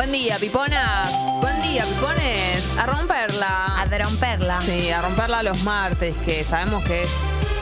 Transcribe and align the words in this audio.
Buen 0.00 0.12
día, 0.12 0.36
piponas. 0.40 1.12
Buen 1.42 1.60
día, 1.60 1.84
pipones. 1.84 2.66
A 2.78 2.86
romperla. 2.86 3.66
A 3.66 3.84
romperla. 3.84 4.58
Sí, 4.62 4.90
a 4.90 5.02
romperla 5.02 5.42
los 5.42 5.62
martes, 5.62 6.14
que 6.24 6.42
sabemos 6.42 6.82
que 6.84 7.02
es 7.02 7.10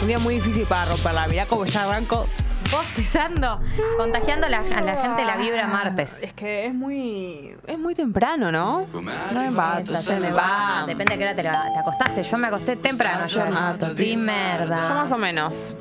un 0.00 0.06
día 0.06 0.20
muy 0.20 0.36
difícil 0.36 0.64
para 0.64 0.84
romperla. 0.84 1.26
Mirá 1.26 1.46
cómo 1.46 1.64
ya 1.64 1.82
arranco. 1.82 2.28
Bostezando, 2.70 3.60
contagiando 3.96 4.46
a 4.46 4.50
la, 4.50 4.58
a 4.58 4.80
la 4.82 5.02
gente 5.02 5.24
la 5.24 5.36
vibra 5.36 5.62
Es 5.62 5.68
martes. 5.68 6.32
que 6.36 6.66
es 6.66 6.74
muy. 6.74 7.56
Es 7.66 7.76
muy 7.76 7.96
temprano, 7.96 8.52
¿no? 8.52 8.86
No 8.92 9.02
me 9.02 9.50
va, 9.50 9.82
se 10.00 10.20
me 10.20 10.30
va. 10.30 10.84
Depende 10.86 11.14
de 11.14 11.18
qué 11.18 11.24
hora 11.24 11.34
te, 11.34 11.42
la- 11.42 11.72
te 11.72 11.78
acostaste. 11.80 12.22
Yo 12.22 12.38
me 12.38 12.46
acosté 12.46 12.76
temprano 12.76 13.24
ayer. 13.24 13.94
Di 13.96 14.12
Yo 14.12 14.16
más 14.18 14.26
merda. 14.26 15.08
o 15.10 15.18
menos. 15.18 15.72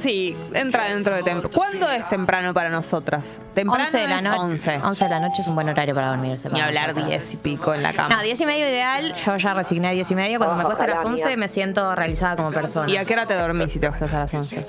Sí, 0.00 0.36
entra 0.52 0.84
dentro 0.84 1.14
de 1.14 1.22
temprano. 1.22 1.50
¿Cuándo 1.54 1.90
es 1.90 2.08
temprano 2.08 2.52
para 2.52 2.68
nosotras? 2.68 3.40
Temprano 3.54 3.84
11 3.84 3.98
de 3.98 4.08
la 4.08 4.20
noche. 4.20 4.40
11. 4.40 4.80
11 4.82 5.04
de 5.04 5.10
la 5.10 5.20
noche 5.20 5.42
es 5.42 5.48
un 5.48 5.54
buen 5.54 5.68
horario 5.68 5.94
para 5.94 6.08
dormirse. 6.08 6.50
Ni 6.50 6.60
hablar 6.60 6.88
nosotras. 6.88 7.08
10 7.08 7.34
y 7.34 7.36
pico 7.38 7.74
en 7.74 7.82
la 7.82 7.92
cama. 7.92 8.14
No, 8.14 8.22
10 8.22 8.40
y 8.40 8.46
medio 8.46 8.68
ideal. 8.68 9.14
Yo 9.14 9.36
ya 9.36 9.54
resigné 9.54 9.88
a 9.88 9.90
10 9.92 10.10
y 10.10 10.14
medio. 10.14 10.38
Cuando 10.38 10.56
me 10.56 10.64
cuesta 10.64 10.84
a 10.84 10.88
las 10.88 11.04
11 11.04 11.36
me 11.36 11.48
siento 11.48 11.94
realizada 11.94 12.36
como 12.36 12.50
persona. 12.50 12.90
¿Y 12.90 12.96
a 12.96 13.04
qué 13.04 13.14
hora 13.14 13.26
te 13.26 13.34
dormís 13.34 13.72
si 13.72 13.78
te 13.78 13.86
acostás 13.86 14.12
a 14.14 14.18
las 14.20 14.34
11? 14.34 14.66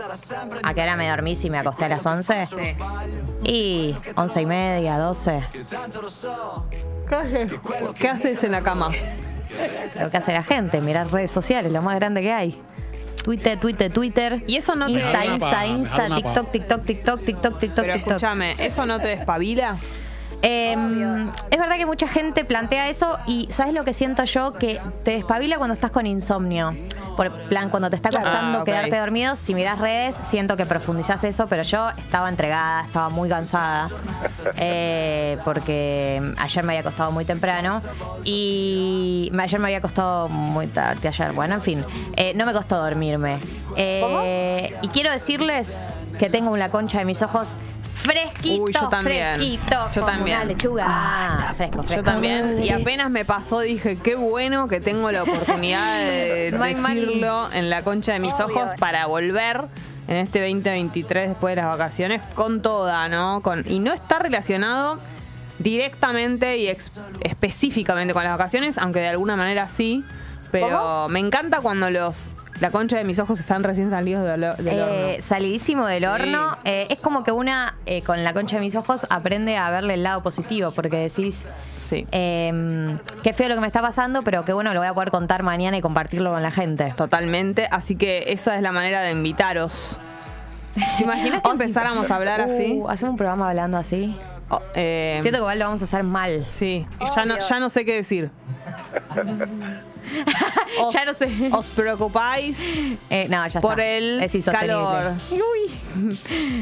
¿A 0.64 0.74
qué 0.74 0.82
hora 0.82 0.96
me 0.96 1.10
dormí 1.10 1.36
si 1.36 1.50
me 1.50 1.60
acosté 1.60 1.86
a 1.86 1.90
las 1.90 2.06
11? 2.06 2.48
Y 3.44 3.96
11 4.16 4.42
y 4.42 4.46
media, 4.46 4.98
12. 4.98 5.44
¿Qué 7.10 7.16
haces? 7.16 7.54
¿Qué 8.00 8.10
haces 8.10 8.44
en 8.44 8.52
la 8.52 8.62
cama? 8.62 8.90
Lo 10.00 10.10
que 10.12 10.18
hace 10.18 10.34
la 10.34 10.44
gente, 10.44 10.82
mirar 10.82 11.12
redes 11.12 11.32
sociales, 11.32 11.72
lo 11.72 11.82
más 11.82 11.96
grande 11.96 12.22
que 12.22 12.32
hay. 12.32 12.62
Twitter, 13.28 13.60
Twitter, 13.60 13.92
Twitter. 13.92 14.40
Y 14.48 14.56
eso 14.56 14.74
no 14.78 14.86
te- 14.86 14.94
Insta, 14.94 15.26
Insta, 15.26 15.66
Insta, 15.68 16.16
TikTok, 16.16 16.50
TikTok, 16.50 16.86
TikTok, 16.86 17.22
TikTok, 17.26 17.60
TikTok, 17.60 17.82
Pero 17.84 17.94
TikTok. 17.96 18.12
escúchame, 18.14 18.56
¿eso 18.58 18.86
no 18.86 19.00
te 19.02 19.10
despabila? 19.10 19.76
Eh, 20.42 20.76
es 21.50 21.60
verdad 21.60 21.78
que 21.78 21.86
mucha 21.86 22.08
gente 22.08 22.46
plantea 22.46 22.90
eso 22.90 23.18
y 23.26 23.48
¿sabes 23.52 23.74
lo 23.74 23.84
que 23.84 23.94
siento 23.94 24.24
yo? 24.26 24.54
Que 24.54 24.80
te 25.04 25.12
despabila 25.12 25.58
cuando 25.58 25.74
estás 25.74 25.92
con 25.92 26.06
insomnio. 26.06 26.74
Por 27.16 27.32
plan, 27.32 27.70
cuando 27.72 27.90
te 27.90 27.96
está 27.96 28.12
costando 28.12 28.60
Ah, 28.60 28.62
ok. 28.62 28.66
quedarte 28.66 28.96
dormido, 29.00 29.36
si 29.36 29.56
mirás 29.56 29.80
redes, 29.80 30.16
siento 30.22 30.56
que 30.56 30.68
profundizás 30.68 31.24
eso, 31.24 31.48
pero 31.48 31.64
yo 31.64 31.90
estaba 31.98 32.30
entregada, 32.30 32.86
estaba 32.86 33.10
muy 33.10 33.28
cansada, 33.28 33.90
eh, 34.58 35.40
porque 35.44 36.22
ayer 36.38 36.64
me 36.64 36.74
había 36.74 36.82
acostado 36.82 37.12
muy 37.12 37.26
temprano 37.26 37.82
y 38.24 39.32
ayer 39.36 39.60
me 39.60 39.66
había 39.68 39.80
acostado 39.80 40.30
muy 40.30 40.68
tarde, 40.68 41.08
ayer, 41.08 41.32
bueno, 41.32 41.56
en 41.56 41.62
fin, 41.62 41.86
eh, 42.16 42.34
no 42.36 42.46
me 42.46 42.54
costó 42.54 42.76
dormirme. 42.78 43.40
Eh, 43.76 44.76
y 44.84 44.88
quiero 44.90 45.12
decirles 45.12 45.96
que 46.20 46.30
tengo 46.30 46.52
una 46.52 46.70
concha 46.70 47.00
de 47.00 47.06
mis 47.06 47.24
ojos 47.24 47.56
fresquito, 48.04 48.64
Uy, 48.64 48.74
yo 48.74 48.90
también. 48.90 49.36
fresquito, 49.36 49.92
Yo 49.94 50.04
también. 50.06 50.38
una 50.38 50.46
lechuga. 50.46 50.86
Ah, 50.88 51.54
fresco, 51.56 51.84
fresco. 51.84 51.96
Yo 51.96 52.04
también. 52.04 52.64
Y 52.64 52.70
apenas 52.70 53.10
me 53.10 53.26
pasó, 53.26 53.60
dije, 53.60 53.98
qué 53.98 54.16
bueno 54.16 54.68
que 54.68 54.80
tengo 54.80 55.12
la 55.12 55.24
oportunidad 55.24 56.00
de 56.00 56.52
No 56.58 56.64
decirlo 56.64 57.52
en 57.52 57.70
la 57.70 57.82
concha 57.84 58.14
de 58.14 58.20
mis 58.20 58.40
ojos 58.40 58.72
para 58.80 59.06
volver 59.08 59.66
en 60.08 60.16
este 60.16 60.40
2023 60.42 61.30
después 61.30 61.56
de 61.56 61.62
las 61.62 61.72
vacaciones 61.72 62.22
con 62.34 62.62
toda, 62.62 63.10
¿no? 63.10 63.42
Con, 63.42 63.64
y 63.68 63.80
no 63.80 63.94
está 63.94 64.20
relacionado 64.20 65.00
directamente 65.60 66.58
y 66.58 66.68
específicamente 67.22 68.14
con 68.14 68.24
las 68.24 68.32
vacaciones, 68.38 68.78
aunque 68.78 69.00
de 69.00 69.08
alguna 69.10 69.36
manera 69.36 69.68
sí. 69.70 70.04
Pero 70.52 71.08
me 71.10 71.20
encanta 71.20 71.60
cuando 71.60 71.90
los 71.90 72.32
la 72.60 72.72
concha 72.72 72.98
de 72.98 73.04
mis 73.04 73.20
ojos 73.20 73.40
están 73.40 73.64
recién 73.64 73.90
salidos 73.90 74.24
del, 74.26 74.42
del 74.42 74.68
Eh, 74.68 74.82
horno. 74.84 75.22
salidísimo 75.24 75.86
del 75.86 76.02
Sí. 76.04 76.06
horno. 76.08 76.58
Eh, 76.64 76.88
es 76.90 77.00
como 77.00 77.24
que 77.24 77.32
una, 77.32 77.76
eh, 77.86 78.02
con 78.02 78.24
la 78.24 78.34
concha 78.34 78.56
de 78.58 78.62
mis 78.62 78.76
ojos, 78.76 79.06
aprende 79.10 79.58
a 79.58 79.70
verle 79.70 79.94
el 79.96 80.04
lado 80.04 80.24
positivo, 80.24 80.72
porque 80.72 80.98
decís, 80.98 81.48
Sí. 81.82 82.06
eh, 82.12 82.98
qué 83.24 83.34
feo 83.34 83.48
lo 83.50 83.56
que 83.56 83.62
me 83.62 83.68
está 83.68 83.82
pasando, 83.82 84.22
pero 84.24 84.44
qué 84.44 84.54
bueno, 84.54 84.74
lo 84.74 84.80
voy 84.80 84.88
a 84.90 84.94
poder 84.94 85.12
contar 85.12 85.44
mañana 85.44 85.78
y 85.78 85.82
compartirlo 85.82 86.32
con 86.32 86.42
la 86.42 86.52
gente. 86.52 86.94
Totalmente, 86.98 87.68
así 87.72 87.96
que 87.96 88.26
esa 88.28 88.56
es 88.56 88.62
la 88.62 88.72
manera 88.72 89.02
de 89.02 89.12
invitaros. 89.12 90.00
¿Te 90.98 91.04
imaginas 91.04 91.42
que 91.42 91.48
Oh, 91.50 91.56
sí. 91.56 91.62
empezáramos 91.64 92.12
a 92.12 92.16
hablar 92.16 92.42
así? 92.42 92.80
Uh, 92.82 92.90
Hacemos 92.90 93.12
un 93.14 93.18
programa 93.18 93.50
hablando 93.50 93.78
así. 93.78 94.16
Oh, 94.50 94.62
eh, 94.76 95.18
Siento 95.22 95.38
que 95.38 95.42
igual 95.42 95.60
lo 95.60 95.66
vamos 95.66 95.82
a 95.82 95.86
hacer 95.86 96.04
mal. 96.04 96.46
sí, 96.50 96.86
ya 97.16 97.26
no, 97.26 97.36
ya 97.40 97.60
no 97.60 97.70
sé 97.70 97.84
qué 97.86 97.96
decir. 97.96 98.30
Os- 100.82 100.94
Ya 100.94 101.06
no 101.06 101.14
sé. 101.14 101.50
¿Os 101.52 101.66
preocupáis 101.68 102.60
Eh, 103.10 103.28
no, 103.30 103.46
ya 103.48 103.62
por 103.62 103.80
está. 103.80 103.86
el 103.86 104.22
Es 104.24 104.46
calor? 104.46 105.14
Uy. 105.32 106.20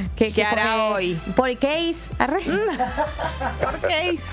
¿Qué, 0.15 0.31
¿Qué 0.31 0.43
hará 0.43 0.85
hoy? 0.89 1.15
¿Por 1.35 1.57
qué 1.57 1.89
es? 1.89 2.09
Arre. 2.17 2.43
¿Por 3.61 3.77
qué 3.87 4.09
es? 4.09 4.23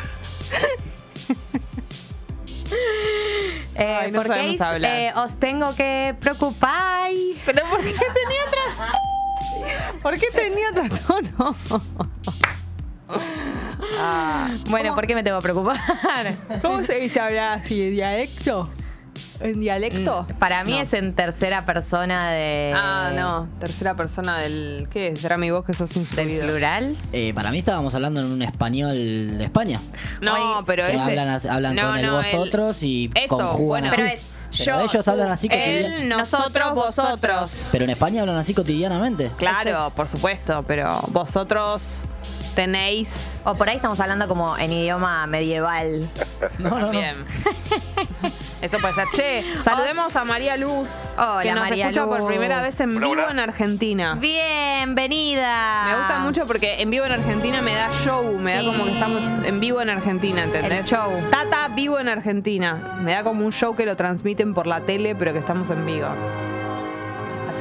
Eh, 3.74 3.98
Ay, 4.02 4.10
no 4.12 4.22
¿Por 4.22 4.32
hablar. 4.32 4.90
Eh, 4.96 5.12
os 5.16 5.38
tengo 5.38 5.74
que 5.74 6.14
preocupar. 6.20 7.10
¿Pero 7.44 7.68
por 7.70 7.80
qué 7.80 7.92
tenía 7.92 8.42
otro? 8.48 9.98
¿Por 10.02 10.14
qué 10.18 10.26
tenía 10.34 10.70
otro 10.70 10.84
tono? 11.06 11.56
Ah, 13.98 14.48
Bueno, 14.68 14.94
¿por 14.94 15.06
qué 15.06 15.14
me 15.14 15.22
tengo 15.22 15.38
que 15.38 15.42
preocupar? 15.42 15.78
¿Cómo 16.62 16.82
se 16.84 16.94
dice 16.98 17.20
hablar 17.20 17.58
así? 17.60 17.82
¿En 17.82 17.90
dialecto? 17.94 18.70
¿En 19.42 19.60
dialecto? 19.60 20.26
Para 20.38 20.64
mí 20.64 20.72
No. 20.72 20.80
es 20.80 20.92
en 20.92 21.14
tercera 21.14 21.64
persona 21.64 22.30
de. 22.30 22.72
Ah, 22.74 23.10
no. 23.14 23.48
Tercera 23.58 23.94
persona 23.94 24.38
del. 24.38 24.86
¿Qué 24.90 25.08
es? 25.08 25.20
¿Será 25.20 25.36
mi 25.36 25.50
voz 25.50 25.64
que 25.64 25.72
sos 25.74 25.90
Del 25.90 25.98
instruido? 25.98 26.46
plural. 26.46 26.96
Eh, 27.12 27.32
para 27.34 27.50
mí 27.50 27.58
estábamos 27.58 27.94
hablando 27.94 28.20
en 28.20 28.26
un 28.32 28.42
español 28.42 28.92
de 29.38 29.44
España. 29.44 29.80
No, 30.20 30.62
pero 30.66 30.86
ese. 30.86 30.98
hablan, 30.98 31.28
as- 31.28 31.46
hablan 31.46 31.74
No, 31.74 31.82
con 31.88 31.98
el 31.98 32.06
no, 32.06 32.16
vosotros 32.16 32.82
y 32.82 33.10
Eso, 33.14 33.28
conjugan 33.36 33.82
bueno. 33.82 33.86
así. 33.88 33.96
Pero 33.96 34.08
es 34.08 34.28
Pero 34.58 34.78
yo, 34.78 34.84
ellos 34.84 35.08
hablan 35.08 35.30
así 35.30 35.48
cotidianamente. 35.48 36.02
Él, 36.02 36.08
nosotros, 36.08 36.74
vosotros. 36.74 37.68
Pero 37.72 37.84
en 37.84 37.90
España 37.90 38.20
hablan 38.20 38.36
así 38.36 38.52
cotidianamente. 38.54 39.30
Claro, 39.38 39.70
Esto 39.70 39.86
es- 39.88 39.92
por 39.94 40.08
supuesto, 40.08 40.64
pero 40.68 41.00
vosotros 41.08 41.80
tenéis. 42.54 43.40
O 43.44 43.54
por 43.54 43.68
ahí 43.68 43.76
estamos 43.76 43.98
hablando 44.00 44.28
como 44.28 44.56
en 44.56 44.72
idioma 44.72 45.26
medieval. 45.26 46.08
No, 46.58 46.70
no, 46.70 46.78
no. 46.80 46.90
Bien. 46.90 47.24
Eso 48.62 48.78
puede 48.78 48.94
ser. 48.94 49.06
Che, 49.12 49.44
saludemos 49.64 50.14
a 50.14 50.24
María 50.24 50.56
Luz, 50.56 51.08
Hola, 51.16 51.42
que 51.42 51.50
nos 51.52 51.60
María 51.64 51.86
escucha 51.86 52.06
por 52.06 52.26
primera 52.26 52.62
vez 52.62 52.78
en 52.80 53.00
vivo 53.00 53.28
en 53.28 53.38
Argentina. 53.40 54.16
Bienvenida. 54.20 55.84
Me 55.86 55.96
gusta 55.96 56.18
mucho 56.20 56.46
porque 56.46 56.80
en 56.80 56.90
vivo 56.90 57.04
en 57.04 57.12
Argentina 57.12 57.60
me 57.60 57.74
da 57.74 57.90
show, 58.04 58.38
me 58.38 58.54
da 58.54 58.64
como 58.64 58.84
que 58.84 58.92
estamos 58.92 59.24
en 59.44 59.58
vivo 59.58 59.80
en 59.82 59.90
Argentina, 59.90 60.44
¿entendés? 60.44 60.72
El 60.80 60.84
show. 60.84 61.10
Tata 61.30 61.68
vivo 61.68 61.98
en 61.98 62.08
Argentina. 62.08 62.98
Me 63.02 63.12
da 63.12 63.24
como 63.24 63.44
un 63.44 63.52
show 63.52 63.74
que 63.74 63.84
lo 63.84 63.96
transmiten 63.96 64.54
por 64.54 64.66
la 64.68 64.80
tele, 64.82 65.14
pero 65.16 65.32
que 65.32 65.40
estamos 65.40 65.70
en 65.70 65.84
vivo. 65.84 66.08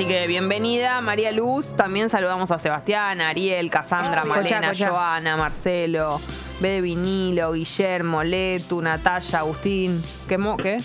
Así 0.01 0.07
que 0.07 0.25
bienvenida, 0.25 0.99
María 0.99 1.31
Luz. 1.31 1.75
También 1.75 2.09
saludamos 2.09 2.49
a 2.49 2.57
Sebastián, 2.57 3.21
Ariel, 3.21 3.69
Casandra, 3.69 4.25
Malena. 4.25 4.73
Joana, 4.75 5.37
Marcelo, 5.37 6.19
B 6.59 6.69
de 6.69 6.81
Vinilo, 6.81 7.51
Guillermo, 7.51 8.23
Letu, 8.23 8.81
Natalia, 8.81 9.37
Agustín. 9.37 10.01
¿Qué? 10.27 10.39
mo- 10.39 10.57
¿Qué? 10.57 10.77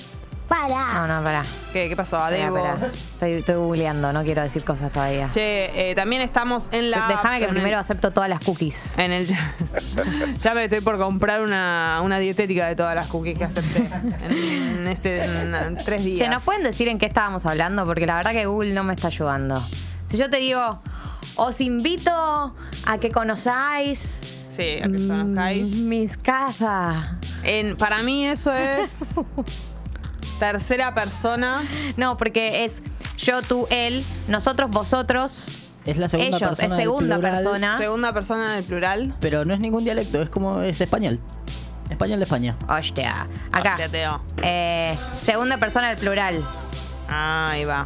No, 0.49 1.07
no, 1.07 1.23
pará. 1.25 1.43
¿Qué, 1.73 1.89
qué 1.89 1.97
pasó? 1.97 2.17
Pará, 2.19 2.27
Adebo. 2.37 2.57
pará. 2.57 2.75
Estoy, 2.87 3.33
estoy 3.33 3.55
googleando, 3.57 4.13
no 4.13 4.23
quiero 4.23 4.43
decir 4.43 4.65
cosas 4.65 4.93
todavía. 4.93 5.29
Che, 5.31 5.91
eh, 5.91 5.95
también 5.95 6.23
estamos 6.23 6.69
en 6.73 6.91
la. 6.91 7.09
Déjame 7.09 7.39
que 7.39 7.45
en 7.45 7.51
el- 7.51 7.57
primero 7.57 7.79
acepto 7.79 8.13
todas 8.13 8.29
las 8.31 8.41
cookies. 8.41 8.97
En 8.99 9.13
el, 9.13 9.27
ya 10.39 10.55
me 10.55 10.65
estoy 10.65 10.81
por 10.81 10.99
comprar 10.99 11.43
una, 11.43 12.01
una 12.03 12.19
dietética 12.19 12.67
de 12.69 12.77
todas 12.77 12.95
las 12.95 13.07
cookies 13.09 13.37
que 13.39 13.45
acepté 13.45 13.89
en, 14.29 14.87
este, 14.89 15.25
en 15.25 15.77
tres 15.85 16.05
días. 16.05 16.19
Che, 16.21 16.29
¿nos 16.29 16.43
pueden 16.43 16.63
decir 16.63 16.89
en 16.89 16.99
qué 16.99 17.07
estábamos 17.07 17.45
hablando? 17.47 17.85
Porque 17.85 18.07
la 18.07 18.17
verdad 18.17 18.33
que 18.33 18.47
Google 18.47 18.73
no 18.73 18.85
me 18.85 18.95
está 18.95 19.09
ayudando. 19.09 19.67
Si 20.07 20.17
yo 20.17 20.31
te 20.31 20.37
digo, 20.39 20.81
os 21.37 21.61
invito 21.61 22.11
a 22.13 22.99
que 23.01 23.11
conozcáis 23.11 24.21
Sí, 24.57 24.79
a 24.83 24.89
que 24.89 25.07
conozcáis. 25.09 25.77
mm, 25.77 25.89
mis 25.89 26.17
casas. 26.17 27.09
En, 27.43 27.77
para 27.77 28.03
mí 28.03 28.27
eso 28.27 28.53
es 28.53 29.21
tercera 30.39 30.95
persona. 30.95 31.65
No, 31.97 32.17
porque 32.17 32.65
es 32.65 32.83
yo, 33.19 33.43
tú, 33.43 33.67
él, 33.71 34.05
nosotros, 34.29 34.71
vosotros, 34.71 35.49
Es 35.87 35.97
la 35.97 36.09
segunda 36.09 36.37
ellos, 36.37 36.49
persona 36.49 36.67
es 36.67 36.71
del 36.73 36.81
segunda 36.81 37.17
plural, 37.17 37.35
persona. 37.35 37.79
Segunda 37.79 38.13
persona 38.13 38.55
del 38.55 38.65
plural. 38.65 39.15
Pero 39.21 39.45
no 39.45 39.55
es 39.55 39.61
ningún 39.61 39.85
dialecto, 39.85 40.21
es 40.21 40.29
como 40.31 40.61
es 40.61 40.81
español. 40.81 41.21
Español 41.89 42.19
de 42.19 42.25
España. 42.25 42.57
Hostia. 42.69 43.27
Acá. 43.53 43.71
Hostia, 43.71 43.89
Teo. 43.89 44.21
Eh, 44.43 44.97
segunda 45.23 45.57
persona 45.57 45.89
del 45.91 45.99
plural. 45.99 46.35
Ah, 47.09 47.49
ahí 47.51 47.65
va. 47.65 47.85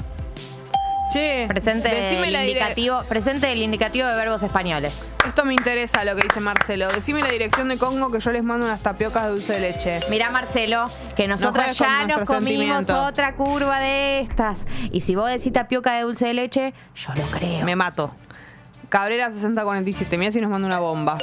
Che, 1.13 1.47
Presente 1.49 1.89
dire- 1.91 2.41
indicativo, 2.47 3.03
presente 3.09 3.49
del 3.49 3.63
indicativo 3.63 4.07
de 4.07 4.15
verbos 4.15 4.43
españoles. 4.45 5.13
Esto 5.27 5.45
me 5.45 5.55
interesa 5.55 6.05
lo 6.05 6.15
que 6.15 6.23
dice 6.23 6.39
Marcelo. 6.39 6.87
Decime 6.89 7.21
la 7.21 7.31
dirección 7.31 7.67
de 7.67 7.79
Congo 7.79 8.13
que 8.13 8.21
yo 8.21 8.31
les 8.31 8.47
mando 8.47 8.67
unas 8.67 8.81
tapiocas 8.81 9.25
de 9.25 9.31
dulce 9.31 9.55
de 9.55 9.61
leche. 9.61 9.99
Mirá, 10.09 10.31
Marcelo, 10.31 10.85
que 11.17 11.27
nosotros 11.27 11.77
ya 11.77 12.07
nos 12.07 12.29
comimos 12.29 12.89
otra 12.91 13.35
curva 13.35 13.81
de 13.81 14.21
estas. 14.21 14.67
Y 14.93 15.01
si 15.01 15.17
vos 15.17 15.29
decís 15.29 15.53
tapioca 15.53 15.95
de 15.95 16.03
dulce 16.03 16.27
de 16.27 16.35
leche, 16.35 16.75
yo 16.95 17.13
lo 17.17 17.23
creo. 17.37 17.65
Me 17.65 17.75
mato. 17.75 18.15
Cabrera 18.91 19.31
6047. 19.31 20.19
Mira 20.19 20.33
si 20.33 20.41
nos 20.41 20.51
manda 20.51 20.67
una 20.67 20.81
bomba. 20.81 21.17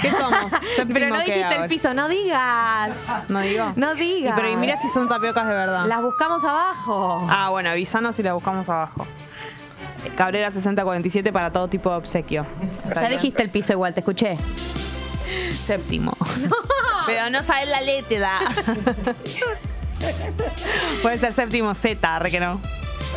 ¿Qué 0.00 0.10
somos? 0.10 0.52
Pero 0.92 1.08
no 1.08 1.20
dijiste 1.20 1.56
el 1.56 1.68
piso, 1.68 1.94
no 1.94 2.08
digas. 2.08 2.90
No 3.28 3.40
digo. 3.40 3.72
No 3.76 3.94
digas. 3.94 4.32
Y 4.32 4.40
pero 4.40 4.50
y 4.50 4.56
mira 4.56 4.76
si 4.78 4.88
son 4.88 5.08
tapiocas 5.08 5.46
de 5.46 5.54
verdad. 5.54 5.86
Las 5.86 6.02
buscamos 6.02 6.42
abajo. 6.42 7.26
Ah, 7.30 7.50
bueno, 7.50 7.68
avisanos 7.70 8.16
si 8.16 8.22
la 8.22 8.32
buscamos 8.32 8.68
abajo. 8.68 9.06
Cabrera 10.16 10.50
6047 10.50 11.32
para 11.32 11.52
todo 11.52 11.68
tipo 11.68 11.90
de 11.90 11.96
obsequio. 11.96 12.46
ya 12.94 13.08
dijiste 13.10 13.42
el 13.42 13.50
piso 13.50 13.74
igual, 13.74 13.92
te 13.94 14.00
escuché. 14.00 14.36
Séptimo. 15.66 16.16
Pero 17.06 17.30
no 17.30 17.42
sabes 17.42 17.68
la 17.68 17.80
letra. 17.82 18.38
Puede 21.02 21.18
ser 21.18 21.32
séptimo 21.32 21.74
Z, 21.74 22.18
re 22.18 22.30
que 22.30 22.40
no. 22.40 22.60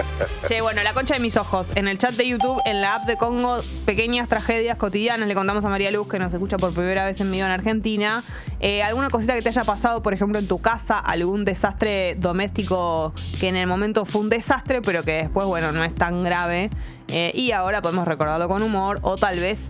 Che, 0.47 0.62
bueno, 0.62 0.83
la 0.83 0.94
concha 0.94 1.15
de 1.15 1.19
mis 1.19 1.38
ojos. 1.38 1.69
En 1.75 1.88
el 1.88 1.97
chat 1.97 2.13
de 2.13 2.27
YouTube, 2.27 2.62
en 2.65 2.81
la 2.81 2.95
app 2.95 3.06
de 3.06 3.18
Congo, 3.18 3.57
pequeñas 3.86 4.30
tragedias 4.30 4.77
cotidianas. 4.77 5.27
Le 5.27 5.36
contamos 5.36 5.63
a 5.65 5.69
María 5.69 5.92
Luz, 5.92 6.07
que 6.07 6.19
nos 6.19 6.33
escucha 6.33 6.57
por 6.57 6.74
primera 6.74 7.06
vez 7.06 7.19
en 7.21 7.31
vivo 7.31 7.45
en 7.45 7.51
Argentina. 7.51 8.24
Eh, 8.59 8.83
¿Alguna 8.83 9.09
cosita 9.09 9.33
que 9.33 9.42
te 9.42 9.50
haya 9.50 9.63
pasado, 9.63 10.01
por 10.01 10.13
ejemplo, 10.13 10.39
en 10.39 10.47
tu 10.47 10.59
casa? 10.59 11.00
¿Algún 11.00 11.45
desastre 11.45 12.15
doméstico 12.15 13.13
que 13.39 13.47
en 13.47 13.56
el 13.56 13.68
momento 13.68 14.06
fue 14.06 14.21
un 14.21 14.30
desastre, 14.30 14.81
pero 14.81 15.03
que 15.03 15.13
después, 15.13 15.47
bueno, 15.47 15.71
no 15.71 15.83
es 15.83 15.95
tan 15.95 16.24
grave? 16.24 16.69
Eh, 17.07 17.31
y 17.36 17.51
ahora 17.51 17.81
podemos 17.81 18.07
recordarlo 18.07 18.48
con 18.48 18.62
humor 18.62 19.00
o 19.01 19.15
tal 19.15 19.39
vez 19.39 19.69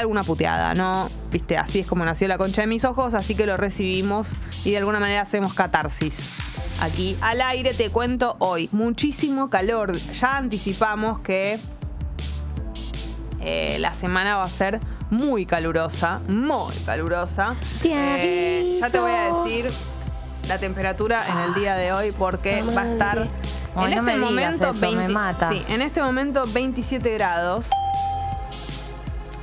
alguna 0.00 0.22
puteada, 0.22 0.74
¿no? 0.74 1.08
Viste, 1.30 1.56
así 1.56 1.80
es 1.80 1.86
como 1.86 2.04
nació 2.04 2.28
la 2.28 2.38
concha 2.38 2.62
de 2.62 2.66
mis 2.66 2.84
ojos, 2.84 3.14
así 3.14 3.34
que 3.34 3.46
lo 3.46 3.56
recibimos 3.56 4.32
y 4.64 4.72
de 4.72 4.78
alguna 4.78 5.00
manera 5.00 5.22
hacemos 5.22 5.54
catarsis. 5.54 6.28
Aquí 6.80 7.16
al 7.20 7.40
aire 7.40 7.74
te 7.74 7.90
cuento 7.90 8.36
hoy, 8.38 8.68
muchísimo 8.72 9.50
calor. 9.50 9.92
Ya 9.96 10.36
anticipamos 10.36 11.20
que 11.20 11.58
eh, 13.40 13.76
la 13.80 13.94
semana 13.94 14.36
va 14.36 14.44
a 14.44 14.48
ser 14.48 14.80
muy 15.10 15.46
calurosa, 15.46 16.20
muy 16.28 16.74
calurosa. 16.86 17.54
Te 17.82 17.90
Eh, 17.92 18.78
ya 18.80 18.90
te 18.90 18.98
voy 18.98 19.12
a 19.12 19.34
decir 19.34 19.70
la 20.48 20.58
temperatura 20.58 21.22
en 21.28 21.38
el 21.38 21.54
día 21.54 21.74
de 21.74 21.92
hoy 21.92 22.12
porque 22.12 22.62
va 22.62 22.82
a 22.82 22.92
estar 22.92 23.30
Ay, 23.76 23.92
en 23.92 23.98
no 23.98 24.02
me 24.02 24.12
digas 24.12 24.58
momento 24.58 24.70
eso, 24.70 24.92
me 24.96 25.08
mata. 25.08 25.50
Sí, 25.50 25.62
en 25.68 25.82
este 25.82 26.02
momento 26.02 26.44
27 26.46 27.14
grados. 27.14 27.68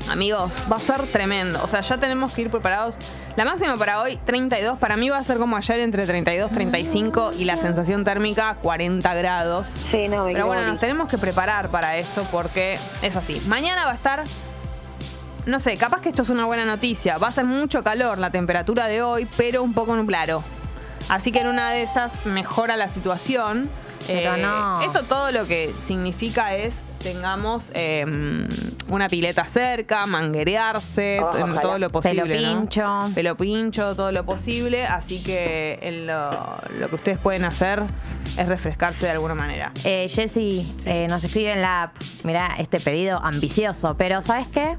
Amigos, 0.10 0.64
va 0.72 0.78
a 0.78 0.80
ser 0.80 1.06
tremendo. 1.08 1.60
O 1.64 1.68
sea, 1.68 1.82
ya 1.82 1.98
tenemos 1.98 2.34
que 2.34 2.44
ir 2.44 2.50
preparados. 2.50 2.98
La 3.36 3.44
máxima 3.46 3.76
para 3.76 4.02
hoy, 4.02 4.18
32. 4.26 4.78
Para 4.80 4.96
mí 4.96 5.10
va 5.10 5.18
a 5.18 5.24
ser 5.24 5.38
como 5.38 5.58
ayer 5.58 5.80
entre 5.82 6.06
32, 6.06 6.52
35 6.52 7.34
y 7.38 7.46
la 7.46 7.58
sensación 7.58 8.04
térmica 8.04 8.58
40 8.62 9.14
grados. 9.16 9.68
Sí, 9.92 10.08
no, 10.08 10.26
me 10.26 10.32
Pero 10.32 10.48
bueno, 10.48 10.68
nos 10.68 10.80
tenemos 10.80 11.10
que 11.10 11.18
preparar 11.18 11.70
para 11.70 11.98
esto 11.98 12.26
porque 12.32 12.80
es 13.02 13.16
así. 13.16 13.42
Mañana 13.48 13.86
va 13.86 13.92
a 13.92 13.96
estar, 13.96 14.24
no 15.46 15.60
sé, 15.60 15.76
capaz 15.78 16.02
que 16.02 16.10
esto 16.10 16.22
es 16.22 16.30
una 16.30 16.46
buena 16.46 16.66
noticia. 16.66 17.18
Va 17.18 17.28
a 17.28 17.32
ser 17.32 17.46
mucho 17.46 17.84
calor 17.84 18.18
la 18.18 18.32
temperatura 18.32 18.88
de 18.88 19.02
hoy, 19.02 19.28
pero 19.36 19.62
un 19.62 19.74
poco 19.74 19.96
nublado. 19.96 20.44
Así 21.10 21.32
que 21.32 21.40
en 21.40 21.48
una 21.48 21.72
de 21.72 21.84
esas 21.84 22.26
mejora 22.26 22.78
la 22.78 22.88
situación. 22.88 23.70
Eh, 24.08 24.22
Pero 24.24 24.38
no. 24.38 24.82
Esto 24.82 25.04
todo 25.04 25.32
lo 25.32 25.48
que 25.48 25.74
significa 25.82 26.56
es 26.56 26.74
tengamos 27.02 27.72
eh, 27.74 28.06
una 28.90 29.10
pileta 29.10 29.46
cerca, 29.46 30.06
manguerearse, 30.06 31.20
Oh, 31.22 31.36
en 31.36 31.44
ojalá. 31.44 31.62
todo 31.62 31.80
lo 31.80 31.90
posible. 31.90 32.24
Pelo 32.24 32.54
¿no? 32.54 32.60
pincho. 32.62 33.10
Pelo 33.16 33.38
pincho, 33.38 33.96
todo 33.96 34.12
lo 34.12 34.26
posible. 34.26 34.86
Así 34.86 35.22
que 35.24 35.80
en 35.82 36.08
lo, 36.08 36.32
lo 36.80 36.90
que 36.90 36.96
ustedes 36.96 37.18
pueden 37.18 37.46
hacer 37.46 37.84
es 38.38 38.48
refrescarse 38.48 39.06
de 39.06 39.12
alguna 39.14 39.36
manera. 39.36 39.72
Eh, 39.84 40.08
Jessy 40.10 40.72
eh, 40.86 41.08
nos 41.08 41.24
escribe 41.24 41.54
en 41.54 41.62
la 41.62 41.84
app, 41.84 41.96
mira, 42.24 42.50
este 42.58 42.80
pedido 42.80 43.20
ambicioso, 43.24 43.96
pero 43.98 44.22
¿sabes 44.22 44.48
qué? 44.48 44.78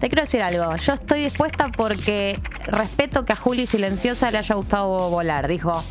Te 0.00 0.08
quiero 0.08 0.22
decir 0.22 0.40
algo. 0.42 0.74
Yo 0.76 0.94
estoy 0.94 1.24
dispuesta 1.24 1.68
porque 1.76 2.40
respeto 2.64 3.24
que 3.24 3.32
a 3.34 3.36
Juli 3.36 3.66
Silenciosa 3.66 4.30
le 4.30 4.38
haya 4.38 4.54
gustado 4.54 5.10
volar. 5.10 5.46
Dijo, 5.46 5.82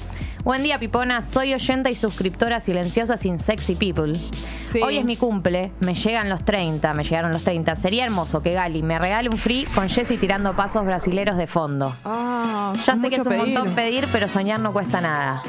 buen 0.43 0.63
día 0.63 0.79
Pipona, 0.79 1.21
soy 1.21 1.53
oyenta 1.53 1.89
y 1.89 1.95
suscriptora 1.95 2.59
silenciosa 2.59 3.17
sin 3.17 3.39
sexy 3.39 3.75
people. 3.75 4.13
Sí. 4.71 4.81
Hoy 4.81 4.97
es 4.97 5.05
mi 5.05 5.15
cumple, 5.17 5.71
me 5.79 5.93
llegan 5.95 6.29
los 6.29 6.43
30, 6.45 6.93
me 6.93 7.03
llegaron 7.03 7.31
los 7.31 7.43
30. 7.43 7.75
Sería 7.75 8.05
hermoso 8.05 8.41
que 8.41 8.53
Gali 8.53 8.83
me 8.83 8.99
regale 8.99 9.29
un 9.29 9.37
free 9.37 9.65
con 9.75 9.89
Jessy 9.89 10.17
tirando 10.17 10.55
pasos 10.55 10.85
brasileros 10.85 11.37
de 11.37 11.47
fondo. 11.47 11.95
Ah, 12.05 12.73
Ya 12.85 12.95
sé 12.97 13.09
que 13.09 13.15
es 13.17 13.25
un 13.25 13.33
pedir. 13.33 13.53
montón 13.55 13.75
pedir, 13.75 14.07
pero 14.11 14.27
soñar 14.27 14.59
no 14.59 14.71
cuesta 14.73 15.01
nada. 15.01 15.43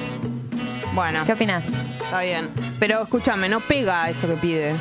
Bueno, 0.94 1.20
¿Qué 1.24 1.32
opinas? 1.34 1.68
está 2.02 2.20
bien. 2.22 2.50
Pero 2.78 3.02
escúchame, 3.02 3.48
no 3.48 3.60
pega 3.60 4.08
eso 4.08 4.26
que 4.26 4.34
pide. 4.34 4.74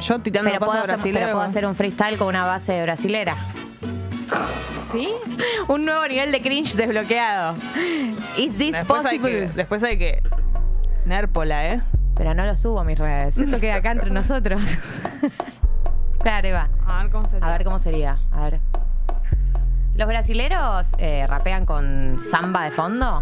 Yo 0.00 0.18
tirando 0.18 0.50
Pero 0.50 0.60
paso 0.60 0.72
puedo, 0.72 0.82
hacer, 0.84 0.94
brasilero. 0.96 1.24
pero 1.26 1.36
puedo 1.36 1.48
hacer 1.48 1.66
un 1.66 1.74
freestyle 1.74 2.18
con 2.18 2.28
una 2.28 2.44
base 2.44 2.82
brasilera. 2.82 3.36
¿Sí? 4.80 5.08
Un 5.68 5.84
nuevo 5.84 6.06
nivel 6.06 6.30
de 6.32 6.40
cringe 6.42 6.74
desbloqueado. 6.76 7.54
Is 8.36 8.56
this 8.56 8.74
Después 8.74 9.04
hay, 9.06 9.18
possible? 9.18 9.46
que, 9.48 9.52
después 9.54 9.82
hay 9.82 9.98
que. 9.98 10.22
Nérpola, 11.04 11.68
¿eh? 11.70 11.82
Pero 12.14 12.34
no 12.34 12.44
lo 12.44 12.56
subo 12.56 12.80
a 12.80 12.84
mis 12.84 12.98
redes. 12.98 13.36
Esto 13.38 13.58
queda 13.58 13.76
acá 13.76 13.90
entre 13.92 14.10
nosotros. 14.10 14.60
claro, 16.20 16.48
Eva. 16.48 16.68
A 16.86 17.02
ver 17.02 17.12
cómo 17.12 17.28
se 17.28 17.38
A 17.40 17.50
ver 17.50 17.64
cómo 17.64 17.78
sería. 17.78 18.18
A 18.32 18.44
ver. 18.44 18.60
¿Los 19.96 20.08
brasileros 20.08 20.94
eh, 20.98 21.26
rapean 21.26 21.66
con 21.66 22.18
samba 22.18 22.64
de 22.64 22.70
fondo? 22.72 23.20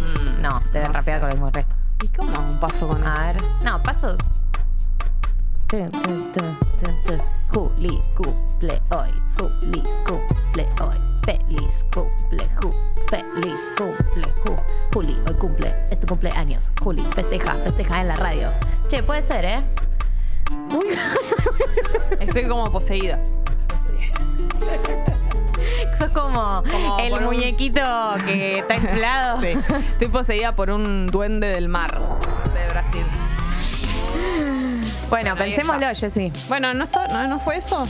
Mm, 0.00 0.40
No, 0.42 0.60
deben 0.72 0.88
no 0.92 0.98
rapear 0.98 1.18
sé. 1.18 1.20
con 1.20 1.28
el 1.30 1.34
mismo 1.34 1.50
resto. 1.50 1.74
¿Y 2.02 2.08
cómo 2.08 2.38
un 2.38 2.60
paso 2.60 2.88
con 2.88 3.06
A 3.06 3.32
ver. 3.32 3.36
No, 3.64 3.82
paso. 3.82 4.16
Juli 7.52 8.00
cumple 8.16 8.80
hoy. 8.90 9.10
Juli 9.38 9.82
cumple 10.06 10.66
hoy. 10.80 10.96
Feliz 11.24 11.84
cumple, 11.92 12.48
Ju. 12.60 12.72
Feliz 13.10 13.60
cumple, 13.76 14.32
Ju. 14.44 14.56
Juli, 14.94 15.16
hoy 15.28 15.34
cumple. 15.38 15.74
Es 15.90 15.98
tu 16.00 16.06
cumpleaños. 16.06 16.70
Juli, 16.82 17.02
festeja, 17.14 17.54
festeja 17.64 18.00
en 18.00 18.08
la 18.08 18.14
radio. 18.16 18.50
Che, 18.88 19.02
puede 19.02 19.22
ser, 19.22 19.44
¿eh? 19.44 19.64
Uy, 20.72 20.96
Estoy 22.20 22.46
como 22.48 22.70
poseída. 22.70 23.18
sos 25.98 26.10
como, 26.10 26.62
Como 26.70 26.98
el 27.00 27.12
un- 27.14 27.24
muñequito 27.24 27.80
que 28.24 28.58
está 28.60 28.76
inflado. 28.76 29.40
Sí. 29.46 29.58
Estoy 29.92 30.08
poseída 30.08 30.54
por 30.54 30.70
un 30.70 31.06
duende 31.08 31.48
del 31.48 31.68
mar 31.68 31.90
de 32.54 32.68
Brasil. 32.70 33.06
Bueno, 35.08 35.34
Bueno, 35.34 35.36
pensémoslo, 35.36 35.86
Jessy. 35.94 36.32
Bueno, 36.48 36.72
¿no, 36.74 36.84
está, 36.84 37.06
no, 37.08 37.26
¿no 37.28 37.38
fue 37.40 37.56
eso? 37.58 37.84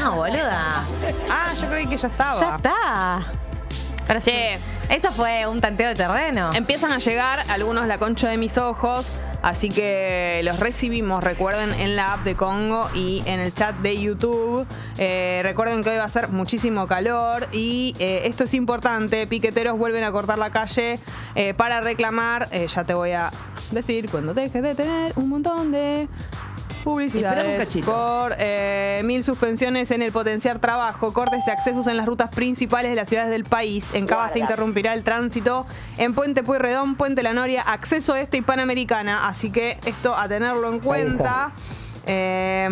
No, 0.00 0.16
boluda. 0.16 0.82
Ah, 1.30 1.52
yo 1.60 1.68
creí 1.68 1.86
que 1.86 1.96
ya 1.96 2.08
estaba. 2.08 2.40
Ya 2.40 2.56
está. 2.56 3.22
Pero 4.06 4.20
Che. 4.20 4.58
Eso 4.88 5.10
fue 5.12 5.46
un 5.46 5.58
tanteo 5.58 5.88
de 5.88 5.94
terreno. 5.94 6.50
Empiezan 6.52 6.92
a 6.92 6.98
llegar 6.98 7.38
algunos 7.48 7.86
la 7.86 7.96
concha 7.98 8.28
de 8.28 8.36
mis 8.36 8.58
ojos, 8.58 9.06
así 9.40 9.70
que 9.70 10.42
los 10.44 10.60
recibimos, 10.60 11.24
recuerden, 11.24 11.70
en 11.80 11.96
la 11.96 12.12
app 12.14 12.24
de 12.24 12.34
Congo 12.34 12.86
y 12.94 13.22
en 13.24 13.40
el 13.40 13.54
chat 13.54 13.74
de 13.76 13.98
YouTube. 13.98 14.66
Eh, 14.98 15.40
recuerden 15.44 15.82
que 15.82 15.88
hoy 15.88 15.96
va 15.96 16.04
a 16.04 16.08
ser 16.08 16.28
muchísimo 16.28 16.86
calor 16.86 17.48
y 17.52 17.94
eh, 18.00 18.24
esto 18.26 18.44
es 18.44 18.52
importante, 18.52 19.26
piqueteros 19.26 19.78
vuelven 19.78 20.04
a 20.04 20.12
cortar 20.12 20.36
la 20.36 20.50
calle 20.50 20.98
eh, 21.34 21.54
para 21.54 21.80
reclamar, 21.80 22.50
ya 22.50 22.84
te 22.84 22.92
voy 22.92 23.12
a 23.12 23.30
decir, 23.70 24.10
cuando 24.10 24.34
dejes 24.34 24.62
de 24.62 24.74
tener 24.74 25.12
un 25.16 25.30
montón 25.30 25.72
de... 25.72 26.06
Un 26.84 26.94
Publicidades 26.94 27.84
por 27.84 28.34
eh, 28.38 29.02
mil 29.04 29.22
suspensiones 29.22 29.90
en 29.92 30.02
el 30.02 30.10
potenciar 30.10 30.58
trabajo, 30.58 31.12
cortes 31.12 31.44
de 31.46 31.52
accesos 31.52 31.86
en 31.86 31.96
las 31.96 32.06
rutas 32.06 32.30
principales 32.30 32.90
de 32.90 32.96
las 32.96 33.08
ciudades 33.08 33.30
del 33.30 33.44
país. 33.44 33.94
En 33.94 34.06
Cava 34.06 34.28
se 34.30 34.40
interrumpirá 34.40 34.92
el 34.92 35.04
tránsito 35.04 35.64
en 35.96 36.12
Puente 36.12 36.42
Pueyrredón, 36.42 36.96
Puente 36.96 37.22
La 37.22 37.32
Noria, 37.34 37.62
acceso 37.62 38.16
este 38.16 38.38
y 38.38 38.40
Panamericana. 38.40 39.28
Así 39.28 39.50
que 39.50 39.78
esto 39.86 40.16
a 40.16 40.26
tenerlo 40.26 40.72
en 40.72 40.80
cuenta. 40.80 41.52
Eh, 42.06 42.68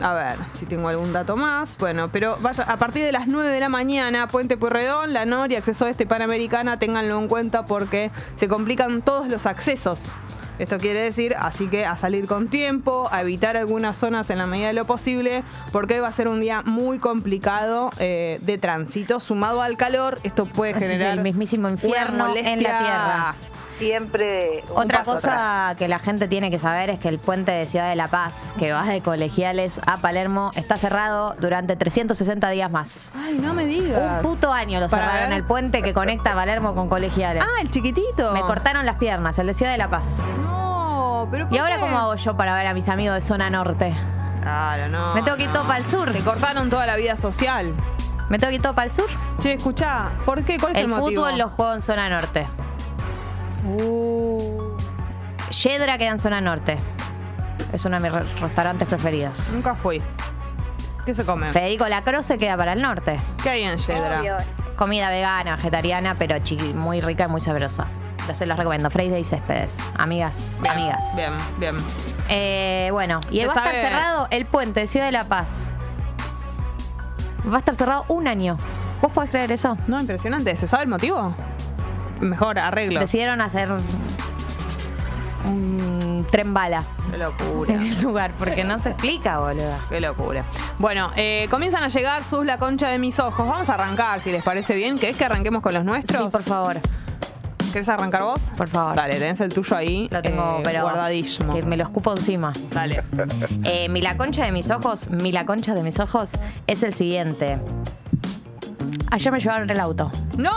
a 0.00 0.14
ver 0.14 0.34
si 0.52 0.66
tengo 0.66 0.88
algún 0.88 1.12
dato 1.12 1.36
más. 1.36 1.76
Bueno, 1.78 2.08
pero 2.08 2.38
vaya, 2.40 2.64
a 2.64 2.76
partir 2.76 3.04
de 3.04 3.12
las 3.12 3.28
9 3.28 3.48
de 3.50 3.60
la 3.60 3.68
mañana, 3.68 4.26
Puente 4.26 4.56
Pueyrredón, 4.56 5.12
La 5.12 5.26
Noria, 5.26 5.58
acceso 5.58 5.86
este 5.86 6.02
y 6.02 6.06
Panamericana, 6.06 6.78
ténganlo 6.78 7.20
en 7.20 7.28
cuenta 7.28 7.64
porque 7.64 8.10
se 8.36 8.48
complican 8.48 9.02
todos 9.02 9.28
los 9.28 9.46
accesos. 9.46 10.10
Esto 10.58 10.78
quiere 10.78 11.00
decir, 11.00 11.34
así 11.38 11.66
que 11.66 11.84
a 11.84 11.96
salir 11.96 12.26
con 12.26 12.48
tiempo, 12.48 13.08
a 13.10 13.22
evitar 13.22 13.56
algunas 13.56 13.96
zonas 13.96 14.30
en 14.30 14.38
la 14.38 14.46
medida 14.46 14.68
de 14.68 14.72
lo 14.72 14.84
posible, 14.84 15.42
porque 15.72 15.94
hoy 15.94 16.00
va 16.00 16.08
a 16.08 16.12
ser 16.12 16.28
un 16.28 16.40
día 16.40 16.62
muy 16.62 16.98
complicado 16.98 17.90
eh, 17.98 18.38
de 18.42 18.58
tránsito, 18.58 19.18
sumado 19.18 19.62
al 19.62 19.76
calor, 19.76 20.20
esto 20.22 20.46
puede 20.46 20.72
es 20.72 20.78
generar 20.78 21.14
el 21.14 21.20
mismísimo 21.20 21.68
infierno 21.68 22.34
en 22.36 22.62
la 22.62 22.78
tierra. 22.78 23.34
Siempre 23.78 24.62
un 24.70 24.78
Otra 24.82 24.98
paso 25.00 25.14
cosa 25.14 25.64
atrás. 25.70 25.76
que 25.78 25.88
la 25.88 25.98
gente 25.98 26.28
tiene 26.28 26.50
que 26.50 26.58
saber 26.58 26.90
es 26.90 26.98
que 27.00 27.08
el 27.08 27.18
puente 27.18 27.50
de 27.52 27.66
Ciudad 27.66 27.88
de 27.88 27.96
la 27.96 28.08
Paz, 28.08 28.54
que 28.58 28.72
va 28.72 28.84
de 28.84 29.00
Colegiales 29.02 29.80
a 29.86 29.96
Palermo, 29.98 30.52
está 30.54 30.78
cerrado 30.78 31.34
durante 31.40 31.74
360 31.76 32.48
días 32.50 32.70
más. 32.70 33.12
Ay, 33.16 33.34
no 33.34 33.52
me 33.52 33.66
digas. 33.66 34.22
Un 34.24 34.30
puto 34.30 34.52
año 34.52 34.78
lo 34.80 34.88
Para 34.88 35.06
cerraron 35.06 35.30
ver. 35.30 35.38
el 35.38 35.44
puente 35.44 35.82
que 35.82 35.92
conecta 35.92 36.34
Palermo 36.34 36.74
con 36.74 36.88
Colegiales. 36.88 37.42
Ah, 37.44 37.60
el 37.62 37.70
chiquitito. 37.70 38.32
Me 38.32 38.40
cortaron 38.42 38.86
las 38.86 38.96
piernas, 38.96 39.38
el 39.38 39.48
de 39.48 39.54
Ciudad 39.54 39.72
de 39.72 39.78
la 39.78 39.90
Paz. 39.90 40.18
No, 40.40 41.26
pero 41.30 41.44
¿Y 41.46 41.48
¿por 41.48 41.58
ahora 41.60 41.74
qué? 41.76 41.80
cómo 41.80 41.98
hago 41.98 42.14
yo 42.14 42.36
para 42.36 42.54
ver 42.54 42.66
a 42.68 42.74
mis 42.74 42.88
amigos 42.88 43.16
de 43.16 43.22
zona 43.22 43.50
norte? 43.50 43.94
Claro, 44.40 44.88
no. 44.88 45.14
Me 45.14 45.22
tengo 45.22 45.36
que 45.36 45.44
ir 45.44 45.52
todo 45.52 45.64
para 45.64 45.78
el 45.78 45.86
sur. 45.86 46.12
Te 46.12 46.20
cortaron 46.20 46.70
toda 46.70 46.86
la 46.86 46.96
vida 46.96 47.16
social. 47.16 47.74
Me 48.28 48.38
tengo 48.38 48.50
que 48.50 48.56
ir 48.56 48.62
todo 48.62 48.74
para 48.74 48.86
el 48.86 48.92
sur. 48.92 49.06
Che, 49.40 49.54
escuchá, 49.54 50.10
¿por 50.24 50.44
qué? 50.44 50.58
¿Cuál 50.58 50.72
es 50.72 50.78
el, 50.78 50.84
El 50.84 50.90
motivo? 50.90 51.22
fútbol 51.24 51.38
lo 51.38 51.48
juego 51.48 51.74
en 51.74 51.80
zona 51.80 52.08
norte. 52.08 52.46
Uh, 53.64 54.76
Yedra 55.50 55.98
queda 55.98 56.10
en 56.10 56.18
zona 56.18 56.40
norte. 56.40 56.78
Es 57.72 57.84
uno 57.84 58.00
de 58.00 58.02
mis 58.02 58.12
re- 58.12 58.40
restaurantes 58.40 58.86
preferidos. 58.88 59.52
nunca 59.52 59.74
fui. 59.74 60.02
¿Qué 61.04 61.14
se 61.14 61.24
come? 61.24 61.52
Federico 61.52 61.86
Lacroce 61.88 62.38
queda 62.38 62.56
para 62.56 62.72
el 62.72 62.82
norte. 62.82 63.20
¿Qué 63.42 63.50
hay 63.50 63.62
en 63.64 63.76
Yedra? 63.78 64.20
Obvio. 64.20 64.36
Comida 64.76 65.10
vegana, 65.10 65.56
vegetariana, 65.56 66.14
pero 66.18 66.36
chiqui- 66.36 66.74
muy 66.74 67.00
rica 67.00 67.24
y 67.24 67.28
muy 67.28 67.40
sabrosa. 67.40 67.86
Yo 68.26 68.34
se 68.34 68.46
los 68.46 68.58
recomiendo. 68.58 68.90
Freire 68.90 69.20
y 69.20 69.24
Céspedes. 69.24 69.78
Amigas, 69.98 70.58
Bien, 70.62 70.72
amigas. 70.72 71.12
Bien, 71.16 71.30
bien. 71.58 71.76
Eh, 72.30 72.88
bueno, 72.92 73.20
y 73.30 73.40
Se 73.40 73.46
va 73.46 73.52
a 73.52 73.56
estar 73.56 73.74
cerrado 73.76 74.28
el 74.30 74.46
puente 74.46 74.80
de 74.80 74.86
Ciudad 74.86 75.06
de 75.06 75.12
la 75.12 75.24
Paz. 75.24 75.74
Va 77.50 77.56
a 77.56 77.58
estar 77.58 77.74
cerrado 77.74 78.06
un 78.08 78.26
año. 78.26 78.56
¿Vos 79.02 79.12
podés 79.12 79.28
creer 79.30 79.52
eso? 79.52 79.76
No, 79.86 80.00
impresionante. 80.00 80.56
¿Se 80.56 80.66
sabe 80.66 80.84
el 80.84 80.88
motivo? 80.88 81.34
Mejor 82.20 82.58
arreglo. 82.58 83.00
Decidieron 83.00 83.40
hacer 83.40 83.68
un 85.44 86.26
tren 86.30 86.54
bala 86.54 86.82
Qué 87.10 87.18
locura. 87.18 87.74
en 87.74 87.80
el 87.82 88.00
lugar, 88.02 88.32
porque 88.38 88.64
no 88.64 88.78
se 88.78 88.90
explica, 88.90 89.38
boludo. 89.38 89.76
Qué 89.88 90.00
locura. 90.00 90.44
Bueno, 90.78 91.12
eh, 91.16 91.46
comienzan 91.50 91.84
a 91.84 91.88
llegar 91.88 92.24
sus 92.24 92.44
La 92.46 92.56
Concha 92.58 92.88
de 92.88 92.98
mis 92.98 93.18
ojos. 93.18 93.46
Vamos 93.46 93.68
a 93.68 93.74
arrancar, 93.74 94.20
si 94.20 94.32
les 94.32 94.42
parece 94.42 94.74
bien. 94.74 94.96
¿Querés 94.98 95.16
que 95.16 95.24
arranquemos 95.24 95.62
con 95.62 95.74
los 95.74 95.84
nuestros? 95.84 96.22
Sí, 96.22 96.28
por 96.30 96.42
favor, 96.42 96.76
¿Querés 97.72 97.88
arrancar 97.88 98.22
vos? 98.22 98.40
por 98.56 98.68
favor. 98.68 98.94
Dale, 98.96 99.18
tenés 99.18 99.40
el 99.40 99.52
tuyo 99.52 99.76
ahí. 99.76 100.08
Lo 100.10 100.22
tengo, 100.22 100.58
eh, 100.58 100.62
pero 100.64 100.82
guardadísimo. 100.82 101.52
que 101.54 101.62
me 101.62 101.76
lo 101.76 101.82
escupo 101.82 102.12
encima. 102.12 102.52
Dale. 102.72 103.02
Eh, 103.64 103.88
mi 103.88 104.00
la 104.00 104.16
concha 104.16 104.44
de 104.44 104.52
mis 104.52 104.70
ojos, 104.70 105.08
mi 105.10 105.32
la 105.32 105.44
concha 105.46 105.74
de 105.74 105.82
mis 105.82 105.98
ojos 105.98 106.32
es 106.66 106.82
el 106.82 106.94
siguiente. 106.94 107.58
Ayer 109.10 109.32
me 109.32 109.38
llevaron 109.40 109.68
el 109.70 109.80
auto. 109.80 110.10
¡No! 110.36 110.50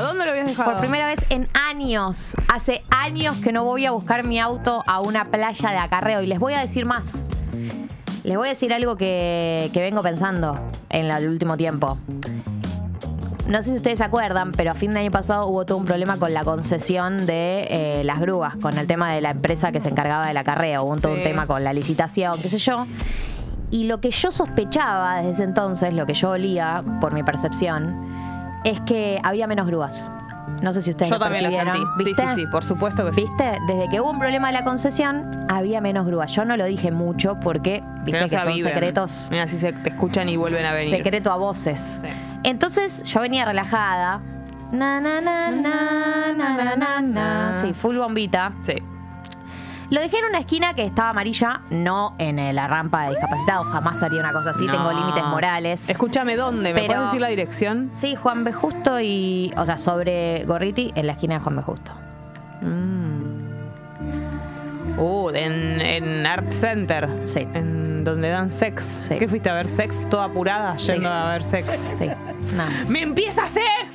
¿Dónde 0.00 0.24
lo 0.24 0.30
habías 0.30 0.46
dejado? 0.46 0.70
Por 0.72 0.80
primera 0.80 1.06
vez 1.06 1.24
en 1.28 1.48
años. 1.68 2.34
Hace 2.52 2.82
años 2.90 3.36
que 3.38 3.52
no 3.52 3.64
voy 3.64 3.86
a 3.86 3.90
buscar 3.90 4.24
mi 4.24 4.38
auto 4.40 4.82
a 4.86 5.00
una 5.00 5.26
playa 5.26 5.70
de 5.70 5.76
acarreo. 5.78 6.22
Y 6.22 6.26
les 6.26 6.38
voy 6.38 6.54
a 6.54 6.60
decir 6.60 6.86
más. 6.86 7.26
Les 8.24 8.36
voy 8.36 8.46
a 8.48 8.50
decir 8.50 8.72
algo 8.72 8.96
que, 8.96 9.68
que 9.72 9.80
vengo 9.80 10.00
pensando 10.02 10.58
en 10.90 11.10
el 11.10 11.28
último 11.28 11.56
tiempo. 11.56 11.98
No 13.48 13.58
sé 13.58 13.70
si 13.72 13.76
ustedes 13.76 13.98
se 13.98 14.04
acuerdan, 14.04 14.52
pero 14.52 14.70
a 14.70 14.74
fin 14.74 14.92
de 14.92 15.00
año 15.00 15.10
pasado 15.10 15.46
hubo 15.48 15.66
todo 15.66 15.76
un 15.78 15.84
problema 15.84 16.16
con 16.16 16.32
la 16.32 16.44
concesión 16.44 17.26
de 17.26 17.66
eh, 17.68 18.02
las 18.04 18.20
grúas, 18.20 18.56
con 18.56 18.78
el 18.78 18.86
tema 18.86 19.12
de 19.12 19.20
la 19.20 19.30
empresa 19.30 19.72
que 19.72 19.80
se 19.80 19.88
encargaba 19.88 20.26
del 20.28 20.36
acarreo. 20.36 20.84
Hubo 20.84 20.96
todo 20.96 21.12
un 21.12 21.18
Sí. 21.18 21.24
tema 21.24 21.46
con 21.48 21.64
la 21.64 21.72
licitación, 21.72 22.40
qué 22.40 22.48
sé 22.48 22.58
yo. 22.58 22.86
Y 23.72 23.84
lo 23.84 24.00
que 24.00 24.10
yo 24.12 24.30
sospechaba 24.30 25.16
desde 25.16 25.30
ese 25.32 25.44
entonces, 25.44 25.92
lo 25.92 26.06
que 26.06 26.14
yo 26.14 26.30
olía 26.30 26.84
por 27.00 27.12
mi 27.14 27.22
percepción, 27.24 28.21
es 28.64 28.80
que 28.80 29.20
había 29.22 29.46
menos 29.46 29.66
grúas. 29.66 30.10
No 30.60 30.72
sé 30.72 30.82
si 30.82 30.90
ustedes 30.90 31.08
Yo 31.10 31.16
lo 31.16 31.20
también 31.24 31.44
lo 31.44 31.50
sentí. 31.50 31.78
Sí, 31.98 32.04
¿Viste? 32.04 32.22
sí, 32.22 32.40
sí, 32.40 32.46
por 32.46 32.62
supuesto 32.62 33.04
que 33.06 33.12
sí. 33.12 33.22
¿Viste? 33.22 33.58
Desde 33.66 33.88
que 33.88 34.00
hubo 34.00 34.10
un 34.10 34.18
problema 34.18 34.48
de 34.48 34.52
la 34.54 34.64
concesión, 34.64 35.46
había 35.48 35.80
menos 35.80 36.06
grúas. 36.06 36.30
Yo 36.32 36.44
no 36.44 36.56
lo 36.56 36.64
dije 36.66 36.92
mucho 36.92 37.38
porque, 37.40 37.82
viste, 38.04 38.20
que 38.20 38.28
son 38.28 38.58
secretos, 38.58 39.28
Mira, 39.30 39.46
si 39.46 39.56
se 39.56 39.72
te 39.72 39.90
escuchan 39.90 40.28
y 40.28 40.36
vuelven 40.36 40.64
a 40.66 40.72
venir. 40.72 40.96
secreto 40.96 41.32
a 41.32 41.36
voces. 41.36 42.00
Sí. 42.02 42.08
Entonces 42.44 43.02
yo 43.04 43.20
venía 43.20 43.44
relajada. 43.44 44.20
Na, 44.72 45.00
na, 45.00 45.20
na, 45.20 45.50
na, 45.50 46.32
na, 46.36 46.54
na, 46.64 46.76
na, 46.76 47.00
na. 47.00 47.60
Sí, 47.60 47.72
full 47.74 47.96
bombita. 47.98 48.52
Sí. 48.62 48.74
Lo 49.92 50.00
dejé 50.00 50.18
en 50.18 50.24
una 50.24 50.38
esquina 50.38 50.72
que 50.74 50.84
estaba 50.86 51.10
amarilla, 51.10 51.60
no 51.70 52.14
en 52.18 52.38
eh, 52.38 52.52
la 52.54 52.66
rampa 52.66 53.02
de 53.04 53.10
discapacitados. 53.10 53.66
Jamás 53.68 54.02
haría 54.02 54.20
una 54.20 54.32
cosa 54.32 54.50
así. 54.50 54.64
No. 54.66 54.72
Tengo 54.72 54.90
límites 54.92 55.22
morales. 55.24 55.88
Escúchame, 55.90 56.34
¿dónde? 56.36 56.72
¿Me 56.72 56.80
Pero- 56.80 56.94
puedes 56.94 57.02
decir 57.10 57.20
la 57.20 57.28
dirección? 57.28 57.90
Sí, 57.94 58.16
Juan 58.16 58.42
B. 58.42 58.52
Justo 58.54 58.98
y. 59.00 59.52
O 59.56 59.66
sea, 59.66 59.76
sobre 59.76 60.44
Gorriti 60.46 60.92
en 60.94 61.06
la 61.06 61.12
esquina 61.12 61.34
de 61.34 61.40
Juan 61.40 61.56
B. 61.56 61.62
Justo. 61.62 61.92
Mm. 62.62 63.42
Uh, 64.98 65.30
en, 65.30 65.80
en 65.80 66.26
Art 66.26 66.50
Center. 66.52 67.08
Sí. 67.26 67.46
En 67.54 68.04
donde 68.04 68.30
dan 68.30 68.50
sex. 68.50 69.04
Sí. 69.08 69.18
¿Qué 69.18 69.28
fuiste 69.28 69.50
a 69.50 69.54
ver 69.54 69.68
sex? 69.68 70.02
Toda 70.10 70.24
apurada, 70.24 70.76
yendo 70.76 71.08
a 71.10 71.32
ver 71.32 71.44
sex. 71.44 71.66
Sí. 71.98 72.08
¡Me 72.88 73.02
empieza 73.02 73.46
sex! 73.46 73.94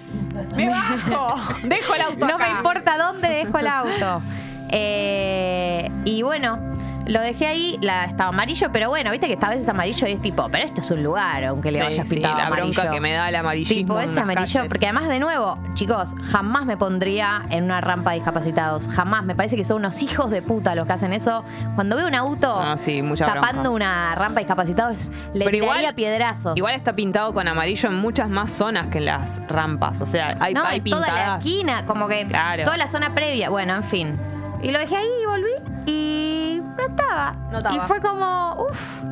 ¡Me 0.55 0.69
bajo! 0.69 1.35
Dejo 1.63 1.93
el 1.95 2.01
auto 2.01 2.27
No 2.27 2.35
acá. 2.35 2.45
me 2.45 2.51
importa 2.51 2.97
dónde 2.97 3.27
dejo 3.29 3.57
el 3.59 3.67
auto. 3.67 4.21
Eh, 4.69 5.89
y 6.05 6.21
bueno, 6.23 6.59
lo 7.05 7.21
dejé 7.21 7.47
ahí, 7.47 7.77
la, 7.81 8.05
estaba 8.05 8.29
amarillo, 8.29 8.69
pero 8.71 8.89
bueno, 8.89 9.11
viste 9.11 9.27
que 9.27 9.33
esta 9.33 9.49
vez 9.49 9.61
es 9.61 9.69
amarillo 9.69 10.07
y 10.07 10.11
es 10.11 10.21
tipo, 10.21 10.47
pero 10.49 10.65
este 10.65 10.81
es 10.81 10.91
un 10.91 11.03
lugar, 11.03 11.43
aunque 11.45 11.71
le 11.71 11.79
Sí, 11.79 11.85
hayas 11.85 12.07
sí, 12.07 12.15
pintado 12.15 12.37
la 12.37 12.47
amarillo. 12.47 12.73
bronca 12.73 12.91
que 12.91 12.99
me 12.99 13.13
da 13.13 13.29
el 13.29 13.35
amarillismo. 13.35 13.75
Tipo 13.75 13.99
ese 13.99 14.19
amarillo, 14.19 14.53
calles. 14.59 14.67
porque 14.69 14.85
además 14.87 15.07
de 15.07 15.19
nuevo, 15.19 15.57
chicos, 15.73 16.15
jamás 16.31 16.65
me 16.65 16.75
pondría 16.77 17.45
en 17.49 17.63
una 17.65 17.79
rampa 17.81 18.11
de 18.11 18.17
discapacitados, 18.17 18.87
jamás. 18.89 19.23
Me 19.23 19.35
parece 19.35 19.55
que 19.55 19.63
son 19.63 19.77
unos 19.77 20.01
hijos 20.03 20.29
de 20.29 20.41
puta 20.41 20.75
los 20.75 20.85
que 20.85 20.93
hacen 20.93 21.13
eso. 21.13 21.43
Cuando 21.75 21.95
veo 21.95 22.07
un 22.07 22.15
auto 22.15 22.53
Ah, 22.59 22.75
sí, 22.77 23.01
tapando 23.25 23.61
bronca. 23.61 23.69
una 23.71 24.15
rampa 24.15 24.39
de 24.41 24.45
discapacitados, 24.45 25.11
le 25.33 25.45
Pero 25.45 25.65
piedrazos. 25.95 26.57
Igual 26.57 26.75
está 26.75 26.91
pintado 26.93 27.33
con 27.33 27.47
amarillo 27.47 27.89
en 27.89 27.95
muchas 27.95 28.29
más 28.29 28.51
zonas 28.51 28.87
que 28.87 28.97
en 28.97 29.05
las 29.05 29.41
rampas. 29.47 30.01
O 30.01 30.05
sea, 30.05 30.31
hay, 30.41 30.53
no, 30.53 30.63
hay 30.65 30.77
en 30.79 30.83
toda 30.85 31.07
la 31.07 31.13
pintadas. 31.13 31.45
esquina, 31.45 31.85
como 31.85 32.07
que 32.07 32.25
Claro. 32.25 32.63
toda 32.65 32.77
la 32.77 32.87
zona 32.87 33.13
previa. 33.13 33.49
Bueno, 33.49 33.75
en 33.75 33.83
fin. 33.83 34.19
Y 34.61 34.71
lo 34.71 34.79
dejé 34.79 34.95
ahí 34.97 35.07
y 35.23 35.25
volví 35.25 35.51
y 35.85 36.61
no 36.61 36.83
estaba. 36.87 37.33
No 37.51 37.57
estaba. 37.57 37.75
Y 37.75 37.79
fue 37.87 38.01
como, 38.01 38.67
uff, 38.69 39.03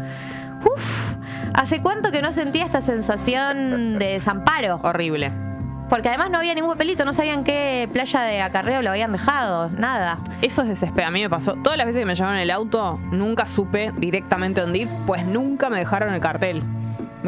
uff. 0.65 1.15
¿Hace 1.53 1.81
cuánto 1.81 2.11
que 2.11 2.21
no 2.21 2.33
sentía 2.33 2.65
esta 2.65 2.81
sensación 2.81 3.97
de 3.97 4.13
desamparo? 4.13 4.79
Horrible. 4.83 5.31
Porque 5.89 6.09
además 6.09 6.31
no 6.31 6.39
había 6.39 6.55
ningún 6.55 6.71
papelito, 6.71 7.05
no 7.05 7.13
sabían 7.13 7.43
qué 7.43 7.87
playa 7.93 8.21
de 8.21 8.41
acarreo 8.41 8.81
lo 8.81 8.89
habían 8.89 9.11
dejado, 9.11 9.69
nada. 9.69 10.17
Eso 10.41 10.63
es 10.63 10.67
desesperado. 10.67 11.09
A 11.09 11.11
mí 11.11 11.21
me 11.21 11.29
pasó. 11.29 11.53
Todas 11.53 11.77
las 11.77 11.85
veces 11.85 12.01
que 12.01 12.05
me 12.05 12.15
llevaron 12.15 12.37
el 12.37 12.49
auto, 12.49 12.99
nunca 13.11 13.45
supe 13.45 13.91
directamente 13.95 14.61
dónde 14.61 14.79
ir, 14.79 14.89
pues 15.05 15.25
nunca 15.25 15.69
me 15.69 15.77
dejaron 15.77 16.13
el 16.13 16.19
cartel. 16.19 16.63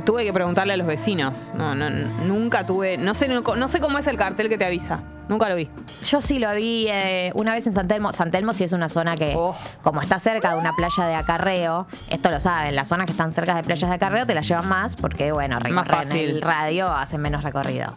Tuve 0.05 0.23
que 0.25 0.33
preguntarle 0.33 0.73
a 0.73 0.77
los 0.77 0.87
vecinos. 0.87 1.37
No, 1.55 1.73
nunca 1.75 2.65
tuve. 2.65 2.97
No 2.97 3.13
sé, 3.13 3.27
no, 3.27 3.41
no 3.41 3.67
sé 3.67 3.79
cómo 3.79 3.97
es 3.97 4.07
el 4.07 4.17
cartel 4.17 4.49
que 4.49 4.57
te 4.57 4.65
avisa. 4.65 4.99
Nunca 5.29 5.49
lo 5.49 5.55
vi. 5.55 5.69
Yo 6.05 6.21
sí 6.21 6.39
lo 6.39 6.53
vi 6.55 6.87
eh, 6.89 7.31
una 7.35 7.53
vez 7.53 7.67
en 7.67 7.73
San 7.73 7.87
Telmo. 7.87 8.13
San 8.13 8.31
Telmo 8.31 8.53
sí 8.53 8.63
es 8.63 8.71
una 8.71 8.87
zona 8.89 9.15
que, 9.17 9.33
Oh. 9.35 9.55
como 9.83 10.01
está 10.01 10.19
cerca 10.19 10.51
de 10.53 10.57
una 10.57 10.73
playa 10.73 11.05
de 11.05 11.15
acarreo, 11.15 11.85
esto 12.09 12.31
lo 12.31 12.39
saben, 12.39 12.75
las 12.75 12.87
zonas 12.87 13.05
que 13.07 13.11
están 13.11 13.31
cerca 13.33 13.53
de 13.55 13.63
playas 13.63 13.89
de 13.89 13.95
acarreo 13.95 14.25
te 14.25 14.33
las 14.33 14.47
llevan 14.47 14.69
más 14.69 14.95
porque, 14.95 15.31
bueno, 15.33 15.59
recorren 15.59 16.11
el 16.13 16.41
radio, 16.41 16.87
hacen 16.89 17.19
menos 17.21 17.43
recorrido. 17.43 17.93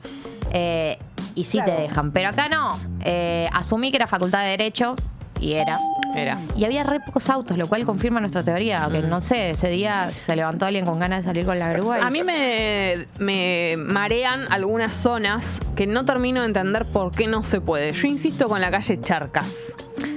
Eh, 0.52 0.98
y 1.36 1.44
sí 1.44 1.58
Claro. 1.58 1.72
te 1.76 1.82
dejan, 1.82 2.10
pero 2.10 2.30
acá 2.30 2.48
no. 2.48 2.76
Eh, 3.04 3.48
asumí 3.52 3.90
que 3.92 3.98
era 3.98 4.08
facultad 4.08 4.40
de 4.42 4.48
Derecho 4.50 4.96
y 5.38 5.52
era. 5.52 5.78
Era. 6.14 6.38
Y 6.56 6.64
había 6.64 6.82
re 6.84 7.00
pocos 7.00 7.28
autos, 7.30 7.56
lo 7.56 7.66
cual 7.68 7.84
confirma 7.84 8.20
nuestra 8.20 8.42
teoría. 8.42 8.88
Que 8.90 9.02
no 9.02 9.20
sé, 9.20 9.50
ese 9.50 9.68
día 9.68 10.10
se 10.12 10.34
levantó 10.36 10.66
alguien 10.66 10.84
con 10.84 10.98
ganas 10.98 11.22
de 11.22 11.28
salir 11.28 11.44
con 11.44 11.58
la 11.58 11.72
grúa. 11.72 11.98
y- 11.98 12.02
A 12.02 12.10
mí 12.10 12.22
me, 12.24 13.06
me 13.18 13.74
marean 13.78 14.50
algunas 14.52 14.92
zonas 14.92 15.60
que 15.76 15.86
no 15.86 16.04
termino 16.04 16.40
de 16.40 16.46
entender 16.48 16.84
por 16.86 17.12
qué 17.12 17.26
no 17.26 17.44
se 17.44 17.60
puede. 17.60 17.92
Yo 17.92 18.06
insisto 18.08 18.48
con 18.48 18.60
la 18.60 18.70
calle 18.70 19.00
Charcas. 19.00 19.74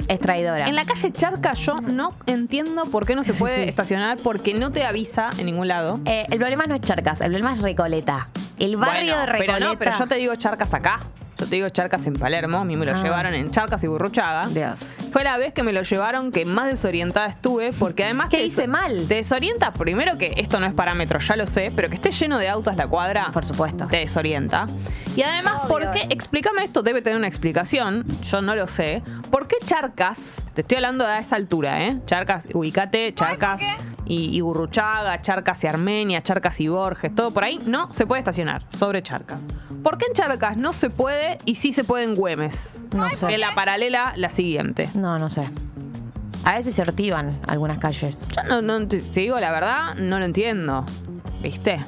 es 0.08 0.20
traidora. 0.20 0.68
En 0.68 0.76
la 0.76 0.86
calle 0.86 1.12
Charcas 1.12 1.58
yo 1.60 1.76
no 1.76 2.14
entiendo 2.26 2.84
por 2.86 3.06
qué 3.06 3.16
no 3.16 3.24
se 3.24 3.34
Sí, 3.34 3.40
puede 3.40 3.64
sí. 3.64 3.70
estacionar 3.70 4.18
porque 4.24 4.54
no 4.54 4.72
te 4.72 4.86
avisa 4.86 5.30
en 5.38 5.46
ningún 5.46 5.68
lado. 5.68 6.00
Eh, 6.06 6.26
el 6.30 6.40
problema 6.40 6.66
no 6.68 6.76
es 6.76 6.82
Charcas, 6.82 7.22
el 7.22 7.28
problema 7.28 7.54
es 7.54 7.62
Recoleta. 7.62 8.30
El 8.60 8.76
barrio 8.78 9.14
Bueno, 9.14 9.20
de 9.20 9.26
Recoleta. 9.26 9.54
Pero 9.58 9.72
no, 9.74 9.80
pero 9.80 9.92
yo 9.98 10.08
te 10.08 10.16
digo 10.16 10.36
Charcas 10.36 10.74
acá. 10.74 11.00
Yo 11.44 11.50
te 11.50 11.56
digo 11.58 11.68
Charcas 11.68 12.06
en 12.08 12.14
Palermo. 12.14 12.60
A 12.60 12.64
mí 12.64 12.78
me 12.78 12.86
lo 12.86 12.96
Ah. 12.96 13.04
llevaron 13.04 13.34
en 13.34 13.52
Charcas 13.52 13.84
y 13.84 13.88
Burruchaga. 13.88 14.48
Dios. 14.48 14.80
Fue 15.12 15.26
la 15.26 15.36
vez 15.38 15.52
que 15.52 15.62
me 15.62 15.74
lo 15.74 15.82
llevaron 15.82 16.32
que 16.32 16.46
más 16.46 16.68
desorientada 16.68 17.28
estuve 17.28 17.74
porque 17.74 18.06
además 18.06 18.30
¿Qué 18.30 18.38
te 18.38 18.46
hice 18.46 18.66
mal? 18.66 19.06
Te 19.10 19.16
desorienta 19.16 19.74
primero 19.74 20.18
que 20.18 20.34
esto 20.38 20.62
no 20.62 20.66
es 20.68 20.74
parámetro, 20.74 21.20
ya 21.20 21.36
lo 21.36 21.46
sé, 21.46 21.70
pero 21.76 21.90
que 21.90 21.96
esté 21.96 22.12
lleno 22.14 22.40
de 22.40 22.48
autos 22.48 22.78
la 22.78 22.88
cuadra. 22.88 23.30
Por 23.34 23.44
supuesto. 23.44 23.88
Te 23.88 23.98
desorienta. 23.98 24.68
Y 25.18 25.24
además, 25.24 25.64
Obvio. 25.64 25.68
¿por 25.68 25.92
qué? 25.92 26.08
Explícame 26.12 26.64
esto, 26.64 26.82
debe 26.82 27.02
tener 27.02 27.18
una 27.18 27.28
explicación. 27.28 28.06
Yo 28.22 28.42
no 28.42 28.56
lo 28.56 28.66
sé. 28.68 29.04
¿Por 29.30 29.48
qué 29.50 29.58
Charcas? 29.66 30.42
Te 30.54 30.62
estoy 30.62 30.78
hablando 30.78 31.06
a 31.06 31.20
esa 31.20 31.36
altura, 31.36 31.84
¿eh? 31.84 32.00
Charcas, 32.06 32.48
ubicate, 32.54 33.14
Charcas 33.14 33.62
y, 34.06 34.36
y 34.36 34.40
Burruchaga, 34.40 35.22
Charcas 35.22 35.62
y 35.66 35.68
Armenia, 35.68 36.22
Charcas 36.22 36.62
y 36.62 36.70
Borges, 36.70 37.14
todo 37.14 37.32
por 37.32 37.44
ahí. 37.44 37.60
No 37.66 37.94
se 37.94 38.08
puede 38.08 38.20
estacionar 38.20 38.64
sobre 38.70 39.04
Charcas. 39.04 39.40
¿Por 39.84 39.98
qué 39.98 40.06
en 40.08 40.14
Charcas 40.14 40.56
no 40.56 40.72
se 40.72 40.90
puede 40.90 41.33
y 41.46 41.56
sí 41.56 41.74
se 41.74 41.84
puede 41.84 42.04
en 42.06 42.16
Güemes? 42.16 42.78
No 42.94 43.10
sé. 43.12 43.34
En 43.34 43.40
la 43.42 43.54
paralela, 43.56 44.14
la 44.16 44.30
siguiente. 44.30 44.90
No, 44.94 45.18
no 45.20 45.30
sé. 45.30 45.50
A 46.46 46.56
veces 46.56 46.76
se 46.76 46.82
ortivan 46.82 47.40
algunas 47.48 47.78
calles. 47.80 48.28
Yo 48.36 48.44
no, 48.44 48.62
no 48.62 48.88
te, 48.88 49.00
te 49.02 49.20
digo 49.22 49.40
la 49.40 49.52
verdad, 49.52 49.96
no 49.96 50.20
lo 50.20 50.26
entiendo. 50.26 50.86
¿Viste? 51.42 51.84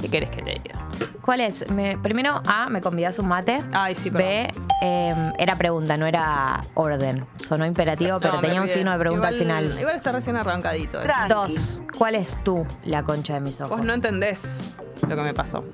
¿Qué 0.00 0.08
querés 0.08 0.30
que 0.30 0.42
te 0.42 0.50
diga? 0.52 0.78
¿Cuál 1.22 1.40
es? 1.40 1.68
Me- 1.70 1.96
primero, 1.98 2.42
A, 2.46 2.68
me 2.68 2.80
convidas 2.80 3.18
un 3.18 3.28
mate. 3.28 3.62
Ay, 3.72 3.94
sí, 3.94 4.10
perdón. 4.10 4.28
B, 4.28 4.54
eh, 4.82 5.32
era 5.38 5.56
pregunta, 5.56 5.96
no 5.96 6.04
era 6.06 6.60
orden. 6.74 7.24
Sonó 7.42 7.64
imperativo, 7.64 8.18
pero 8.20 8.34
No, 8.34 8.40
me 8.40 8.42
tenía 8.48 8.60
un 8.60 8.64
olvidé. 8.64 8.76
signo 8.78 8.92
de 8.92 8.98
pregunta 8.98 9.30
Igual- 9.30 9.34
al 9.34 9.62
final. 9.64 9.78
Igual 9.80 9.96
está 9.96 10.12
recién 10.12 10.36
arrancadito. 10.36 11.02
eh. 11.02 11.06
Dos, 11.28 11.80
¿cuál 11.96 12.14
es 12.16 12.36
tú 12.44 12.66
la 12.84 13.02
concha 13.02 13.34
de 13.34 13.40
mis 13.40 13.60
ojos? 13.62 13.78
Vos 13.78 13.86
no 13.86 13.94
entendés 13.94 14.74
lo 15.08 15.16
que 15.16 15.22
me 15.22 15.32
pasó. 15.34 15.64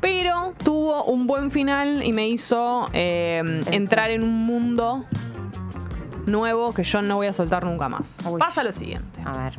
Pero 0.00 0.54
tuvo 0.64 1.04
un 1.04 1.26
buen 1.26 1.50
final 1.50 2.02
y 2.04 2.12
me 2.12 2.28
hizo 2.28 2.88
eh, 2.92 3.60
Eso. 3.60 3.70
entrar 3.72 4.10
en 4.10 4.22
un 4.22 4.46
mundo 4.46 5.04
nuevo 6.26 6.72
que 6.72 6.84
yo 6.84 7.02
no 7.02 7.16
voy 7.16 7.26
a 7.26 7.32
soltar 7.32 7.64
nunca 7.64 7.88
más. 7.88 8.16
Uy. 8.24 8.38
Pasa 8.38 8.62
lo 8.62 8.72
siguiente. 8.72 9.20
A 9.24 9.36
ver. 9.36 9.58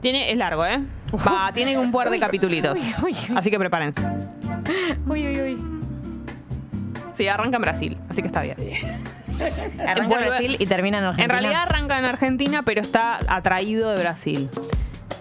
Tiene, 0.00 0.30
es 0.30 0.36
largo, 0.36 0.64
¿eh? 0.66 0.80
Va, 1.26 1.50
tiene 1.52 1.78
un 1.78 1.90
par 1.92 2.10
de 2.10 2.18
capitulitos. 2.18 2.78
uy, 2.78 2.94
uy. 3.02 3.16
Así 3.36 3.50
que 3.50 3.58
prepárense. 3.58 4.00
Uy, 5.06 5.26
uy, 5.26 5.40
uy. 5.40 5.58
Sí, 7.14 7.28
arranca 7.28 7.56
en 7.56 7.62
Brasil, 7.62 7.96
así 8.08 8.22
que 8.22 8.26
está 8.26 8.42
bien. 8.42 8.56
Arranca 9.86 10.14
en 10.20 10.26
Brasil 10.28 10.56
y 10.58 10.66
termina 10.66 10.98
en 10.98 11.04
En 11.04 11.08
Argentina. 11.10 11.40
realidad 11.40 11.62
arranca 11.68 11.98
en 11.98 12.04
Argentina, 12.06 12.62
pero 12.62 12.80
está 12.80 13.18
atraído 13.28 13.90
de 13.90 14.00
Brasil. 14.00 14.48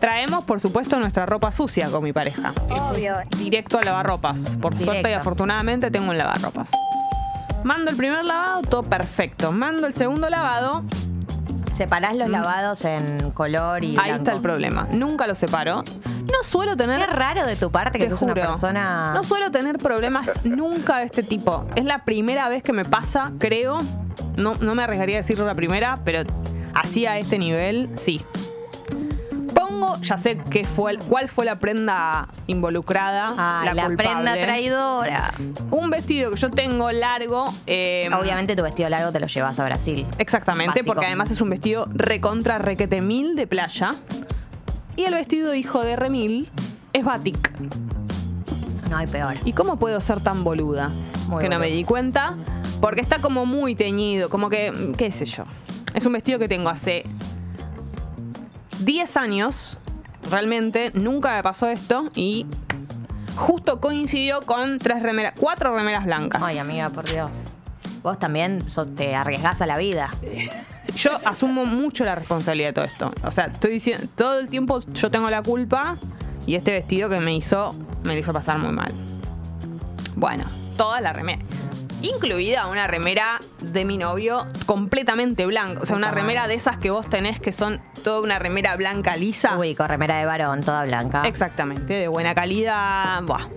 Traemos, 0.03 0.43
por 0.43 0.59
supuesto, 0.59 0.99
nuestra 0.99 1.25
ropa 1.25 1.49
sucia 1.49 1.87
con 1.89 2.03
mi 2.03 2.11
pareja. 2.11 2.51
Obvio. 2.69 3.15
Directo 3.37 3.79
a 3.79 3.83
lavarropas. 3.83 4.57
Por 4.57 4.77
suerte 4.77 5.09
y 5.09 5.13
afortunadamente 5.13 5.89
tengo 5.91 6.09
un 6.09 6.17
lavarropas. 6.17 6.69
Mando 7.63 7.89
el 7.89 7.95
primer 7.95 8.25
lavado, 8.25 8.63
todo 8.63 8.83
perfecto. 8.83 9.53
Mando 9.53 9.87
el 9.87 9.93
segundo 9.93 10.29
lavado, 10.29 10.83
Separás 11.77 12.15
los 12.17 12.29
lavados 12.29 12.83
en 12.83 13.31
color 13.31 13.83
y 13.85 13.95
Mm. 13.95 13.99
ahí 13.99 14.05
blanco. 14.09 14.15
está 14.17 14.31
el 14.33 14.41
problema. 14.41 14.87
Nunca 14.91 15.25
lo 15.25 15.35
separo. 15.35 15.85
No 16.05 16.43
suelo 16.43 16.75
tener. 16.75 16.99
Qué 16.99 17.07
raro 17.07 17.45
de 17.45 17.55
tu 17.55 17.71
parte 17.71 17.97
que 17.97 18.09
sos 18.09 18.19
juro. 18.19 18.33
una 18.33 18.41
persona... 18.47 19.13
No 19.15 19.23
suelo 19.23 19.51
tener 19.51 19.77
problemas 19.79 20.45
nunca 20.45 20.97
de 20.97 21.05
este 21.05 21.23
tipo. 21.23 21.65
Es 21.77 21.85
la 21.85 22.03
primera 22.03 22.49
vez 22.49 22.61
que 22.61 22.73
me 22.73 22.83
pasa, 22.83 23.31
creo. 23.39 23.79
No, 24.35 24.55
no 24.55 24.75
me 24.75 24.83
arriesgaría 24.83 25.15
a 25.17 25.21
decirlo 25.21 25.45
la 25.45 25.55
primera, 25.55 25.99
pero 26.03 26.29
así 26.75 27.05
a 27.07 27.17
este 27.17 27.39
nivel, 27.39 27.89
sí. 27.95 28.21
Ya 30.01 30.17
sé 30.17 30.37
qué 30.49 30.63
fue, 30.65 30.97
cuál 30.97 31.29
fue 31.29 31.45
la 31.45 31.59
prenda 31.59 32.27
involucrada. 32.47 33.29
Ay, 33.37 33.65
la, 33.67 33.73
la, 33.73 33.85
culpable. 33.85 33.95
prenda 34.13 34.33
traidora. 34.41 35.33
Un 35.71 35.89
vestido 35.89 36.31
que 36.31 36.37
yo 36.37 36.49
tengo 36.51 36.91
largo. 36.91 37.45
eh, 37.67 38.09
Obviamente 38.19 38.55
tu 38.55 38.63
vestido 38.63 38.89
largo 38.89 39.11
te 39.11 39.19
lo 39.19 39.27
llevas 39.27 39.59
a 39.59 39.65
Brasil. 39.65 40.05
Exactamente, 40.17 40.67
Básico. 40.79 40.87
porque 40.87 41.05
además 41.05 41.31
es 41.31 41.41
un 41.41 41.49
vestido 41.49 41.87
recontra 41.93 42.57
requete 42.57 43.01
mil 43.01 43.35
de 43.35 43.47
playa. 43.47 43.91
Y 44.95 45.03
el 45.03 45.13
vestido 45.13 45.55
hijo 45.55 45.81
de 45.83 45.95
remil 45.95 46.49
es 46.93 47.03
batik. 47.03 47.51
No 48.89 48.97
hay 48.97 49.07
peor. 49.07 49.35
¿Y 49.45 49.53
cómo 49.53 49.77
puedo 49.77 49.99
ser 50.01 50.19
tan 50.21 50.43
boluda? 50.43 50.91
Muy 51.27 51.41
que 51.41 51.49
no 51.49 51.57
me 51.59 51.67
di 51.67 51.83
cuenta. 51.83 52.35
Porque 52.79 53.01
está 53.01 53.19
como 53.19 53.45
muy 53.45 53.75
teñido, 53.75 54.29
como 54.29 54.49
que, 54.49 54.91
qué 54.97 55.11
sé 55.11 55.25
yo. 55.25 55.45
Es 55.95 56.05
un 56.05 56.13
vestido 56.13 56.37
que 56.37 56.47
tengo 56.47 56.69
hace 56.69 57.05
10 58.79 59.17
años. 59.17 59.77
Realmente 60.29 60.91
nunca 60.93 61.35
me 61.35 61.43
pasó 61.43 61.67
esto 61.67 62.09
y 62.15 62.45
justo 63.35 63.79
coincidió 63.81 64.41
con 64.41 64.79
tres 64.79 65.01
remeras, 65.03 65.33
cuatro 65.37 65.75
remeras 65.75 66.05
blancas. 66.05 66.41
Ay, 66.43 66.57
amiga, 66.59 66.89
por 66.89 67.05
Dios. 67.09 67.57
Vos 68.01 68.19
también 68.19 68.63
sos- 68.65 68.93
te 68.95 69.15
arriesgás 69.15 69.61
a 69.61 69.65
la 69.65 69.77
vida. 69.77 70.11
Yo 70.95 71.11
asumo 71.25 71.65
mucho 71.65 72.03
la 72.05 72.15
responsabilidad 72.15 72.69
de 72.69 72.73
todo 72.73 72.85
esto. 72.85 73.11
O 73.23 73.31
sea, 73.31 73.45
estoy 73.45 73.71
diciendo, 73.71 74.07
todo 74.15 74.39
el 74.39 74.47
tiempo 74.47 74.79
yo 74.93 75.09
tengo 75.09 75.27
la 75.29 75.41
culpa 75.41 75.95
y 76.45 76.53
este 76.55 76.71
vestido 76.71 77.09
que 77.09 77.19
me 77.19 77.35
hizo, 77.35 77.73
me 78.03 78.13
lo 78.13 78.19
hizo 78.19 78.31
pasar 78.31 78.59
muy 78.59 78.71
mal. 78.71 78.91
Bueno, 80.15 80.43
toda 80.77 81.01
la 81.01 81.11
remera. 81.13 81.41
Incluida 82.03 82.67
una 82.67 82.85
remera 82.85 83.39
de 83.61 83.85
mi 83.85 83.97
novio 83.97 84.45
completamente 84.65 85.45
blanca. 85.45 85.79
O 85.81 85.85
sea, 85.85 85.95
una 85.95 86.11
remera 86.11 86.49
de 86.49 86.55
esas 86.55 86.75
que 86.75 86.91
vos 86.91 87.07
tenés 87.07 87.39
que 87.39 87.53
son 87.53 87.81
toda 88.03 88.19
una 88.19 88.39
remera 88.39 88.75
blanca 88.75 89.15
lisa. 89.15 89.57
Uy, 89.57 89.73
con 89.73 89.87
remera 89.87 90.19
de 90.19 90.25
varón, 90.25 90.59
toda 90.59 90.83
blanca. 90.83 91.21
Exactamente, 91.25 91.93
de 91.93 92.09
buena 92.09 92.35
calidad. 92.35 93.23
Buah. 93.23 93.47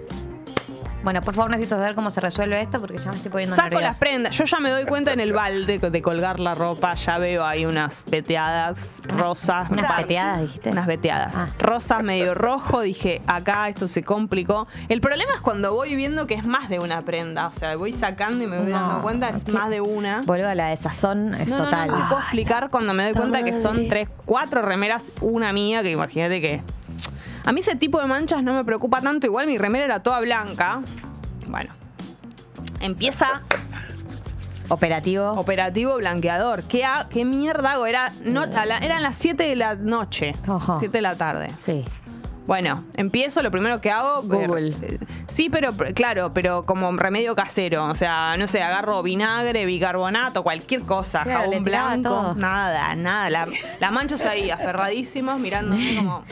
Bueno, 1.04 1.20
por 1.22 1.34
favor, 1.34 1.52
necesito 1.52 1.76
saber 1.76 1.94
cómo 1.94 2.10
se 2.10 2.20
resuelve 2.20 2.60
esto 2.60 2.80
porque 2.80 2.98
ya 2.98 3.10
me 3.10 3.16
estoy 3.16 3.30
poniendo 3.30 3.54
Saco 3.54 3.66
nerviosa. 3.68 3.86
las 3.86 3.98
prendas. 3.98 4.36
Yo 4.36 4.44
ya 4.44 4.58
me 4.58 4.70
doy 4.70 4.86
cuenta 4.86 5.12
en 5.12 5.20
el 5.20 5.32
balde 5.32 5.78
de 5.78 6.02
colgar 6.02 6.40
la 6.40 6.54
ropa. 6.54 6.94
Ya 6.94 7.18
veo 7.18 7.44
ahí 7.44 7.64
unas 7.64 8.04
veteadas 8.10 9.02
rosas. 9.16 9.70
Unas 9.70 9.92
peteadas, 10.00 10.40
dijiste. 10.40 10.70
Unas 10.70 10.86
veteadas. 10.88 11.32
Ah. 11.36 11.48
Rosas 11.60 12.02
medio 12.02 12.34
rojo. 12.34 12.80
Dije, 12.80 13.22
acá 13.28 13.68
esto 13.68 13.86
se 13.86 14.02
complicó. 14.02 14.66
El 14.88 15.00
problema 15.00 15.32
es 15.34 15.40
cuando 15.40 15.72
voy 15.72 15.94
viendo 15.94 16.26
que 16.26 16.34
es 16.34 16.44
más 16.44 16.68
de 16.68 16.80
una 16.80 17.02
prenda. 17.02 17.46
O 17.46 17.52
sea, 17.52 17.76
voy 17.76 17.92
sacando 17.92 18.42
y 18.42 18.48
me 18.48 18.58
voy 18.58 18.72
No, 18.72 18.80
dando 18.80 19.02
cuenta, 19.02 19.28
es 19.28 19.46
más 19.46 19.70
de 19.70 19.80
una. 19.80 20.22
Vuelvo 20.26 20.48
a 20.48 20.56
la 20.56 20.68
de 20.70 20.76
sazón, 20.76 21.34
es 21.34 21.50
no, 21.50 21.58
total. 21.58 21.88
no, 21.88 21.98
no 22.00 22.08
puedo 22.08 22.20
explicar 22.22 22.68
cuando 22.70 22.92
me 22.94 23.04
doy 23.04 23.12
cuenta 23.14 23.44
que 23.44 23.52
son 23.52 23.86
tres, 23.88 24.08
cuatro 24.24 24.60
remeras, 24.60 25.12
una 25.20 25.52
mía, 25.52 25.82
que 25.84 25.92
imagínate 25.92 26.40
que. 26.40 26.62
A 27.46 27.52
mí 27.52 27.60
ese 27.60 27.76
tipo 27.76 28.00
de 28.00 28.06
manchas 28.06 28.42
no 28.42 28.52
me 28.52 28.64
preocupa 28.64 29.00
tanto. 29.00 29.26
Igual 29.26 29.46
mi 29.46 29.56
remera 29.56 29.84
era 29.86 30.00
toda 30.00 30.20
blanca. 30.20 30.80
Bueno. 31.46 31.72
Empieza 32.80 33.40
Operativo. 34.68 35.30
operativo 35.32 35.96
blanqueador. 35.96 36.64
¿Qué, 36.64 36.84
ha- 36.84 37.06
qué 37.08 37.24
mierda 37.24 37.72
hago? 37.72 37.86
Era, 37.86 38.12
no, 38.24 38.42
a 38.42 38.66
la- 38.66 38.78
eran 38.78 39.02
las 39.02 39.16
7 39.16 39.44
de 39.44 39.54
la 39.56 39.76
noche. 39.76 40.34
Ajá. 40.46 40.76
7 40.80 40.98
de 40.98 41.02
la 41.02 41.14
tarde. 41.14 41.48
sí. 41.58 41.84
Bueno, 42.46 42.84
empiezo, 42.94 43.42
lo 43.42 43.50
primero 43.50 43.80
que 43.80 43.90
hago... 43.90 44.22
Google. 44.22 44.76
eh, 44.80 45.00
Sí, 45.26 45.50
pero 45.50 45.72
pr- 45.72 45.92
claro, 45.94 46.32
pero 46.32 46.64
como 46.64 46.92
remedio 46.96 47.34
casero. 47.34 47.86
O 47.86 47.96
sea, 47.96 48.36
no 48.38 48.46
sé, 48.46 48.62
agarro 48.62 49.02
vinagre, 49.02 49.66
bicarbonato, 49.66 50.44
cualquier 50.44 50.82
cosa, 50.82 51.24
Claro, 51.24 51.40
le 51.46 51.46
jabón 51.56 51.64
tiraba 51.64 51.88
blanco. 51.96 52.08
todo. 52.08 52.34
Nada, 52.36 52.94
nada. 52.94 53.30
La- 53.30 53.48
las 53.80 53.90
manchas 53.92 54.24
ahí, 54.26 54.48
aferradísimos, 54.52 55.40
mirándome 55.40 55.96
como... 55.96 56.22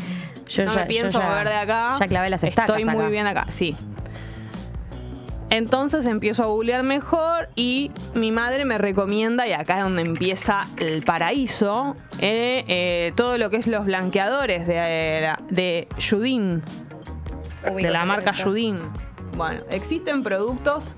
Yo 0.49 0.65
no 0.65 0.75
ya- 0.75 0.81
me 0.81 0.87
pienso 0.87 1.19
ya- 1.21 1.29
mover 1.29 1.49
de 1.49 1.55
acá. 1.55 1.97
ya 1.99 2.07
clavé 2.09 2.31
las 2.31 2.45
estacas 2.45 2.79
Estoy 2.79 2.85
muy 2.93 3.03
acá. 3.03 3.11
bien 3.11 3.27
acá, 3.27 3.47
sí. 3.51 3.77
Entonces 5.51 6.05
empiezo 6.07 6.43
a 6.43 6.47
googlear 6.47 6.83
mejor 6.83 7.49
y 7.55 7.93
mi 8.15 8.33
madre 8.33 8.65
me 8.65 8.77
recomienda, 8.77 9.47
y 9.47 9.53
acá 9.53 9.77
es 9.79 9.83
donde 9.85 10.03
empieza 10.03 10.67
el 10.79 11.03
paraíso, 11.05 11.97
eh, 12.19 12.65
eh, 12.67 13.13
todo 13.15 13.39
lo 13.39 13.51
que 13.51 13.59
es 13.59 13.69
los 13.69 13.85
blanqueadores 13.85 14.67
de, 14.67 14.75
eh, 14.77 15.33
de 15.51 15.87
Judin, 16.11 16.63
de 17.77 17.91
la 17.91 18.05
marca 18.05 18.35
Judin. 18.35 18.79
Bueno, 19.37 19.63
existen 19.71 20.25
productos 20.25 20.97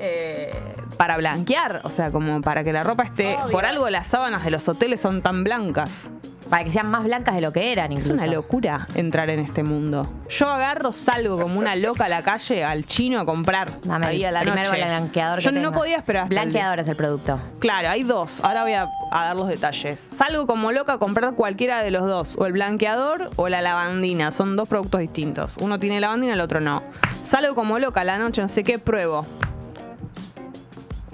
eh, 0.00 0.52
para 0.96 1.16
blanquear, 1.18 1.80
o 1.82 1.90
sea, 1.90 2.10
como 2.10 2.40
para 2.40 2.62
que 2.64 2.72
la 2.72 2.84
ropa 2.84 3.02
esté... 3.02 3.36
Obvio. 3.36 3.50
Por 3.52 3.66
algo 3.66 3.90
las 3.90 4.06
sábanas 4.06 4.44
de 4.44 4.50
los 4.52 4.66
hoteles 4.68 5.00
son 5.00 5.20
tan 5.22 5.42
blancas. 5.44 6.10
Para 6.48 6.64
que 6.64 6.72
sean 6.72 6.86
más 6.90 7.04
blancas 7.04 7.34
de 7.34 7.40
lo 7.42 7.52
que 7.52 7.72
eran, 7.72 7.92
Es 7.92 8.04
incluso. 8.04 8.22
una 8.22 8.32
locura 8.32 8.86
entrar 8.94 9.28
en 9.30 9.40
este 9.40 9.62
mundo. 9.62 10.10
Yo 10.30 10.48
agarro, 10.48 10.92
salgo 10.92 11.38
como 11.40 11.58
una 11.58 11.76
loca 11.76 12.06
a 12.06 12.08
la 12.08 12.22
calle, 12.22 12.64
al 12.64 12.86
chino 12.86 13.20
a 13.20 13.26
comprar. 13.26 13.70
Dame 13.82 14.06
ahí 14.06 14.24
a 14.24 14.30
la 14.32 14.40
primer 14.40 14.66
noche. 14.66 14.76
blanqueador 14.84 15.40
Yo 15.40 15.50
que 15.50 15.56
no 15.60 15.68
tenga. 15.68 15.78
podía 15.78 15.96
esperar 15.98 16.22
hasta 16.24 16.34
el 16.34 16.40
Blanqueador 16.48 16.78
es 16.80 16.88
el 16.88 16.96
producto. 16.96 17.38
Claro, 17.58 17.90
hay 17.90 18.02
dos. 18.02 18.42
Ahora 18.42 18.62
voy 18.62 18.72
a, 18.72 18.88
a 19.12 19.24
dar 19.26 19.36
los 19.36 19.48
detalles. 19.48 20.00
Salgo 20.00 20.46
como 20.46 20.72
loca 20.72 20.94
a 20.94 20.98
comprar 20.98 21.34
cualquiera 21.34 21.82
de 21.82 21.90
los 21.90 22.06
dos. 22.06 22.36
O 22.38 22.46
el 22.46 22.52
blanqueador 22.52 23.30
o 23.36 23.48
la 23.48 23.60
lavandina. 23.60 24.32
Son 24.32 24.56
dos 24.56 24.68
productos 24.68 25.00
distintos. 25.00 25.56
Uno 25.60 25.78
tiene 25.78 26.00
lavandina, 26.00 26.32
el 26.34 26.40
otro 26.40 26.60
no. 26.60 26.82
Salgo 27.22 27.54
como 27.54 27.78
loca 27.78 28.00
a 28.00 28.04
la 28.04 28.16
noche, 28.18 28.40
no 28.40 28.48
sé 28.48 28.64
qué, 28.64 28.78
pruebo. 28.78 29.26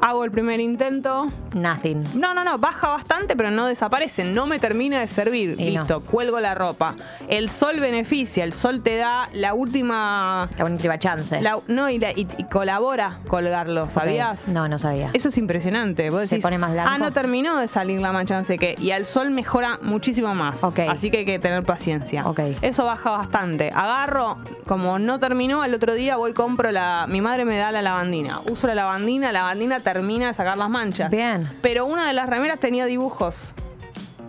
Hago 0.07 0.23
el 0.25 0.31
primer 0.31 0.61
intento. 0.61 1.29
Nothing. 1.55 2.05
No, 2.21 2.35
no, 2.35 2.45
no, 2.45 2.59
baja 2.59 2.89
bastante, 2.91 3.35
pero 3.37 3.51
no 3.51 3.65
desaparece. 3.65 4.23
No 4.23 4.47
me 4.47 4.59
termina 4.59 5.01
de 5.01 5.07
servir. 5.09 5.57
Y 5.59 5.71
no. 5.73 5.81
Listo, 5.81 6.03
cuelgo 6.03 6.39
la 6.41 6.55
ropa. 6.55 6.95
El 7.27 7.49
sol 7.49 7.81
beneficia, 7.81 8.45
el 8.45 8.53
sol 8.53 8.83
te 8.83 8.97
da 8.99 9.31
la 9.33 9.55
última. 9.55 10.51
La 10.59 10.65
última 10.67 10.99
chance. 10.99 11.41
la- 11.41 11.59
no, 11.69 11.89
y, 11.89 11.99
la- 11.99 12.11
y- 12.13 12.29
y 12.37 12.45
colabora 12.45 13.21
colgarlo, 13.29 13.89
¿sabías? 13.89 14.49
No, 14.49 14.69
no 14.69 14.79
sabía. 14.79 15.09
Eso 15.15 15.31
es 15.31 15.39
impresionante. 15.39 16.11
Vos 16.11 16.29
Se 16.29 16.35
decís, 16.35 16.43
pone 16.45 16.59
más 16.59 16.73
blanco. 16.73 16.91
ah, 16.93 16.99
no 16.99 17.11
terminó 17.11 17.57
de 17.57 17.67
salir 17.67 17.99
la 18.03 18.13
mancha, 18.13 18.37
no 18.37 18.45
sé 18.45 18.59
qué. 18.59 18.75
Y 18.79 18.91
al 18.91 19.07
sol 19.07 19.31
mejora 19.31 19.79
muchísimo 19.81 20.35
más. 20.35 20.63
Así 20.63 21.11
que 21.11 21.19
hay 21.21 21.25
que 21.25 21.39
tener 21.39 21.65
paciencia. 21.65 22.25
Eso 22.61 22.85
baja 22.85 23.11
bastante. 23.11 23.71
Agarro, 23.75 24.37
como 24.67 24.99
no 24.99 25.19
terminó, 25.19 25.63
al 25.63 25.73
otro 25.73 25.95
día 25.95 26.17
voy 26.19 26.35
compro 26.35 26.71
la. 26.73 27.07
Mi 27.09 27.23
madre 27.23 27.47
me 27.47 27.57
da 27.57 27.73
la 27.73 27.81
lavandina. 27.81 28.41
Uso 28.51 28.67
la 28.67 28.75
lavandina, 28.75 29.29
la 29.33 29.41
lavandina 29.41 29.81
termina 29.81 29.94
de 30.03 30.35
sacar 30.35 30.59
las 30.59 30.69
manchas. 30.71 31.11
Bien. 31.11 31.49
Pero 31.63 31.87
una 31.87 32.07
de 32.07 32.13
las 32.13 32.29
remeras 32.29 32.59
tenía 32.61 32.87
dibujos. 32.87 33.55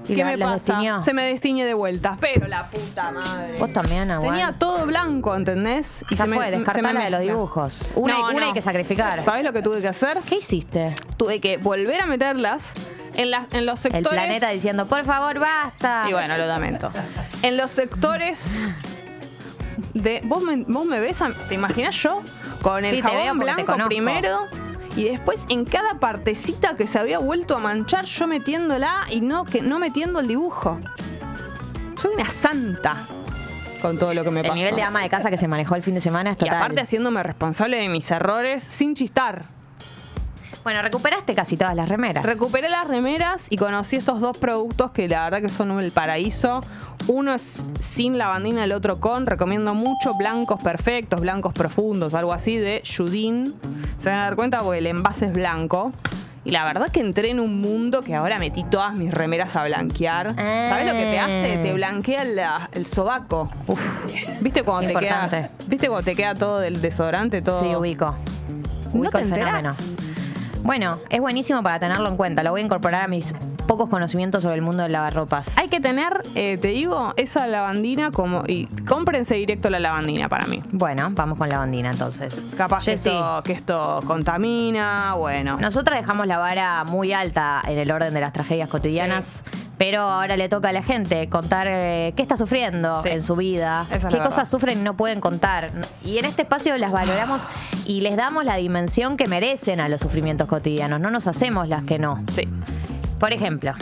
¿Y 0.08 0.13
¿Qué 0.13 0.23
la- 0.23 0.25
me 0.32 0.38
pasa? 0.38 0.54
destiñó? 0.73 1.04
Se 1.04 1.13
me 1.15 1.23
destiñe 1.23 1.65
de 1.65 1.73
vuelta. 1.73 2.15
Pero 2.21 2.47
la 2.47 2.69
puta 2.69 3.10
madre. 3.10 3.58
Vos 3.58 3.73
también, 3.73 4.12
Aguán. 4.12 4.32
Tenía 4.34 4.51
todo 4.54 4.86
blanco, 4.86 5.36
¿entendés? 5.36 6.06
Ya 6.12 6.25
fue, 6.28 6.51
descartala 6.51 6.93
me 6.93 7.06
de 7.06 7.10
los 7.10 7.21
dibujos. 7.21 7.89
Una, 7.95 8.13
No, 8.13 8.30
una 8.30 8.39
no. 8.39 8.45
hay 8.47 8.54
que 8.54 8.62
sacrificar. 8.62 9.23
¿Sabés 9.23 9.43
lo 9.43 9.51
que 9.51 9.63
tuve 9.63 9.82
que 9.82 9.88
hacer? 9.88 10.19
¿Qué 10.30 10.36
hiciste? 10.36 10.93
Tuve 11.17 11.41
que 11.41 11.58
volver 11.58 12.01
a 12.01 12.06
meterlas 12.06 12.73
en, 13.15 13.32
las 13.32 13.51
en 13.51 13.65
los 13.65 13.84
El 13.86 13.93
sectores. 13.93 14.19
planeta 14.19 14.49
diciendo, 14.49 14.86
por 14.86 15.04
favor, 15.06 15.39
basta. 15.39 16.06
Y 16.08 16.13
bueno, 16.13 16.38
lo 16.38 16.45
lamento. 16.45 16.91
En 17.41 17.58
los 17.58 17.71
sectores 17.71 18.63
de. 19.95 20.21
¿Vos 20.23 20.43
me, 20.43 20.58
vos 20.67 20.86
me 20.86 20.99
ves? 20.99 21.19
a- 21.23 21.32
¿Te 21.49 21.56
imaginas 21.56 21.95
yo? 21.95 22.21
Con 22.62 22.86
el 22.86 22.95
Sí, 22.95 23.01
jabón 23.01 23.39
blanco 23.39 23.75
primero 23.88 24.39
Y 24.96 25.04
después 25.10 25.40
en 25.50 25.66
cada 25.66 25.96
partecita 26.00 26.76
que 26.78 26.88
se 26.88 26.98
había 27.00 27.20
vuelto 27.20 27.56
a 27.56 27.60
manchar, 27.60 28.06
yo 28.06 28.28
metiéndola 28.28 29.06
y 29.10 29.20
no, 29.22 29.44
que, 29.44 29.62
no 29.62 29.78
metiendo 29.78 30.20
el 30.22 30.28
dibujo. 30.28 30.80
Soy 32.02 32.14
una 32.16 32.30
santa 32.30 32.96
con 33.82 34.00
todo 34.00 34.14
lo 34.14 34.24
que 34.24 34.32
me 34.32 34.40
El 34.40 34.48
pasó. 34.48 34.56
nivel 34.56 34.76
de 34.76 34.82
ama 34.82 35.02
de 35.04 35.10
casa 35.10 35.30
que 35.30 35.38
se 35.38 35.48
manejó 35.48 35.76
el 35.76 35.84
fin 35.84 35.94
de 35.96 36.02
semana 36.02 36.32
es 36.32 36.38
y 36.38 36.40
total. 36.40 36.56
aparte 36.56 36.82
haciéndome 36.82 37.22
responsable 37.24 37.78
de 37.78 37.90
mis 37.90 38.10
errores 38.10 38.64
sin 38.64 38.96
chistar. 38.96 39.46
Bueno, 40.65 40.82
recuperaste 40.82 41.34
casi 41.36 41.56
todas 41.56 41.75
las 41.75 41.88
remeras. 41.88 42.25
Recuperé 42.25 42.67
las 42.69 42.88
remeras 42.88 43.45
y 43.51 43.56
conocí 43.56 43.95
estos 43.95 44.19
dos 44.19 44.36
productos 44.38 44.89
que 44.91 45.08
la 45.08 45.23
verdad 45.23 45.39
que 45.41 45.49
son 45.49 45.80
el 45.80 45.91
paraíso. 45.91 46.60
Uno 47.08 47.36
es 47.36 47.63
sin 47.80 48.17
lavandina, 48.17 48.63
el 48.63 48.71
otro 48.71 48.99
con. 48.99 49.28
Recomiendo 49.28 49.75
mucho 49.75 50.15
blancos 50.15 50.60
perfectos, 50.62 51.21
blancos 51.21 51.54
profundos, 51.54 52.15
algo 52.15 52.34
así 52.34 52.58
de 52.58 52.82
Judin. 52.84 53.54
Se 53.99 54.10
van 54.10 54.17
a 54.19 54.21
dar 54.23 54.36
cuenta 54.36 54.60
porque 54.62 54.80
el 54.80 54.88
envase 54.88 55.25
es 55.28 55.34
blanco. 55.34 55.93
Y 56.43 56.49
la 56.51 56.63
verdad 56.65 56.91
que 56.91 56.99
entré 56.99 57.30
en 57.30 57.39
un 57.39 57.60
mundo 57.62 58.01
que 58.01 58.15
ahora 58.15 58.39
metí 58.39 58.63
todas 58.63 58.93
mis 58.95 59.12
remeras 59.13 59.56
a 59.56 59.63
blanquear. 59.65 60.34
¿Sabes 60.36 60.88
lo 60.88 60.93
que 60.93 61.06
te 61.06 61.19
hace? 61.19 61.58
Te 61.62 61.73
blanquea 61.73 62.23
la- 62.23 62.69
el 62.71 62.88
sobaco. 62.88 63.51
Uf. 63.67 64.41
¿Viste 64.41 64.63
cuando 64.63 64.91
te 64.93 64.99
queda. 64.99 65.49
¿Viste 65.67 65.88
cuando 65.89 66.06
te 66.06 66.15
queda 66.15 66.34
todo 66.34 66.60
del 66.60 66.82
desodorante? 66.82 67.43
Todo. 67.43 67.60
Sí, 67.62 67.75
ubico. 67.75 68.15
¿No 68.93 68.99
Ubico 69.01 69.17
te 69.19 69.23
el 69.25 69.30
fenómeno. 69.32 69.75
Bueno, 70.65 70.99
es 71.12 71.21
buenísimo 71.21 71.62
para 71.62 71.80
tenerlo 71.80 72.10
en 72.10 72.17
cuenta. 72.17 72.41
Lo 72.41 72.49
voy 72.49 72.62
a 72.62 72.63
incorporar 72.63 73.04
a 73.04 73.08
mis 73.08 73.36
pocos 73.67 73.88
conocimientos 73.88 74.41
sobre 74.41 74.56
el 74.56 74.63
mundo 74.63 74.82
del 74.82 74.93
lavarropas. 74.93 75.56
Hay 75.60 75.67
que 75.69 75.80
tener, 75.80 76.23
eh, 76.34 76.58
te 76.58 76.69
digo, 76.69 77.13
esa 77.17 77.45
lavandina 77.45 78.10
como. 78.10 78.41
Y 78.47 78.65
cómprense 78.88 79.36
directo 79.36 79.69
la 79.69 79.80
lavandina 79.80 80.28
para 80.28 80.47
mí. 80.47 80.63
Bueno, 80.71 81.10
vamos 81.12 81.38
con 81.38 81.49
lavandina 81.49 81.91
entonces. 81.91 82.47
Capaz 82.58 82.84
que 82.84 82.93
esto, 82.93 83.43
que 83.43 83.54
esto 83.54 84.01
contamina, 84.08 85.13
bueno. 85.13 85.58
Nosotras 85.58 85.99
dejamos 85.99 86.25
la 86.25 86.39
vara 86.39 86.84
muy 86.84 87.13
alta 87.13 87.62
en 87.67 87.78
el 87.78 87.91
orden 87.91 88.15
de 88.15 88.21
las 88.21 88.34
tragedias 88.34 88.67
cotidianas, 88.67 89.43
pero 89.78 90.02
ahora 90.02 90.38
le 90.38 90.48
toca 90.50 90.70
a 90.70 90.74
la 90.74 90.84
gente 90.84 91.28
contar 91.30 91.68
eh, 91.70 92.14
qué 92.16 92.22
está 92.22 92.38
sufriendo 92.38 93.02
Sí. 93.02 93.10
en 93.10 93.22
su 93.22 93.36
vida, 93.36 93.86
Esa 93.92 94.10
qué 94.10 94.20
cosas 94.20 94.50
sufren 94.50 94.80
y 94.80 94.82
no 94.84 94.96
pueden 94.96 95.20
contar. 95.20 95.72
Y 96.04 96.18
en 96.18 96.26
este 96.26 96.44
espacio 96.44 96.78
las 96.78 96.92
valoramos 96.92 97.48
y 97.86 98.02
les 98.02 98.16
damos 98.16 98.46
la 98.46 98.56
dimensión 98.56 99.18
que 99.18 99.28
merecen 99.28 99.80
a 99.80 99.90
los 99.90 100.02
sufrimientos 100.02 100.48
cotidianos. 100.48 101.00
No 101.00 101.12
nos 101.12 101.28
hacemos 101.28 101.68
las 101.68 101.84
que 101.84 102.00
no. 102.00 102.24
Sí. 102.34 102.48
Por 103.20 103.34
ejemplo, 103.34 103.74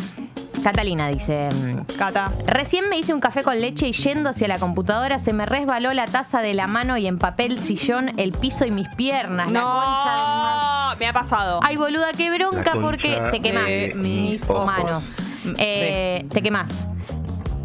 Catalina 0.64 1.10
dice... 1.10 1.50
Cata. 1.98 2.32
Recién 2.48 2.90
me 2.90 2.98
hice 2.98 3.14
un 3.14 3.20
café 3.20 3.44
con 3.44 3.60
leche 3.60 3.88
y 3.88 3.92
yendo 3.92 4.30
hacia 4.30 4.48
la 4.48 4.58
computadora 4.60 5.20
se 5.20 5.34
me 5.34 5.46
resbaló 5.46 5.94
la 5.94 6.06
taza 6.08 6.42
de 6.42 6.54
la 6.54 6.68
mano 6.68 6.98
y 6.98 7.06
empapé 7.08 7.46
el 7.46 7.60
sillón, 7.60 8.18
el 8.18 8.32
piso 8.32 8.66
y 8.66 8.72
mis 8.72 8.88
piernas. 8.90 9.52
La 9.52 9.62
concha 9.62 10.16
de 10.16 10.22
mi 10.22 10.38
madre. 10.38 10.94
No, 10.94 11.00
me 11.00 11.08
ha 11.08 11.14
pasado. 11.14 11.60
Ay, 11.64 11.76
boluda, 11.78 12.12
qué 12.16 12.32
bronca 12.32 12.74
porque 12.82 13.22
te 13.32 13.42
quemás 13.42 13.66
de 13.68 13.94
mis 13.98 14.50
ojos. 14.50 14.66
manos. 14.66 15.18
Eh, 15.58 16.26
Te 16.30 16.42
quemás. 16.42 16.88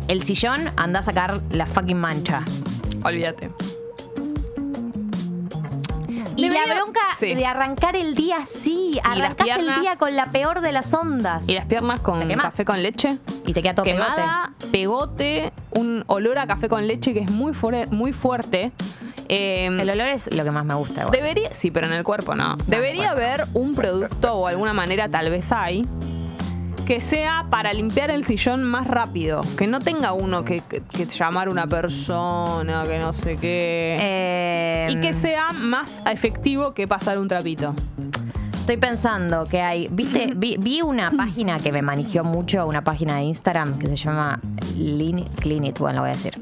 El 0.08 0.22
sillón, 0.24 0.60
anda 0.76 1.00
a 1.00 1.02
sacar 1.02 1.40
la 1.50 1.66
fucking 1.66 1.98
mancha. 1.98 2.42
Olvídate. 3.04 3.50
Y 6.38 6.42
Debería- 6.48 6.66
la 6.66 6.74
bronca 6.82 7.00
sí. 7.18 7.34
de 7.34 7.46
arrancar 7.46 7.96
el 7.96 8.14
día 8.14 8.38
así. 8.38 8.92
las 9.04 9.18
Arrancás 9.18 9.48
el 9.48 9.54
piernas- 9.56 9.80
día 9.80 9.96
con 9.96 10.14
la 10.16 10.26
peor 10.26 10.60
de 10.60 10.72
las 10.72 10.94
ondas. 10.94 11.48
Y 11.48 11.54
las 11.54 11.64
piernas 11.66 12.00
con 12.00 12.26
café 12.36 12.64
con 12.64 12.80
leche. 12.82 13.18
Y 13.46 13.52
te 13.52 13.62
queda 13.62 13.74
todo. 13.74 13.84
Quemada, 13.84 14.52
pegote, 14.70 15.52
un 15.72 16.04
olor 16.06 16.38
a 16.38 16.46
café 16.46 16.68
con 16.68 16.86
leche 16.86 17.12
que 17.12 17.20
es 17.20 17.30
muy, 17.30 17.52
muy 17.90 18.12
fuerte. 18.12 18.70
Eh, 19.28 19.66
El 19.66 19.90
olor 19.90 20.06
es 20.06 20.32
lo 20.34 20.44
que 20.44 20.50
más 20.50 20.64
me 20.64 20.74
gusta. 20.74 21.00
igual. 21.02 21.12
Debería, 21.12 21.52
sí, 21.52 21.70
pero 21.70 21.86
en 21.88 21.92
el 21.92 22.04
cuerpo 22.04 22.34
no. 22.34 22.56
Debería 22.66 23.10
haber 23.10 23.44
un 23.54 23.74
producto 23.74 24.32
o 24.34 24.46
alguna 24.46 24.72
manera, 24.72 25.08
tal 25.08 25.28
vez 25.30 25.50
hay, 25.52 25.86
que 26.88 27.02
sea 27.02 27.44
para 27.50 27.74
limpiar 27.74 28.10
el 28.10 28.24
sillón 28.24 28.64
más 28.64 28.86
rápido. 28.86 29.42
Que 29.58 29.66
no 29.66 29.78
tenga 29.78 30.12
uno 30.14 30.42
que, 30.42 30.62
que- 30.62 30.80
que 30.80 31.04
llamar 31.04 31.50
una 31.50 31.66
persona, 31.66 32.82
que 32.88 32.98
no 32.98 33.12
sé 33.12 33.36
qué. 33.36 33.98
Eh, 34.00 34.88
y 34.92 34.96
que 35.00 35.12
sea 35.12 35.50
más 35.52 36.02
efectivo 36.10 36.72
que 36.72 36.88
pasar 36.88 37.18
un 37.18 37.28
trapito. 37.28 37.74
Estoy 38.54 38.78
pensando 38.78 39.46
que 39.46 39.60
hay, 39.60 39.88
viste, 39.90 40.32
vi, 40.36 40.56
vi 40.58 40.80
una 40.80 41.10
página 41.10 41.58
que 41.58 41.72
me 41.72 41.82
manigió 41.82 42.24
mucho, 42.24 42.66
una 42.66 42.82
página 42.82 43.16
de 43.16 43.24
Instagram 43.24 43.78
que 43.78 43.86
se 43.88 43.96
llama 43.96 44.40
Lean, 44.74 45.24
Clean 45.40 45.64
It, 45.64 45.78
bueno, 45.78 45.96
lo 45.96 46.02
voy 46.04 46.10
a 46.10 46.12
decir. 46.14 46.38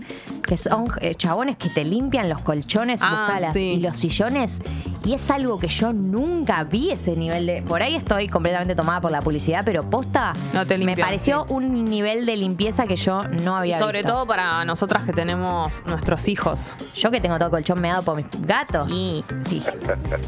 Que 0.46 0.56
son 0.56 0.86
eh, 1.00 1.16
chabones 1.16 1.56
que 1.56 1.68
te 1.70 1.84
limpian 1.84 2.28
los 2.28 2.40
colchones, 2.40 3.00
Ah, 3.02 3.36
sí. 3.52 3.64
y 3.72 3.80
los 3.80 3.96
sillones. 3.98 4.60
Y 5.06 5.14
es 5.14 5.30
algo 5.30 5.60
que 5.60 5.68
yo 5.68 5.92
nunca 5.92 6.64
vi 6.64 6.90
ese 6.90 7.14
nivel 7.14 7.46
de. 7.46 7.62
Por 7.62 7.80
ahí 7.80 7.94
estoy 7.94 8.26
completamente 8.28 8.74
tomada 8.74 9.00
por 9.00 9.12
la 9.12 9.20
publicidad, 9.22 9.62
pero 9.64 9.88
posta 9.88 10.32
No 10.52 10.66
te 10.66 10.76
me 10.78 10.84
limpian, 10.84 11.06
pareció 11.06 11.42
sí. 11.46 11.54
un 11.54 11.84
nivel 11.84 12.26
de 12.26 12.36
limpieza 12.36 12.88
que 12.88 12.96
yo 12.96 13.22
no 13.22 13.54
Y 13.54 13.72
había 13.72 13.78
sobre 13.78 13.98
visto. 14.00 14.12
todo 14.12 14.26
para 14.26 14.64
nosotras 14.64 15.04
que 15.04 15.12
tenemos 15.12 15.70
nuestros 15.84 16.26
hijos. 16.26 16.74
Yo 16.96 17.12
que 17.12 17.20
tengo 17.20 17.38
todo 17.38 17.50
colchón 17.50 17.80
meado 17.80 18.02
por 18.02 18.16
mis 18.16 18.26
gatos. 18.40 18.90
Sí. 18.90 19.24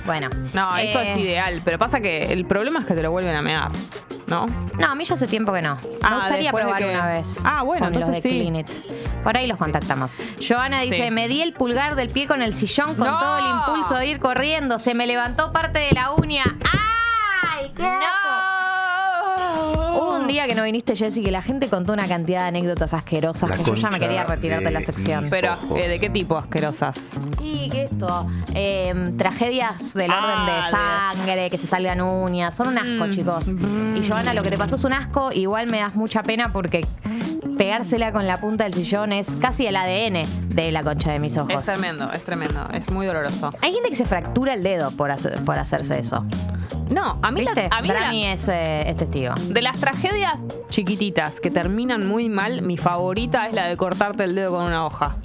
Bueno. 0.07 0.29
No, 0.55 0.77
eso 0.77 1.01
Eh, 1.01 1.11
es 1.13 1.17
ideal. 1.19 1.61
Pero 1.65 1.77
pasa 1.79 2.01
que 2.01 2.33
el 2.33 2.47
problema 2.47 2.79
es 2.79 2.87
que 2.87 2.95
te 2.95 3.03
lo 3.03 3.11
vuelven 3.11 3.35
a 3.35 3.43
mear. 3.43 3.73
¿No? 4.29 4.47
No, 4.79 4.87
a 4.89 4.95
mí 4.95 5.05
ya 5.05 5.15
hace 5.15 5.27
tiempo 5.27 5.53
que 5.55 5.63
no. 5.63 5.77
Me 5.77 5.81
Ah, 6.03 6.17
gustaría 6.17 6.53
probar 6.53 6.79
que- 6.83 6.91
una 6.91 7.07
vez. 7.07 7.41
Ah, 7.45 7.63
bueno, 7.63 7.87
con 7.87 7.95
los 7.95 8.03
entonces 8.09 8.23
de 8.23 8.65
sí. 8.67 9.09
Por 9.25 9.37
ahí 9.39 9.47
los 9.47 9.57
contactamos. 9.59 10.13
Joana 10.47 10.83
dice, 10.83 11.11
me 11.11 11.29
di 11.29 11.41
el 11.41 11.55
pulgar 11.55 11.97
del 11.97 12.11
pie 12.11 12.27
con 12.29 12.43
el 12.43 12.53
sillón 12.55 12.95
con 12.95 13.07
¡No! 13.09 13.19
todo 13.19 13.39
el 13.39 13.45
impulso 13.49 13.97
de 13.97 14.07
ir 14.07 14.21
corriendo. 14.21 14.68
Se 14.77 14.93
me 14.93 15.07
levantó 15.07 15.51
parte 15.51 15.79
de 15.79 15.93
la 15.93 16.13
uña. 16.13 16.45
¡Ay! 17.55 17.73
Hubo 17.79 18.58
un 20.29 20.35
día 20.35 20.47
que 20.47 20.55
no 20.55 20.63
viniste, 20.65 20.95
Jessy, 20.95 21.23
que 21.23 21.31
la 21.31 21.41
gente 21.41 21.69
contó 21.69 21.95
una 21.95 22.07
cantidad 22.07 22.43
de 22.43 22.49
anécdotas 22.49 22.93
asquerosas 22.93 23.49
La 23.49 23.57
que 23.57 23.65
yo 23.65 23.75
ya 23.75 23.91
me 23.91 23.99
quería 23.99 24.25
retirar 24.25 24.63
de 24.63 24.71
la 24.71 24.81
de 24.81 24.87
sección. 24.87 25.29
Pero, 25.31 25.55
eh, 25.77 25.89
¿de 25.89 25.99
qué 25.99 26.11
tipo 26.11 26.37
asquerosas? 26.37 27.11
Y 27.43 27.71
que 27.71 27.85
esto, 27.85 28.27
eh, 28.55 29.13
tragedias 29.17 29.95
del 29.95 30.11
Ah, 30.11 30.21
orden 30.21 30.47
de 30.55 30.71
sangre, 30.71 31.51
que 31.51 31.57
se 31.57 31.67
salgan 31.67 32.01
uñas, 32.03 32.55
son 32.55 32.69
un 32.69 32.79
asco, 32.79 33.09
Mm. 33.09 33.11
chicos. 33.11 33.47
Y 33.97 34.07
Joana, 34.07 34.35
lo 34.35 34.43
que 34.43 34.51
te 34.51 34.59
pasó 34.59 34.77
es 34.77 34.85
un 34.85 34.93
asco, 34.93 35.31
igual 35.33 35.67
me 35.69 35.79
das 35.79 35.95
mucha 35.95 36.23
pena 36.23 36.53
porque 36.53 36.87
pegársela 37.57 38.13
con 38.13 38.27
la 38.27 38.37
punta 38.39 38.65
del 38.65 38.75
sillón 38.75 39.13
es 39.13 39.35
casi 39.37 39.67
el 39.67 39.77
ADN 39.77 40.25
de 40.51 40.71
la 40.73 40.83
concha 40.85 41.11
de 41.11 41.19
mis 41.21 41.33
Es 41.37 41.39
ojos. 41.39 41.65
tremendo, 41.65 42.11
es 42.13 42.23
tremendo. 42.23 42.69
Es 42.73 42.89
muy 42.91 43.07
doloroso. 43.07 43.49
Hay 43.63 43.73
gente 43.73 43.89
que 43.89 43.97
se 43.97 44.05
fractura 44.05 44.55
el 44.55 44.63
dedo 44.63 44.91
por, 44.93 45.11
hacer- 45.11 45.43
por 45.45 45.57
hacerse 45.59 45.99
eso. 45.99 46.25
No, 46.91 47.19
a 47.23 47.31
mí, 47.31 47.43
la- 47.43 47.53
¿Viste? 47.53 47.69
a 47.71 47.83
mí 47.83 47.89
la- 47.89 47.95
Drami 47.95 48.27
es, 48.27 48.49
eh, 48.49 48.89
es 48.89 48.97
testigo. 48.97 49.35
de 49.49 49.63
las 49.63 49.79
tragedias 49.79 50.43
chiquititas 50.71 51.41
que 51.41 51.51
terminan 51.51 52.07
muy 52.07 52.29
mal, 52.29 52.63
mi 52.63 52.77
favorita 52.79 53.47
es 53.49 53.55
la 53.55 53.67
de 53.67 53.77
cortarte 53.77 54.25
el 54.25 54.35
dedo 54.35 54.51
con 54.53 54.65
una 54.65 54.87
hoja. 54.87 55.17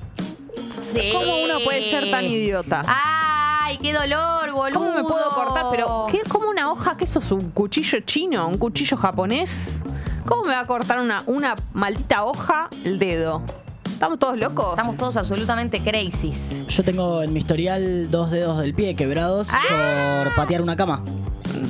¿Cómo 1.11 1.43
uno 1.43 1.59
puede 1.63 1.89
ser 1.89 2.11
tan 2.11 2.25
idiota? 2.25 2.83
¡Ay, 2.85 3.77
qué 3.81 3.93
dolor, 3.93 4.51
boludo! 4.51 4.79
¿Cómo 4.79 4.91
me 4.93 5.03
puedo 5.03 5.29
cortar? 5.31 5.65
Pero, 5.71 6.05
¿qué, 6.11 6.21
¿cómo 6.29 6.49
una 6.49 6.71
hoja? 6.71 6.95
¿Qué 6.97 7.07
sos? 7.07 7.31
¿Un 7.31 7.49
cuchillo 7.51 7.99
chino? 8.01 8.47
¿Un 8.47 8.57
cuchillo 8.57 8.95
japonés? 8.97 9.81
¿Cómo 10.27 10.43
me 10.43 10.53
va 10.53 10.59
a 10.59 10.67
cortar 10.67 10.99
una, 10.99 11.23
una 11.25 11.55
maldita 11.73 12.23
hoja 12.25 12.69
el 12.85 12.99
dedo? 12.99 13.41
¿Estamos 13.91 14.19
todos 14.19 14.37
locos? 14.37 14.71
Estamos 14.71 14.97
todos 14.97 15.17
absolutamente 15.17 15.79
crazy. 15.79 16.33
Yo 16.67 16.83
tengo 16.83 17.23
en 17.23 17.33
mi 17.33 17.39
historial 17.39 18.11
dos 18.11 18.29
dedos 18.31 18.59
del 18.59 18.73
pie 18.73 18.95
quebrados 18.95 19.47
Ah. 19.51 20.23
por 20.25 20.35
patear 20.35 20.61
una 20.61 20.75
cama. 20.75 21.01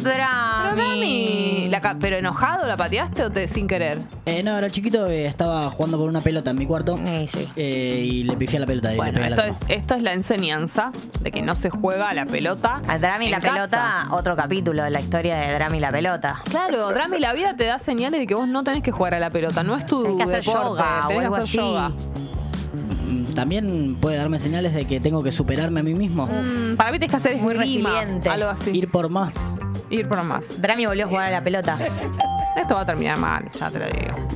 Pero, 0.01 0.23
Drami. 0.23 0.81
Dami, 0.81 1.67
la 1.69 1.81
ca- 1.81 1.97
¿pero 1.99 2.17
enojado 2.17 2.65
la 2.67 2.77
pateaste 2.77 3.23
o 3.23 3.31
te, 3.31 3.47
sin 3.47 3.67
querer? 3.67 3.99
Eh, 4.25 4.41
no, 4.43 4.57
era 4.57 4.69
chiquito, 4.69 5.07
eh, 5.07 5.25
estaba 5.25 5.69
jugando 5.69 5.97
con 5.97 6.07
una 6.09 6.21
pelota 6.21 6.51
en 6.51 6.57
mi 6.57 6.65
cuarto 6.65 6.97
Sí, 6.97 7.27
sí. 7.31 7.49
eh, 7.55 8.05
y 8.09 8.23
le 8.23 8.35
pifié 8.37 8.57
a 8.57 8.61
la 8.61 8.65
pelota 8.67 8.93
y 8.93 8.97
Bueno, 8.97 9.19
le 9.19 9.19
pegué 9.19 9.25
a 9.25 9.29
esto 9.29 9.41
la 9.45 9.47
es, 9.51 9.59
cama. 9.59 9.73
esto 9.73 9.95
es 9.95 10.03
la 10.03 10.13
enseñanza 10.13 10.91
de 11.21 11.31
que 11.31 11.41
no 11.41 11.55
se 11.55 11.69
juega 11.69 12.09
a 12.09 12.13
la 12.13 12.25
pelota. 12.25 12.81
Al 12.87 13.01
Drami 13.01 13.25
en 13.25 13.31
la 13.31 13.39
casa. 13.39 13.53
pelota, 13.53 14.07
otro 14.11 14.35
capítulo 14.35 14.83
de 14.83 14.89
la 14.89 14.99
historia 15.01 15.35
de 15.37 15.53
Drami 15.53 15.79
la 15.79 15.91
pelota. 15.91 16.41
Claro, 16.49 16.89
Drami, 16.89 17.19
la 17.19 17.33
vida 17.33 17.55
te 17.55 17.65
da 17.65 17.79
señales 17.79 18.19
de 18.19 18.27
que 18.27 18.35
vos 18.35 18.47
no 18.47 18.63
tenés 18.63 18.81
que 18.83 18.91
jugar 18.91 19.13
a 19.15 19.19
la 19.19 19.29
pelota, 19.29 19.63
no 19.63 19.75
es 19.77 19.85
tu 19.85 20.01
Tenés 20.03 20.17
que 20.17 20.23
hacer 20.23 20.43
deporte, 20.43 20.67
yoga 20.69 21.05
o 21.05 21.07
tenés 21.09 21.21
que 21.21 21.27
hacer 21.35 21.43
así. 21.43 21.57
yoga. 21.57 21.89
Mm, 21.89 23.33
También 23.35 23.95
puede 23.99 24.17
darme 24.17 24.39
señales 24.39 24.73
de 24.73 24.85
que 24.85 24.99
tengo 24.99 25.21
que 25.23 25.31
superarme 25.31 25.79
a 25.81 25.83
mí 25.83 25.93
mismo. 25.93 26.25
Mm, 26.27 26.75
para 26.75 26.91
mí 26.91 26.99
tienes 26.99 27.11
que 27.11 27.17
hacer 27.17 27.35
Muy 27.37 27.53
esgrima, 27.53 27.89
resiliente. 27.91 28.29
algo 28.29 28.49
así. 28.49 28.71
Ir 28.71 28.89
por 28.89 29.09
más. 29.09 29.57
Ir 29.93 30.07
por 30.07 30.23
más. 30.23 30.59
Drami 30.59 30.87
volvió 30.87 31.05
a 31.05 31.07
jugar 31.07 31.25
a 31.27 31.29
la 31.29 31.41
pelota. 31.41 31.77
Esto 32.55 32.73
va 32.75 32.81
a 32.81 32.85
terminar 32.85 33.17
mal, 33.17 33.47
ya 33.51 33.69
te 33.69 33.77
lo 33.77 33.85
digo. 33.85 34.27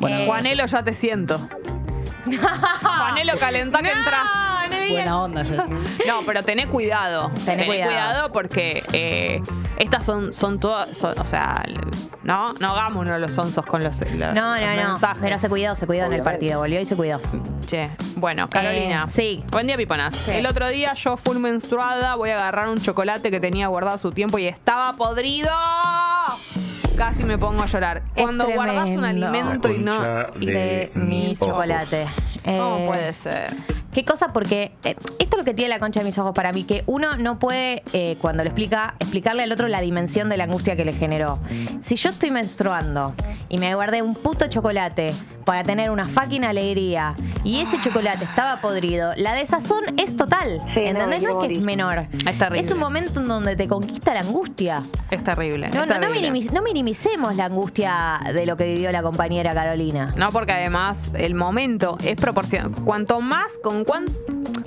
Bueno, 0.00 0.26
Juanelo, 0.26 0.64
ya 0.64 0.82
te 0.84 0.94
siento. 0.94 1.48
Juanelo, 2.82 3.36
calentá 3.38 3.82
que 3.82 3.90
entras. 3.90 4.22
Buena 4.90 5.22
onda, 5.22 5.44
Jess. 5.44 5.60
No, 6.06 6.20
pero 6.26 6.42
tené 6.42 6.66
cuidado. 6.66 7.30
Tené 7.44 7.66
cuidado. 7.66 8.32
porque 8.32 8.82
eh, 8.92 9.40
estas 9.78 10.04
son, 10.04 10.32
son 10.32 10.58
todas, 10.60 10.88
son- 10.96 11.18
o 11.18 11.26
sea, 11.26 11.64
no, 12.22 12.52
no 12.54 12.70
hagámonos 12.70 13.20
los 13.20 13.36
onzos 13.38 13.64
con 13.66 13.82
los, 13.82 14.00
No, 14.00 14.06
los 14.06 14.34
no, 14.34 14.36
no. 14.36 14.88
mensajes. 14.90 15.18
Pero 15.22 15.38
se 15.38 15.48
cuidó, 15.48 15.74
se 15.76 15.86
cuidó 15.86 16.06
en 16.06 16.12
el 16.14 16.22
partido. 16.22 16.60
Volvió 16.60 16.80
y 16.80 16.86
se 16.86 16.96
cuidó. 16.96 17.20
Che, 17.66 17.90
bueno, 18.16 18.48
Carolina. 18.50 19.04
Eh, 19.06 19.10
sí. 19.10 19.44
Buen 19.50 19.66
día, 19.66 19.76
Piponas. 19.76 20.16
Sí. 20.16 20.32
El 20.32 20.46
otro 20.46 20.68
día 20.68 20.94
yo 20.94 21.16
full 21.16 21.38
menstruada, 21.38 22.14
voy 22.16 22.30
a 22.30 22.36
agarrar 22.36 22.68
un 22.68 22.78
chocolate 22.78 23.30
que 23.30 23.40
tenía 23.40 23.66
guardado 23.68 23.98
su 23.98 24.12
tiempo 24.12 24.38
y 24.38 24.46
estaba 24.46 24.94
podrido. 24.96 25.50
Casi 26.96 27.24
me 27.24 27.38
pongo 27.38 27.62
a 27.62 27.66
llorar. 27.66 28.02
Es 28.14 28.22
Cuando 28.22 28.46
guardas 28.50 28.88
un 28.90 29.04
alimento 29.04 29.70
y 29.70 29.78
no... 29.78 30.02
Y- 30.40 30.46
De 30.46 30.90
mi 30.94 31.34
chocolate. 31.36 32.06
¿Cómo 32.44 32.76
Eh, 32.78 32.84
puede 32.86 33.12
ser? 33.14 33.54
Qué 33.92 34.04
cosa, 34.04 34.32
porque 34.32 34.72
eh, 34.84 34.94
esto 35.18 35.36
es 35.36 35.36
lo 35.36 35.44
que 35.44 35.54
tiene 35.54 35.68
la 35.68 35.78
concha 35.78 36.00
de 36.00 36.06
mis 36.06 36.16
ojos 36.18 36.32
para 36.34 36.52
mí, 36.52 36.64
que 36.64 36.82
uno 36.86 37.16
no 37.16 37.38
puede, 37.38 37.82
eh, 37.92 38.16
cuando 38.20 38.42
lo 38.42 38.48
explica, 38.50 38.94
explicarle 38.98 39.42
al 39.42 39.52
otro 39.52 39.68
la 39.68 39.80
dimensión 39.80 40.28
de 40.28 40.36
la 40.36 40.44
angustia 40.44 40.76
que 40.76 40.84
le 40.84 40.92
generó. 40.92 41.38
Si 41.82 41.96
yo 41.96 42.10
estoy 42.10 42.30
menstruando 42.30 43.14
y 43.48 43.58
me 43.58 43.74
guardé 43.74 44.02
un 44.02 44.14
puto 44.14 44.46
chocolate 44.48 45.12
para 45.44 45.64
tener 45.64 45.90
una 45.90 46.06
fucking 46.08 46.44
alegría 46.44 47.14
y 47.44 47.60
ese 47.60 47.80
chocolate 47.80 48.24
estaba 48.24 48.60
podrido, 48.60 49.12
la 49.16 49.34
desazón 49.34 49.82
es 49.98 50.16
total. 50.16 50.62
Sí, 50.74 50.80
¿Entendés? 50.84 51.22
No, 51.22 51.42
es 51.42 51.48
que 51.48 51.52
es 51.54 51.60
menor. 51.60 52.06
Es 52.26 52.38
terrible. 52.38 52.60
Es 52.60 52.70
un 52.70 52.78
momento 52.78 53.20
en 53.20 53.28
donde 53.28 53.56
te 53.56 53.66
conquista 53.68 54.14
la 54.14 54.20
angustia. 54.20 54.84
Es 55.10 55.22
terrible. 55.24 55.68
No, 55.74 55.82
es 55.82 55.88
no, 55.88 55.94
no, 55.96 56.00
terrible. 56.00 56.30
minimiz- 56.30 56.52
no 56.52 56.62
minimicemos 56.62 57.34
la 57.36 57.46
angustia 57.46 58.20
de 58.32 58.46
lo 58.46 58.56
que 58.56 58.72
vivió 58.72 58.92
la 58.92 59.02
compañera 59.02 59.52
Carolina. 59.52 60.14
No, 60.16 60.30
porque 60.30 60.52
además 60.52 61.10
el 61.16 61.34
momento 61.34 61.98
es 62.04 62.14
proporcional. 62.16 62.70
Cuanto 62.84 63.20
más, 63.20 63.46
con 63.64 63.81
cuan- 63.84 64.06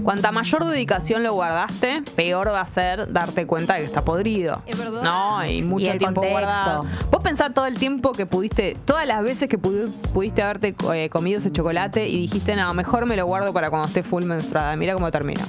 cuanta 0.04 0.32
mayor 0.32 0.66
dedicación 0.66 1.24
lo 1.24 1.34
guardaste, 1.34 2.04
peor 2.16 2.50
va 2.54 2.62
a 2.62 2.66
ser 2.68 3.12
darte 3.12 3.46
cuenta 3.48 3.74
de 3.76 3.82
que 3.82 3.86
está 3.88 4.04
podrido. 4.04 4.62
Es 4.66 4.78
verdad. 4.78 5.02
No, 5.02 5.46
y 5.46 5.62
mucho 5.62 5.86
Y 5.86 5.90
el 5.90 5.98
tiempo 5.98 6.22
contexto. 6.22 6.46
guardado. 6.46 6.86
Vos 7.12 7.22
pensás 7.24 7.54
todo 7.54 7.66
el 7.66 7.76
tiempo 7.80 8.12
que 8.12 8.26
pudiste, 8.26 8.78
todas 8.86 9.06
las 9.08 9.24
veces 9.24 9.50
que 9.50 9.60
pudi- 9.60 9.92
pudiste 10.14 10.44
haberte 10.44 10.76
eh, 10.94 11.10
comido 11.10 11.40
ese 11.40 11.52
chocolate 11.52 12.08
y 12.08 12.18
dijiste, 12.22 12.56
no, 12.56 12.74
mejor 12.74 13.06
me 13.08 13.16
lo 13.16 13.26
guardo 13.26 13.52
para 13.54 13.70
cuando 13.70 13.88
esté 13.88 14.04
full 14.04 14.24
menstruada. 14.26 14.76
Mira 14.76 14.94
cómo 14.94 15.10
termina. 15.12 15.44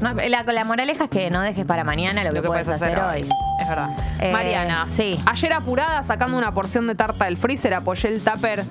No, 0.00 0.12
la, 0.12 0.42
la 0.42 0.64
moraleja 0.64 1.04
es 1.04 1.10
que 1.10 1.30
no 1.30 1.40
dejes 1.40 1.64
para 1.64 1.84
mañana 1.84 2.24
lo, 2.24 2.32
que, 2.32 2.42
puedes 2.42 2.68
hacer, 2.68 2.98
hoy. 2.98 3.20
Es 3.60 3.68
verdad. 3.68 3.90
Eh, 4.20 4.32
Mariana, 4.32 4.86
sí. 4.90 5.18
Ayer 5.24 5.52
apurada 5.52 6.02
sacando 6.02 6.36
una 6.36 6.52
porción 6.52 6.86
de 6.88 6.94
tarta 6.94 7.24
del 7.26 7.36
freezer, 7.36 7.72
apoyé 7.74 8.08
el 8.08 8.20
tupper. 8.22 8.64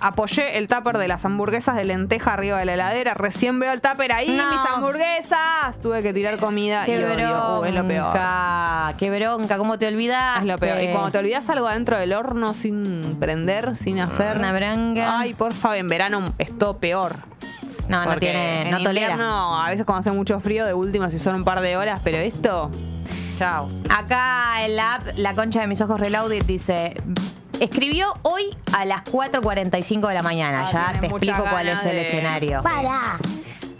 Apoyé 0.00 0.58
el 0.58 0.68
tupper 0.68 0.96
de 0.98 1.08
las 1.08 1.24
hamburguesas 1.24 1.74
de 1.76 1.84
lenteja 1.84 2.34
arriba 2.34 2.58
de 2.58 2.64
la 2.64 2.74
heladera. 2.74 3.14
Recién 3.14 3.58
veo 3.58 3.72
el 3.72 3.80
tupper 3.80 4.12
ahí, 4.12 4.28
No. 4.30 4.50
mis 4.52 4.60
hamburguesas. 4.64 5.78
Tuve 5.82 6.02
que 6.02 6.12
tirar 6.12 6.36
comida 6.38 6.84
Qué 6.84 7.00
y 7.00 7.04
odio. 7.04 7.60
Uh, 7.60 7.64
es 7.64 7.74
lo 7.74 7.86
peor. 7.86 8.04
bronca, 8.12 8.94
qué 8.98 9.10
bronca, 9.10 9.58
¿cómo 9.58 9.78
te 9.78 9.86
olvidas? 9.88 10.40
Es 10.40 10.46
lo 10.46 10.56
peor. 10.58 10.80
Y 10.82 10.92
cuando 10.92 11.10
te 11.10 11.18
olvidas 11.18 11.48
algo 11.50 11.66
adentro 11.66 11.98
del 11.98 12.12
horno 12.12 12.54
sin 12.54 13.16
prender, 13.18 13.76
sin 13.76 13.98
hacer. 14.00 14.36
Una 14.38 14.52
bronca. 14.52 15.18
Ay, 15.20 15.34
por 15.34 15.52
favor, 15.52 15.76
en 15.78 15.88
verano 15.88 16.24
es 16.38 16.56
todo 16.56 16.78
peor. 16.78 17.16
No, 17.88 18.00
no 18.04 18.10
Porque 18.10 18.26
tiene, 18.26 18.62
en 18.62 18.70
no 18.70 18.82
tolera. 18.82 19.12
invierno, 19.12 19.60
a 19.62 19.68
veces 19.70 19.84
cuando 19.86 20.00
hace 20.00 20.10
mucho 20.12 20.38
frío, 20.40 20.66
de 20.66 20.74
última 20.74 21.08
si 21.10 21.18
son 21.18 21.34
un 21.36 21.44
par 21.44 21.60
de 21.60 21.76
horas, 21.76 22.00
pero 22.04 22.18
esto. 22.18 22.70
Chao. 23.36 23.68
Acá 23.88 24.64
en 24.66 24.76
la 24.76 24.96
app, 24.96 25.02
la 25.16 25.34
concha 25.34 25.60
de 25.60 25.66
mis 25.68 25.80
ojos 25.80 25.98
Reloaded 25.98 26.44
dice. 26.44 26.94
Escribió 27.60 28.14
hoy 28.22 28.56
a 28.72 28.84
las 28.84 29.02
4.45 29.04 30.08
de 30.08 30.14
la 30.14 30.22
mañana. 30.22 30.64
Ah, 30.66 30.92
ya 30.92 31.00
te 31.00 31.06
explico 31.06 31.42
cuál 31.50 31.68
es 31.68 31.84
el 31.84 31.92
de- 31.92 32.02
escenario. 32.02 32.62
Para. 32.62 33.18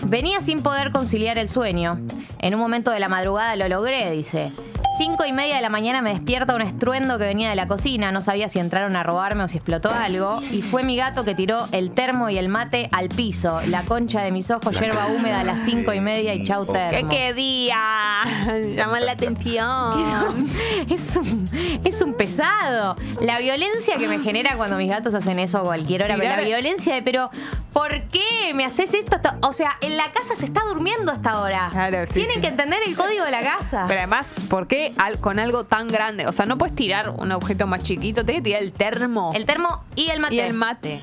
Venía 0.08 0.40
sin 0.40 0.62
poder 0.62 0.90
conciliar 0.90 1.36
el 1.36 1.48
sueño. 1.48 1.98
En 2.38 2.54
un 2.54 2.60
momento 2.60 2.90
de 2.90 2.98
la 2.98 3.10
madrugada 3.10 3.56
lo 3.56 3.68
logré, 3.68 4.10
dice. 4.10 4.50
Cinco 4.96 5.26
y 5.26 5.32
media 5.32 5.56
de 5.56 5.60
la 5.60 5.68
mañana 5.68 6.00
me 6.00 6.10
despierta 6.14 6.54
un 6.56 6.62
estruendo 6.62 7.18
que 7.18 7.24
venía 7.24 7.50
de 7.50 7.56
la 7.56 7.68
cocina. 7.68 8.10
No 8.10 8.22
sabía 8.22 8.48
si 8.48 8.58
entraron 8.58 8.96
a 8.96 9.02
robarme 9.02 9.44
o 9.44 9.48
si 9.48 9.58
explotó 9.58 9.90
algo. 9.92 10.40
Y 10.50 10.62
fue 10.62 10.82
mi 10.82 10.96
gato 10.96 11.24
que 11.24 11.34
tiró 11.34 11.68
el 11.72 11.90
termo 11.90 12.30
y 12.30 12.38
el 12.38 12.48
mate 12.48 12.88
al 12.90 13.10
piso. 13.10 13.60
La 13.66 13.82
concha 13.82 14.22
de 14.22 14.32
mis 14.32 14.50
ojos, 14.50 14.80
hierba 14.80 15.06
húmeda 15.08 15.40
a 15.40 15.44
las 15.44 15.60
cinco 15.64 15.92
y 15.92 16.00
media 16.00 16.32
y 16.34 16.42
chau 16.42 16.66
¿Qué, 16.66 16.72
termo. 16.72 17.10
qué 17.10 17.34
día? 17.34 17.76
Llaman 18.76 19.04
la 19.04 19.12
atención. 19.12 20.48
Es 20.88 21.16
un, 21.16 21.48
es 21.84 22.00
un 22.00 22.14
pesado. 22.14 22.96
La 23.20 23.38
violencia 23.38 23.98
que 23.98 24.08
me 24.08 24.18
genera 24.20 24.56
cuando 24.56 24.76
mis 24.78 24.88
gatos 24.88 25.14
hacen 25.14 25.38
eso 25.38 25.58
a 25.58 25.62
cualquier 25.62 26.02
hora. 26.02 26.16
Pero 26.16 26.28
la 26.36 26.42
violencia 26.42 26.94
de, 26.94 27.02
pero, 27.02 27.30
¿por 27.72 27.90
qué 28.10 28.52
me 28.54 28.64
haces 28.64 28.94
esto? 28.94 29.16
hasta- 29.16 29.38
O 29.42 29.52
sea, 29.52 29.76
en 29.80 29.96
la 29.96 30.12
casa 30.12 30.34
se 30.36 30.46
está 30.46 30.62
durmiendo 30.64 31.12
hasta 31.12 31.30
ahora. 31.30 31.68
Claro, 31.72 32.06
sí, 32.06 32.14
Tienen 32.14 32.36
sí. 32.36 32.40
que 32.40 32.48
entender 32.48 32.80
el 32.86 32.96
código 32.96 33.24
de 33.24 33.30
la 33.30 33.42
casa. 33.42 33.84
Pero 33.86 34.00
además, 34.00 34.26
¿por 34.48 34.66
qué 34.66 34.92
al- 34.98 35.18
con 35.20 35.38
algo 35.38 35.64
tan 35.64 35.86
grande? 35.88 36.26
O 36.26 36.32
sea, 36.32 36.46
no 36.46 36.58
puedes 36.58 36.74
tirar 36.74 37.10
un 37.10 37.30
objeto 37.32 37.66
más 37.66 37.82
chiquito, 37.82 38.24
tienes 38.24 38.40
que 38.42 38.44
tirar 38.50 38.62
el 38.62 38.72
termo 38.72 39.32
el 39.34 39.44
termo 39.46 39.84
y 39.94 40.10
el 40.10 40.20
mate. 40.20 40.34
y 40.34 40.40
el 40.40 40.54
mate. 40.54 41.00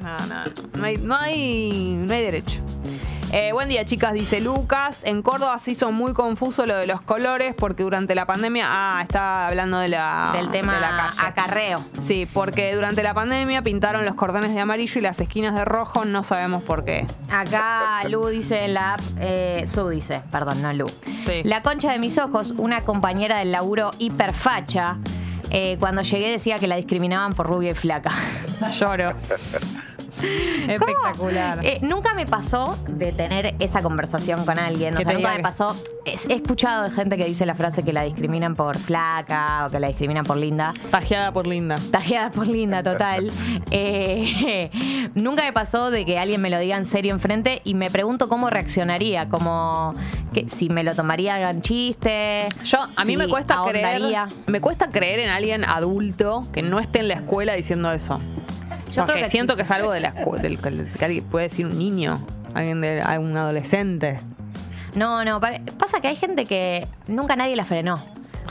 No, 0.00 0.16
no, 0.26 0.44
no. 0.46 0.50
No 0.78 0.84
hay, 0.86 0.96
no 0.96 1.14
hay, 1.16 1.94
no 1.98 2.14
hay 2.14 2.22
derecho. 2.22 2.60
Eh, 3.32 3.52
buen 3.52 3.68
día, 3.68 3.84
chicas, 3.84 4.12
dice 4.12 4.40
Lucas. 4.40 5.02
En 5.04 5.22
Córdoba 5.22 5.56
se 5.60 5.70
hizo 5.70 5.92
muy 5.92 6.14
confuso 6.14 6.66
lo 6.66 6.76
de 6.76 6.88
los 6.88 7.00
colores 7.00 7.54
porque 7.56 7.84
durante 7.84 8.16
la 8.16 8.26
pandemia. 8.26 8.66
Ah, 8.68 9.00
está 9.02 9.46
hablando 9.46 9.78
de 9.78 9.86
la, 9.88 10.30
Del 10.34 10.50
tema 10.50 10.74
de 10.74 10.80
la 10.80 10.88
calle. 10.96 11.28
acarreo. 11.28 11.78
Sí, 12.00 12.26
porque 12.32 12.74
durante 12.74 13.04
la 13.04 13.14
pandemia 13.14 13.62
pintaron 13.62 14.04
los 14.04 14.16
cordones 14.16 14.52
de 14.52 14.60
amarillo 14.60 14.98
y 14.98 15.02
las 15.02 15.20
esquinas 15.20 15.54
de 15.54 15.64
rojo, 15.64 16.04
no 16.04 16.24
sabemos 16.24 16.64
por 16.64 16.84
qué. 16.84 17.06
Acá 17.30 18.02
Lu 18.08 18.26
dice 18.26 18.64
en 18.64 18.74
la 18.74 18.94
app, 18.94 19.00
eh, 19.20 19.64
Su 19.68 19.88
dice, 19.88 20.22
perdón, 20.32 20.60
no 20.60 20.72
Lu. 20.72 20.88
Sí. 20.88 21.42
La 21.44 21.62
concha 21.62 21.92
de 21.92 22.00
mis 22.00 22.18
ojos, 22.18 22.54
una 22.56 22.80
compañera 22.80 23.38
del 23.38 23.52
laburo 23.52 23.92
hiperfacha, 23.98 24.96
eh, 25.50 25.76
cuando 25.78 26.02
llegué 26.02 26.32
decía 26.32 26.58
que 26.58 26.66
la 26.66 26.74
discriminaban 26.74 27.32
por 27.32 27.46
rubia 27.46 27.70
y 27.70 27.74
flaca. 27.74 28.10
Lloro. 28.76 29.14
Espectacular. 30.68 31.58
Eh, 31.64 31.78
nunca 31.82 32.14
me 32.14 32.26
pasó 32.26 32.78
de 32.88 33.12
tener 33.12 33.54
esa 33.58 33.82
conversación 33.82 34.44
con 34.44 34.58
alguien. 34.58 34.94
O 34.96 35.00
sea, 35.00 35.12
nunca 35.12 35.34
me 35.36 35.42
pasó. 35.42 35.76
es- 36.04 36.26
He 36.28 36.34
escuchado 36.34 36.84
de 36.84 36.90
gente 36.90 37.16
que 37.16 37.24
dice 37.24 37.44
la 37.46 37.54
frase 37.54 37.82
que 37.82 37.92
la 37.92 38.02
discriminan 38.02 38.54
por 38.56 38.78
flaca 38.78 39.66
o 39.66 39.70
que 39.70 39.80
la 39.80 39.88
discriminan 39.88 40.24
por 40.24 40.36
linda. 40.36 40.72
Tajeada 40.90 41.32
por 41.32 41.46
Linda. 41.46 41.76
Tajeada 41.90 42.30
por 42.30 42.46
linda, 42.46 42.82
total. 42.82 43.30
Eh, 43.72 44.70
nunca 45.14 45.44
me 45.44 45.52
pasó 45.52 45.90
de 45.90 46.04
que 46.04 46.18
alguien 46.18 46.40
me 46.40 46.50
lo 46.50 46.58
diga 46.58 46.76
en 46.76 46.86
serio 46.86 47.12
enfrente 47.12 47.60
y 47.64 47.74
me 47.74 47.90
pregunto 47.90 48.28
cómo 48.28 48.50
reaccionaría, 48.50 49.28
como 49.28 49.94
que 50.34 50.48
si 50.48 50.68
me 50.68 50.82
lo 50.82 50.94
tomaría 50.94 51.50
en 51.50 51.62
chiste. 51.62 52.46
Yo, 52.64 52.78
a 52.96 53.04
mí 53.04 53.12
si 53.12 53.16
me 53.16 53.28
cuesta 53.28 53.62
creer. 53.68 54.02
Me 54.46 54.60
cuesta 54.60 54.90
creer 54.90 55.20
en 55.20 55.28
alguien 55.30 55.64
adulto 55.64 56.46
que 56.52 56.62
no 56.62 56.78
esté 56.80 57.00
en 57.00 57.08
la 57.08 57.14
escuela 57.14 57.52
diciendo 57.54 57.92
eso. 57.92 58.20
Yo 58.90 59.02
Porque 59.02 59.12
creo 59.14 59.24
que 59.24 59.30
siento 59.30 59.54
sí. 59.54 59.56
que 59.58 59.62
es 59.62 59.70
algo 59.70 59.92
de 59.92 60.00
la 60.00 60.12
del, 60.12 60.58
que 60.58 61.04
alguien 61.04 61.24
puede 61.24 61.48
decir 61.48 61.66
un 61.66 61.78
niño, 61.78 62.20
alguien 62.54 62.80
de 62.80 63.02
un 63.18 63.36
adolescente. 63.36 64.18
No, 64.94 65.24
no, 65.24 65.40
pasa 65.40 66.00
que 66.00 66.08
hay 66.08 66.16
gente 66.16 66.44
que 66.44 66.86
nunca 67.06 67.36
nadie 67.36 67.54
la 67.56 67.64
frenó. 67.64 68.00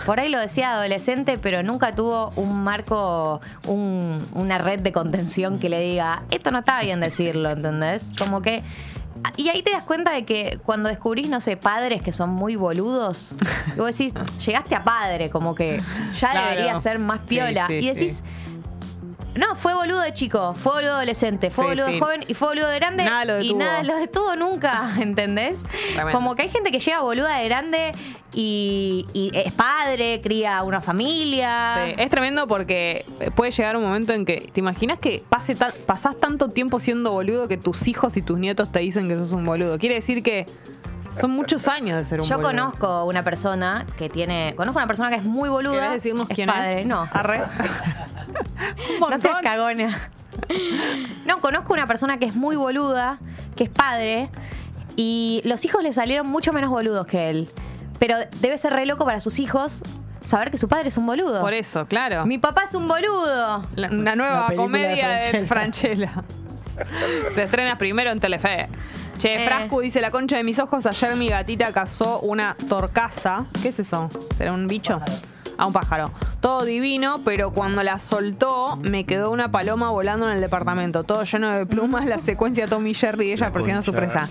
Por 0.06 0.20
ahí 0.22 0.30
lo 0.30 0.40
decía 0.40 0.72
adolescente, 0.74 1.38
pero 1.38 1.62
nunca 1.64 1.94
tuvo 1.94 2.32
un 2.38 2.64
marco, 2.64 3.42
un- 3.68 4.26
una 4.34 4.58
red 4.58 4.80
de 4.80 4.94
contención 4.94 5.60
que 5.60 5.68
le 5.68 5.82
diga, 5.82 6.24
esto 6.32 6.52
no 6.52 6.60
está 6.60 6.80
bien 6.82 7.02
decirlo, 7.02 7.50
¿entendés? 7.52 8.08
Como 8.18 8.42
que... 8.42 8.64
Y 9.36 9.50
ahí 9.50 9.62
te 9.64 9.72
das 9.72 9.84
cuenta 9.84 10.14
de 10.14 10.24
que 10.24 10.60
cuando 10.66 10.88
descubrís, 10.88 11.28
no 11.30 11.42
sé, 11.42 11.58
padres 11.58 12.02
que 12.02 12.14
son 12.14 12.30
muy 12.30 12.56
boludos, 12.56 13.36
y 13.76 13.78
vos 13.80 13.88
decís, 13.98 14.14
llegaste 14.46 14.76
a 14.76 14.84
padre, 14.86 15.30
como 15.30 15.54
que 15.56 15.82
ya 16.18 16.32
Claro. 16.32 16.50
debería 16.52 16.80
ser 16.80 17.00
más 17.00 17.20
Sí, 17.28 17.36
piola. 17.36 17.68
sí, 17.68 17.74
y 17.74 17.88
decís, 17.88 18.24
sí. 18.24 18.49
No, 19.36 19.56
fue 19.56 19.74
boludo 19.74 20.02
de 20.02 20.14
chico, 20.14 20.54
fue 20.56 20.74
boludo 20.74 20.94
adolescente, 20.94 21.50
fue 21.50 21.64
Sí, 21.66 21.70
boludo 21.70 21.86
de 21.88 21.94
sí. 21.94 22.00
joven 22.00 22.24
y 22.28 22.34
fue 22.34 22.48
boludo 22.50 22.68
de 22.68 22.76
grande. 22.76 23.06
Nada 23.06 23.26
lo 23.26 23.42
y 23.42 23.54
nada 23.54 23.84
lo 23.84 23.96
detuvo 23.98 24.36
nunca, 24.36 24.92
¿entendés? 25.00 25.60
Tremendo. 25.94 26.12
Como 26.12 26.36
que 26.36 26.42
hay 26.44 26.50
gente 26.50 26.72
que 26.72 26.80
llega 26.80 27.02
boluda 27.02 27.38
de 27.38 27.46
grande 27.46 27.92
y, 28.34 29.06
y 29.14 29.32
es 29.34 29.54
padre, 29.54 30.20
cría 30.22 30.64
una 30.64 30.82
familia. 30.82 31.86
Sí, 31.88 31.94
es 31.98 32.10
tremendo 32.10 32.48
porque 32.48 33.06
puede 33.36 33.52
llegar 33.52 33.78
un 33.78 33.84
momento 33.84 34.14
en 34.14 34.26
que 34.26 34.50
te 34.54 34.60
imaginas 34.60 35.00
que 35.00 35.24
pase 35.30 35.56
tan- 35.56 35.74
pasás 35.86 36.20
tanto 36.20 36.50
tiempo 36.50 36.80
siendo 36.80 37.12
boludo 37.12 37.48
que 37.48 37.58
tus 37.58 37.88
hijos 37.88 38.18
y 38.18 38.22
tus 38.22 38.38
nietos 38.40 38.72
te 38.72 38.80
dicen 38.80 39.08
que 39.08 39.16
sos 39.16 39.32
un 39.32 39.46
boludo. 39.46 39.78
Quiere 39.78 39.96
decir 39.96 40.22
que 40.24 40.46
son 41.16 41.32
muchos 41.32 41.68
años 41.68 41.98
de 41.98 42.04
ser 42.04 42.22
un 42.22 42.28
Yo 42.28 42.36
boludo. 42.38 42.50
conozco 42.52 43.06
una 43.06 43.24
persona 43.24 43.86
que 43.98 44.10
tiene. 44.10 44.54
Conozco 44.56 44.80
una 44.80 44.88
persona 44.88 45.10
que 45.10 45.16
es 45.18 45.24
muy 45.24 45.50
boluda. 45.50 45.74
¿Querés 45.76 45.92
decirnos 45.92 46.30
es 46.30 46.36
quién 46.36 46.48
padre. 46.50 46.82
es? 46.82 46.88
No. 46.88 47.08
Arre. 47.12 47.44
un 49.02 49.10
No 49.10 49.20
seas 49.20 49.42
cagona. 49.42 49.98
No, 51.26 51.40
conozco 51.40 51.74
una 51.74 51.88
persona 51.88 52.18
que 52.20 52.26
es 52.26 52.36
muy 52.36 52.56
boluda, 52.56 53.20
que 53.56 53.66
es 53.66 53.70
padre, 53.70 54.30
y 54.96 55.42
los 55.44 55.66
hijos 55.66 55.84
le 55.84 55.92
salieron 55.94 56.28
mucho 56.28 56.54
menos 56.54 56.70
boludos 56.70 57.06
que 57.08 57.30
él. 57.30 57.50
Pero 58.00 58.16
debe 58.40 58.58
ser 58.58 58.74
re 58.74 58.86
loco 58.86 59.04
para 59.06 59.20
sus 59.22 59.40
hijos 59.40 59.82
saber 60.22 60.52
que 60.52 60.58
su 60.58 60.68
padre 60.70 60.90
es 60.90 60.98
un 60.98 61.06
boludo. 61.06 61.42
Por 61.42 61.54
eso, 61.54 61.86
claro. 61.88 62.26
Mi 62.26 62.38
papá 62.38 62.64
es 62.64 62.74
un 62.76 62.88
boludo. 62.88 63.64
La- 63.76 63.90
una 63.90 64.16
nueva 64.16 64.52
comedia 64.56 65.10
de 65.32 65.46
Franchella. 65.46 66.24
Se 67.32 67.44
estrena 67.44 67.78
primero 67.78 68.10
en 68.12 68.20
Telefe. 68.22 68.68
Che, 69.20 69.36
Eh, 69.36 69.46
Frascu 69.46 69.82
dice 69.82 70.00
la 70.00 70.12
concha 70.12 70.38
de 70.38 70.44
mis 70.44 70.60
ojos. 70.60 70.86
Ayer 70.86 71.16
mi 71.18 71.28
gatita 71.28 71.72
cazó 71.74 72.22
una 72.22 72.56
torcaza. 72.70 73.46
¿Qué 73.62 73.68
es 73.70 73.80
eso? 73.80 74.10
¿Será 74.38 74.54
un 74.54 74.66
bicho? 74.68 75.00
A 75.58 75.66
un 75.66 75.74
pájaro. 75.74 76.12
Todo 76.40 76.64
divino, 76.64 77.20
pero 77.26 77.52
cuando 77.52 77.84
la 77.84 78.00
soltó, 78.00 78.78
me 78.78 79.04
quedó 79.06 79.30
una 79.32 79.52
paloma 79.52 79.90
volando 79.90 80.26
en 80.26 80.32
el 80.36 80.40
departamento. 80.42 81.04
Todo 81.04 81.24
lleno 81.26 81.54
de 81.54 81.66
plumas, 81.66 82.06
la 82.06 82.20
secuencia 82.20 82.66
Tommy 82.66 82.94
Jerry 82.94 83.28
y 83.28 83.32
ella 83.34 83.52
persiguiendo 83.52 83.82
su 83.84 83.92
presa. 83.92 84.30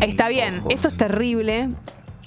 Está 0.00 0.28
bien, 0.28 0.62
esto 0.70 0.86
es 0.86 0.96
terrible. 0.96 1.70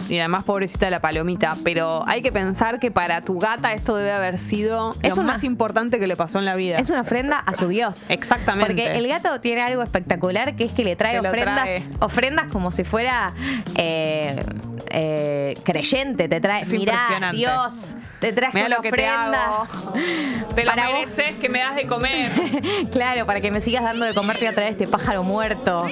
Y 0.10 0.20
además, 0.20 0.44
pobrecita 0.44 0.89
la 0.89 1.00
palomita. 1.00 1.56
Pero 1.63 2.04
hay 2.08 2.22
que 2.22 2.32
pensar 2.32 2.80
que 2.80 2.91
para 2.91 3.22
tu 3.22 3.39
gata 3.39 3.74
esto 3.74 3.96
debe 3.96 4.12
haber 4.13 4.38
sido 4.39 4.91
Es 5.02 5.15
lo 5.15 5.24
una- 5.24 5.34
más 5.34 5.44
importante 5.44 6.00
que 6.00 6.08
le 6.08 6.15
pasó 6.15 6.38
en 6.39 6.46
la 6.46 6.56
vida. 6.56 6.78
Es 6.78 6.89
una 6.89 7.02
ofrenda 7.02 7.39
a 7.39 7.54
su 7.54 7.68
Dios. 7.68 8.10
Exactamente. 8.10 8.68
Porque 8.74 8.91
el 8.98 9.08
gato 9.08 9.39
tiene 9.41 9.62
algo 9.62 9.82
espectacular 9.82 10.56
que 10.56 10.65
es 10.65 10.72
que 10.74 10.84
le 10.84 10.96
trae 10.96 11.20
Te 11.20 11.28
ofrendas, 11.28 11.63
trae. 11.63 11.84
ofrendas 12.00 12.48
como 12.52 12.72
si 12.72 12.84
fuera 12.84 13.34
eh, 13.76 14.44
eh, 14.91 15.54
creyente. 15.63 16.28
Te 16.28 16.39
trae, 16.39 16.62
Es 16.62 16.70
mirá. 16.70 17.32
Dios, 17.32 17.96
te 18.20 18.32
traje 18.34 18.54
Mira 18.54 18.68
una 18.68 18.76
lo 18.78 18.82
que 18.84 18.91
te 18.91 19.08
ofrenda. 19.10 19.46
hago. 19.46 19.68
Te 20.56 20.63
lo 20.63 20.70
Para 20.70 20.89
vos. 20.89 20.94
mereces 21.00 21.36
que 21.38 21.50
me 21.50 21.60
das 21.60 21.76
de 21.76 21.88
comer. 21.88 22.32
claro, 22.91 23.26
para 23.26 23.41
que 23.41 23.52
me 23.52 23.62
sigas 23.62 23.84
dando 23.84 24.06
de 24.06 24.13
comer 24.13 24.36
te 24.38 24.46
voy 24.46 24.52
a 24.52 24.56
traer 24.56 24.72
este 24.72 24.88
pájaro 24.88 25.24
muerto. 25.24 25.88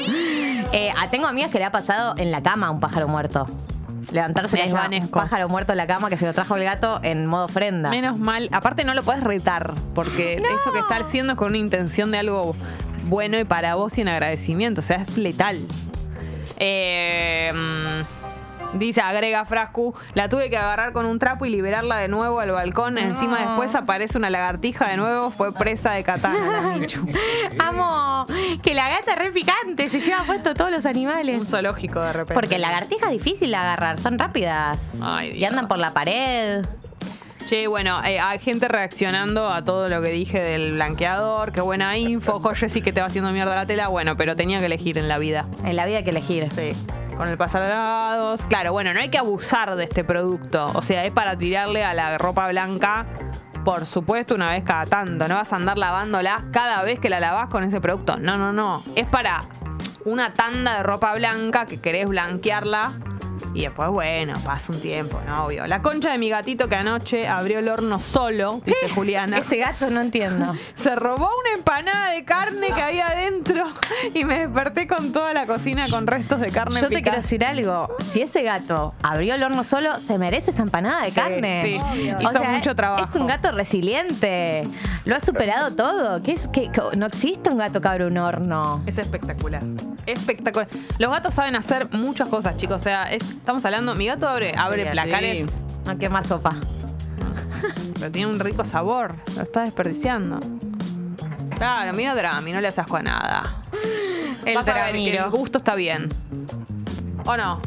Eh, 0.72 0.90
ah, 0.98 1.10
tengo 1.12 1.28
amigas 1.28 1.52
que 1.52 1.60
le 1.60 1.66
ha 1.66 1.72
pasado 1.72 2.16
en 2.18 2.32
la 2.32 2.42
cama 2.42 2.70
un 2.72 2.80
pájaro 2.80 3.08
muerto. 3.08 3.48
Levantarse 4.12 4.58
Me 4.58 4.70
con 4.70 4.94
un 4.94 5.08
pájaro 5.10 5.50
muerto 5.50 5.74
en 5.74 5.78
la 5.78 5.88
cama 5.88 6.10
que 6.10 6.18
se 6.18 6.26
lo 6.26 6.34
trajo 6.34 6.56
el 6.56 6.64
gato 6.64 7.00
en 7.04 7.26
modo 7.26 7.46
ofrenda. 7.46 7.90
Menos 7.90 8.18
mal. 8.18 8.50
Aparte 8.52 8.84
no 8.84 8.94
lo 8.94 9.04
puedes 9.04 9.24
retar, 9.24 9.74
porque 9.94 10.36
eso 10.36 10.72
que 10.72 10.80
está 10.80 10.98
haciendo 10.98 11.34
es 11.34 11.40
con 11.40 11.50
una 11.50 11.58
intención 11.58 12.12
de 12.12 12.20
algo 12.20 12.56
bueno 13.04 13.40
y 13.40 13.44
para 13.44 13.76
vos 13.76 13.98
y 13.98 14.02
en 14.02 14.08
agradecimiento. 14.08 14.82
O 14.82 14.84
sea, 14.84 15.04
es 15.04 15.18
letal. 15.18 15.66
Eh, 16.58 17.52
mm, 17.54 18.23
dice, 18.76 19.02
agrega 19.02 19.46
Frascu, 19.46 19.94
la 20.14 20.30
tuve 20.30 20.50
que 20.50 20.58
agarrar 20.58 20.94
con 20.94 21.06
un 21.06 21.20
trapo 21.20 21.46
y 21.46 21.50
liberarla 21.50 21.98
de 21.98 22.08
nuevo 22.08 22.40
al 22.40 22.52
balcón. 22.52 22.98
Encima 22.98 23.40
después 23.40 23.76
aparece 23.76 24.18
una 24.18 24.30
lagartija 24.30 24.90
de 24.90 24.98
nuevo, 24.98 25.30
fue 25.32 25.54
presa 25.54 25.92
de 25.92 26.04
katana. 26.04 26.76
Amo 27.60 28.26
que 28.62 28.74
la 28.74 28.90
gata 28.90 29.14
es 29.14 29.20
re 29.20 29.32
picante, 29.32 29.90
se 29.90 30.00
lleva 30.00 30.24
puesto 30.26 30.54
todos 30.54 30.72
los 30.72 30.86
Un 30.86 30.92
animales. 30.92 31.48
zoológico 31.48 32.00
de 32.02 32.14
repente. 32.14 32.34
Porque 32.34 32.58
la 32.58 32.70
lagartija 32.70 33.06
es 33.08 33.12
difícil 33.12 33.50
de 33.52 33.56
agarrar, 33.58 34.00
son 34.00 34.18
rápidas. 34.20 34.94
Ay, 35.02 35.32
y 35.32 35.46
andan 35.46 35.68
por 35.68 35.80
la 35.80 35.94
pared. 35.94 36.66
Che, 37.46 37.68
bueno, 37.68 38.02
eh, 38.06 38.22
hay 38.22 38.40
gente 38.40 38.70
reaccionando 38.70 39.52
a 39.52 39.66
todo 39.66 39.90
lo 39.90 40.02
que 40.02 40.10
dije 40.10 40.40
del 40.40 40.74
blanqueador. 40.74 41.52
Qué 41.52 41.60
buena 41.60 41.98
info. 41.98 42.40
Jo, 42.40 42.54
Jessy, 42.56 42.82
que 42.82 42.94
te 42.94 43.02
va 43.02 43.08
haciendo 43.08 43.32
mierda 43.32 43.54
la 43.54 43.66
tela. 43.66 43.90
Bueno, 43.90 44.16
pero 44.16 44.38
tenía 44.38 44.60
que 44.60 44.68
elegir 44.68 44.98
en 44.98 45.10
la 45.10 45.18
vida. 45.18 45.46
En 45.66 45.76
la 45.76 45.86
vida 45.86 45.98
hay 45.98 46.04
que 46.06 46.12
elegir. 46.12 46.50
Sí. 46.52 46.72
Con 47.18 47.28
el 47.28 47.38
pasarados. 47.38 48.42
Claro, 48.46 48.72
bueno, 48.72 48.94
no 48.94 49.00
hay 49.00 49.10
que 49.10 49.18
abusar 49.18 49.76
de 49.76 49.84
este 49.84 50.04
producto. 50.04 50.68
O 50.74 50.82
sea, 50.82 51.06
es 51.06 51.12
para 51.12 51.38
tirarle 51.38 51.84
a 51.84 51.94
la 51.94 52.18
ropa 52.18 52.48
blanca, 52.48 53.06
por 53.64 53.86
supuesto, 53.86 54.36
una 54.36 54.52
vez 54.52 54.64
cada 54.64 54.86
tanto. 54.86 55.28
No 55.28 55.36
vas 55.36 55.54
a 55.54 55.58
andar 55.58 55.78
lavándola 55.78 56.46
cada 56.52 56.84
vez 56.84 57.00
que 57.00 57.10
la 57.10 57.20
lavas 57.20 57.50
con 57.50 57.64
ese 57.64 57.80
producto. 57.80 58.18
No, 58.18 58.38
no, 58.38 58.52
no. 58.52 58.82
Es 58.96 59.08
para 59.08 59.44
una 60.06 60.34
tanda 60.34 60.78
de 60.78 60.84
ropa 60.84 61.14
blanca 61.14 61.66
que 61.66 61.80
querés 61.80 62.08
blanquearla. 62.08 62.92
Y 63.56 63.62
después, 63.62 63.90
bueno, 63.90 64.34
pasa 64.44 64.72
un 64.72 64.82
tiempo, 64.82 65.22
¿no? 65.28 65.46
Obvio. 65.46 65.68
La 65.68 65.82
concha 65.82 66.12
de 66.12 66.18
mi 66.18 66.30
gatito 66.30 66.68
que 66.68 66.76
anoche 66.76 67.28
abrió 67.28 67.60
el 67.60 67.70
horno 67.70 68.00
solo, 68.00 68.62
dice 68.66 68.90
Juliana. 68.96 69.38
Ese 69.38 69.58
gato 69.58 69.90
no 69.90 70.02
entiendo. 70.02 70.56
Se 70.76 70.96
robó 70.96 71.30
una 71.40 71.56
empanada 71.58 72.12
de 72.12 72.24
carne 72.26 72.68
que 72.74 72.82
había 72.82 73.08
adentro 73.10 73.66
y 74.14 74.24
me 74.24 74.40
desperté 74.40 74.88
con 74.88 75.12
toda 75.12 75.34
la 75.34 75.46
cocina 75.46 75.88
con 75.90 76.08
restos 76.08 76.40
de 76.40 76.50
carne 76.50 76.82
Yo 76.82 76.88
te 76.90 77.02
quiero 77.02 77.18
decir 77.18 77.46
algo. 77.46 77.96
Si 78.00 78.22
ese 78.22 78.42
gato 78.44 78.96
abrió 79.04 79.36
el 79.36 79.44
horno 79.44 79.64
solo, 79.64 80.00
se 80.00 80.18
merece 80.18 80.52
esa 80.52 80.64
empanada 80.64 81.04
de 81.04 81.10
Sí, 81.12 81.16
carne. 81.16 81.64
sí. 81.94 82.10
O 82.12 82.22
Hizo 82.22 82.32
sea, 82.32 82.50
mucho 82.50 82.76
trabajo. 82.76 83.08
Es 83.10 83.16
un 83.20 83.28
gato 83.28 83.52
resiliente. 83.52 84.68
Lo 85.06 85.16
ha 85.16 85.20
superado 85.22 85.76
todo. 85.76 86.24
¿Qué 86.24 86.32
es, 86.32 86.48
que 86.48 86.72
no 86.98 87.06
existe 87.06 87.50
un 87.50 87.58
gato 87.58 87.82
que 87.82 87.88
abre 87.88 88.08
un 88.08 88.18
horno. 88.18 88.82
Es 88.86 88.98
espectacular. 88.98 89.62
Espectacular. 90.06 90.68
Los 90.98 91.12
gatos 91.12 91.34
saben 91.34 91.56
hacer 91.56 91.90
muchas 91.92 92.28
cosas, 92.30 92.58
chicos. 92.58 92.78
O 92.82 92.84
sea, 92.84 93.12
es- 93.12 93.43
estamos 93.44 93.66
hablando. 93.66 93.94
Mi 93.94 94.06
gato 94.06 94.30
abre, 94.30 94.54
abre 94.58 94.86
Sí, 94.86 94.90
placares, 94.92 95.46
No, 95.86 95.98
qué 95.98 96.08
más 96.08 96.28
sopa. 96.28 96.56
pero 98.00 98.10
tiene 98.10 98.32
un 98.32 98.40
rico 98.40 98.64
sabor. 98.64 99.16
Lo 99.36 99.42
está 99.42 99.64
desperdiciando. 99.64 100.40
Claro, 101.58 101.94
mira 101.94 102.16
Drami, 102.16 102.54
no 102.54 102.62
le 102.62 102.70
haces 102.70 102.80
asco 102.80 102.96
a 102.96 103.04
nada. 103.04 103.58
El 104.46 104.56
Vas 104.56 104.68
a 104.70 104.74
ver 104.74 104.96
que 104.96 105.18
el 105.18 105.30
gusto 105.30 105.58
está 105.58 105.76
bien. 105.76 106.08
¿O 107.26 107.36
no? 107.36 107.62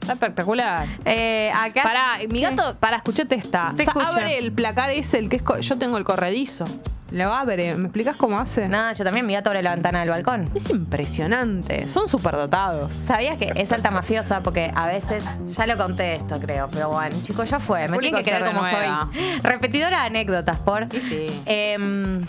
Está 0.00 0.14
espectacular. 0.14 0.88
Eh, 1.04 1.52
acá. 1.54 1.84
Pará, 1.84 2.18
mi 2.28 2.40
gato, 2.40 2.76
para, 2.80 2.96
escuchate 2.96 3.36
esta. 3.36 3.74
Abre 3.94 4.38
el 4.38 4.50
placar 4.52 4.90
ese, 4.90 5.18
el 5.18 5.28
que 5.28 5.36
es. 5.36 5.66
Yo 5.68 5.78
tengo 5.78 5.98
el 5.98 6.04
corredizo. 6.04 6.64
Lo 7.10 7.32
abre. 7.32 7.74
¿Me 7.76 7.84
explicas 7.84 8.16
cómo 8.16 8.38
hace? 8.38 8.68
No, 8.68 8.92
yo 8.92 9.04
también, 9.04 9.26
mi 9.26 9.34
gato 9.34 9.50
abre 9.50 9.62
la 9.62 9.72
ventana 9.74 10.00
del 10.00 10.10
balcón. 10.10 10.50
Es 10.54 10.68
impresionante. 10.70 11.88
Son 11.88 12.08
superdotados. 12.08 12.94
¿Sabías 12.94 13.36
que 13.36 13.52
es 13.54 13.70
alta 13.72 13.90
mafiosa? 13.90 14.40
Porque 14.40 14.72
a 14.74 14.86
veces, 14.88 15.24
ya 15.46 15.66
lo 15.66 15.76
conté 15.76 16.16
esto, 16.16 16.40
creo, 16.40 16.68
pero 16.72 16.90
bueno, 16.90 17.14
chicos, 17.22 17.48
ya 17.48 17.60
fue. 17.60 17.86
Me 17.88 17.98
tienen 17.98 18.22
que 18.22 18.30
creer 18.30 18.44
como 18.46 18.62
renueva. 18.64 19.08
soy. 19.12 19.38
Repetidora 19.40 20.00
de 20.00 20.06
anécdotas, 20.06 20.58
por. 20.58 20.88
Sí, 20.90 21.00
sí. 21.00 21.42
Em, 21.46 22.24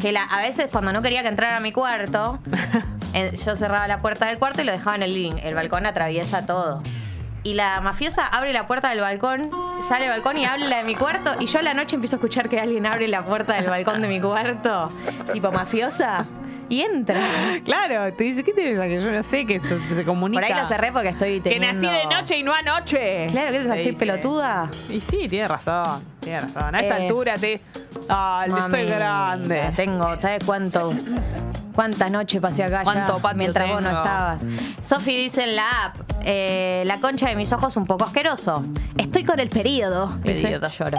que 0.00 0.10
la- 0.12 0.24
a 0.24 0.40
veces 0.40 0.68
cuando 0.72 0.92
no 0.92 1.02
quería 1.02 1.22
que 1.22 1.28
entrara 1.28 1.56
a 1.58 1.60
mi 1.60 1.72
cuarto, 1.72 2.38
eh, 3.14 3.36
yo 3.44 3.56
cerraba 3.56 3.86
la 3.88 4.00
puerta 4.00 4.26
del 4.26 4.38
cuarto 4.38 4.62
y 4.62 4.64
lo 4.64 4.72
dejaba 4.72 4.96
en 4.96 5.02
el 5.02 5.12
living. 5.14 5.36
El 5.42 5.54
balcón 5.54 5.84
atraviesa 5.86 6.46
todo. 6.46 6.82
Y 7.44 7.54
la 7.54 7.80
mafiosa 7.82 8.26
abre 8.26 8.52
la 8.54 8.66
puerta 8.66 8.88
del 8.88 9.00
balcón, 9.00 9.50
sale 9.82 10.06
al 10.06 10.10
balcón 10.12 10.38
y 10.38 10.46
habla 10.46 10.78
de 10.78 10.84
mi 10.84 10.94
cuarto. 10.94 11.32
Y 11.40 11.46
yo 11.46 11.58
a 11.58 11.62
la 11.62 11.74
noche 11.74 11.94
empiezo 11.94 12.16
a 12.16 12.18
escuchar 12.18 12.48
que 12.48 12.58
alguien 12.58 12.86
abre 12.86 13.06
la 13.06 13.22
puerta 13.22 13.54
del 13.54 13.66
balcón 13.68 14.00
de 14.00 14.08
mi 14.08 14.18
cuarto, 14.20 14.88
tipo 15.32 15.52
mafiosa, 15.52 16.26
y 16.70 16.80
entra. 16.80 17.20
Claro, 17.62 18.14
te 18.14 18.24
dice, 18.24 18.42
¿qué 18.42 18.54
te 18.54 18.62
piensas? 18.62 18.86
Que 18.86 18.98
yo 18.98 19.10
no 19.12 19.22
sé 19.22 19.44
que 19.44 19.56
esto 19.56 19.76
se 19.94 20.04
comunica. 20.06 20.40
Por 20.46 20.50
ahí 20.54 20.58
lo 20.62 20.66
cerré 20.66 20.90
porque 20.90 21.10
estoy 21.10 21.40
Que 21.42 21.50
teniendo... 21.50 21.82
nací 21.82 21.98
de 21.98 22.06
noche 22.14 22.36
y 22.38 22.42
no 22.42 22.54
anoche. 22.54 23.26
Claro, 23.30 23.52
¿qué 23.52 23.58
te 23.58 23.64
vas 23.64 23.66
a 23.66 23.74
Te 23.74 23.76
decir, 23.78 23.92
dice. 23.92 24.06
pelotuda? 24.06 24.70
Y 24.88 25.00
sí, 25.00 25.28
tiene 25.28 25.46
razón. 25.46 26.02
Tiene 26.20 26.40
razón. 26.40 26.74
A 26.74 26.80
esta 26.80 26.98
Eh, 26.98 27.02
altura 27.02 27.34
te. 27.36 27.60
Ah, 28.08 28.46
soy 28.70 28.86
grande. 28.86 29.70
Tengo, 29.76 30.16
¿sabes 30.18 30.42
cuánto? 30.46 30.94
¿Cuántas 31.74 32.10
noches 32.10 32.40
pasé 32.40 32.62
acá 32.64 32.78
ya 32.78 32.84
¿Cuánto 32.84 33.18
patio 33.20 33.38
mientras 33.38 33.68
vos 33.68 33.82
no 33.82 33.88
tengo? 33.88 34.02
estabas? 34.02 34.40
Sofi 34.80 35.16
dice 35.16 35.42
en 35.44 35.56
la 35.56 35.84
app, 35.86 35.96
eh, 36.24 36.84
la 36.86 36.98
concha 37.00 37.28
de 37.28 37.36
mis 37.36 37.52
ojos 37.52 37.76
un 37.76 37.84
poco 37.86 38.04
asqueroso. 38.04 38.64
Estoy 38.96 39.24
con 39.24 39.40
el 39.40 39.48
periodo. 39.48 40.16
dice. 40.22 40.42
Periodo. 40.42 40.68
Lloro. 40.68 40.98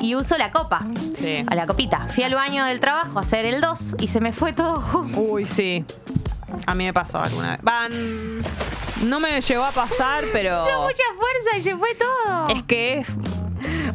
Y 0.00 0.14
uso 0.14 0.36
la 0.38 0.50
copa. 0.50 0.84
Sí. 1.18 1.44
A 1.48 1.54
la 1.54 1.66
copita. 1.66 2.06
Fui 2.14 2.22
al 2.24 2.34
baño 2.34 2.64
del 2.64 2.78
trabajo 2.80 3.18
a 3.18 3.22
hacer 3.22 3.44
el 3.44 3.60
2 3.60 3.96
y 4.00 4.08
se 4.08 4.20
me 4.20 4.32
fue 4.32 4.52
todo. 4.52 4.82
Uy, 5.16 5.44
sí. 5.46 5.84
A 6.66 6.74
mí 6.74 6.84
me 6.84 6.92
pasó 6.92 7.18
alguna 7.18 7.52
vez. 7.52 7.60
Van. 7.62 8.38
No 9.02 9.18
me 9.18 9.40
llegó 9.40 9.64
a 9.64 9.72
pasar, 9.72 10.24
pero. 10.32 10.64
Hizo 10.68 10.82
mucha 10.82 11.02
fuerza 11.18 11.58
y 11.58 11.62
se 11.62 11.76
fue 11.76 11.88
todo. 11.96 12.48
Es 12.48 12.62
que 12.62 12.98
es- 13.00 13.06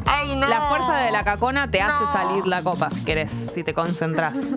Ay, 0.10 0.36
no. 0.36 0.48
la 0.48 0.68
fuerza 0.70 0.98
de 0.98 1.12
la 1.12 1.24
cacona 1.24 1.70
te 1.70 1.82
hace 1.82 2.06
salir 2.12 2.46
la 2.48 2.62
copa, 2.64 2.90
si 2.92 3.04
querés, 3.06 3.32
si 3.54 3.64
te 3.64 3.74
concentras. 3.74 4.34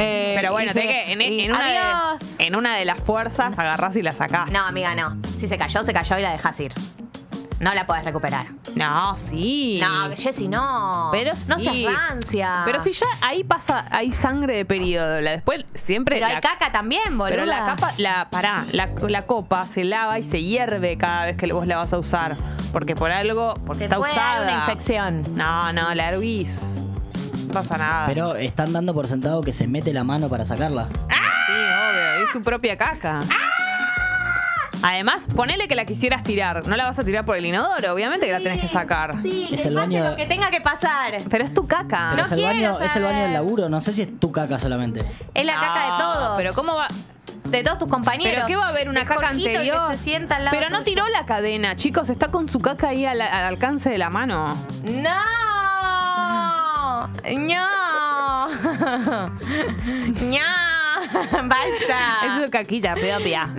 Eh, 0.00 0.34
Pero 0.36 0.52
bueno, 0.52 0.72
que 0.72 1.10
en, 1.12 1.20
y- 1.20 1.40
en 1.46 1.50
una 1.50 1.66
de, 1.66 2.46
en 2.46 2.54
una 2.54 2.76
de 2.76 2.84
las 2.84 3.00
fuerzas 3.00 3.58
agarrás 3.58 3.96
y 3.96 4.02
la 4.02 4.12
sacás. 4.12 4.48
No, 4.52 4.60
amiga, 4.64 4.94
no. 4.94 5.16
Si 5.38 5.48
se 5.48 5.58
cayó, 5.58 5.82
se 5.82 5.92
cayó 5.92 6.16
y 6.18 6.22
la 6.22 6.30
dejas 6.30 6.60
ir. 6.60 6.72
No 7.60 7.74
la 7.74 7.86
podés 7.86 8.04
recuperar. 8.04 8.46
No, 8.76 9.16
sí. 9.16 9.80
No, 9.82 10.14
Jessy, 10.16 10.46
no. 10.46 11.08
Pero 11.10 11.32
No 11.48 11.58
sí. 11.58 11.64
seas 11.64 11.92
rancia. 12.08 12.62
Pero 12.64 12.78
si 12.78 12.92
ya 12.92 13.06
ahí 13.20 13.42
pasa, 13.42 13.86
hay 13.90 14.12
sangre 14.12 14.56
de 14.56 14.64
periodo. 14.64 15.20
La 15.20 15.32
después 15.32 15.64
siempre. 15.74 16.16
Pero 16.16 16.28
la- 16.28 16.36
hay 16.36 16.40
caca 16.40 16.70
también, 16.70 17.18
boludo. 17.18 17.30
Pero 17.30 17.44
la 17.46 17.66
capa, 17.66 17.94
la, 17.98 18.28
pará, 18.30 18.64
la, 18.72 18.88
la 19.08 19.22
copa 19.22 19.66
se 19.66 19.82
lava 19.82 20.18
y 20.20 20.22
se 20.22 20.40
hierve 20.42 20.96
cada 20.98 21.24
vez 21.26 21.36
que 21.36 21.52
vos 21.52 21.66
la 21.66 21.78
vas 21.78 21.92
a 21.92 21.98
usar. 21.98 22.36
Porque 22.72 22.94
por 22.94 23.10
algo, 23.10 23.54
porque 23.66 23.80
Te 23.80 23.84
está 23.86 23.96
puede 23.96 24.12
usada. 24.12 24.34
dar 24.34 24.42
una 24.42 24.58
infección. 24.60 25.22
No, 25.34 25.72
no, 25.72 25.92
la 25.94 26.10
hervís. 26.10 26.62
No 27.48 27.54
pasa 27.54 27.76
nada. 27.78 28.06
Pero 28.06 28.36
están 28.36 28.72
dando 28.72 28.94
por 28.94 29.06
sentado 29.08 29.40
que 29.42 29.52
se 29.52 29.66
mete 29.66 29.92
la 29.92 30.04
mano 30.04 30.28
para 30.28 30.44
sacarla. 30.44 30.86
Sí, 30.86 31.52
obvio, 31.52 32.24
es 32.26 32.30
tu 32.32 32.42
propia 32.42 32.76
caca. 32.76 33.20
Además, 34.82 35.26
ponele 35.34 35.66
que 35.68 35.74
la 35.74 35.84
quisieras 35.84 36.22
tirar. 36.22 36.66
No 36.66 36.76
la 36.76 36.84
vas 36.84 36.98
a 36.98 37.04
tirar 37.04 37.24
por 37.24 37.36
el 37.36 37.44
inodoro, 37.46 37.92
obviamente 37.92 38.26
que 38.26 38.32
la 38.32 38.38
tenés 38.38 38.60
que 38.60 38.68
sacar. 38.68 39.16
Sí, 39.22 39.48
Es 39.52 39.62
que 39.62 39.68
el 39.68 39.74
pase 39.74 39.86
baño- 39.88 40.10
lo 40.10 40.16
que 40.16 40.26
tenga 40.26 40.50
que 40.50 40.60
pasar. 40.60 41.14
Pero 41.28 41.44
es 41.44 41.52
tu 41.52 41.66
caca. 41.66 42.10
Pero 42.10 42.16
No 42.16 42.24
es, 42.24 42.32
el 42.32 42.38
quiero 42.38 42.52
baño, 42.74 42.78
es 42.86 42.96
el 42.96 43.02
baño 43.02 43.16
del 43.18 43.32
saber. 43.32 43.40
laburo, 43.42 43.68
no 43.68 43.80
sé 43.80 43.92
si 43.92 44.02
es 44.02 44.20
tu 44.20 44.30
caca 44.30 44.58
solamente. 44.58 45.04
Es 45.34 45.44
la 45.46 45.54
caca 45.54 45.82
de 45.82 45.98
todos. 45.98 46.36
Pero 46.36 46.52
¿cómo 46.54 46.74
va? 46.76 46.86
De 47.44 47.62
todos 47.64 47.78
tus 47.78 47.88
compañeros. 47.88 48.32
¿Pero 48.34 48.46
qué 48.46 48.56
va 48.56 48.66
a 48.66 48.68
haber 48.68 48.88
una 48.88 49.00
De 49.00 49.06
caca 49.06 49.26
Jorgito, 49.28 49.48
el 49.48 49.56
anterior? 49.56 49.90
Que 49.90 49.96
se 49.96 50.02
sienta 50.04 50.36
al 50.36 50.44
lado 50.44 50.56
Pero 50.56 50.70
no 50.70 50.78
tuyo. 50.82 50.90
tiró 50.96 51.08
la 51.08 51.24
cadena, 51.26 51.76
chicos. 51.76 52.08
Está 52.10 52.28
con 52.28 52.48
su 52.48 52.60
caca 52.60 52.88
ahí 52.90 53.04
al, 53.06 53.20
al 53.20 53.44
alcance 53.44 53.88
de 53.90 53.98
la 53.98 54.10
mano. 54.10 54.46
¡No! 54.84 55.18
¡No! 57.38 58.48
¡No! 60.22 60.67
Basta. 61.32 62.26
Eso 62.26 62.44
es 62.44 62.50
caquita 62.50 62.94
propia. 62.94 63.48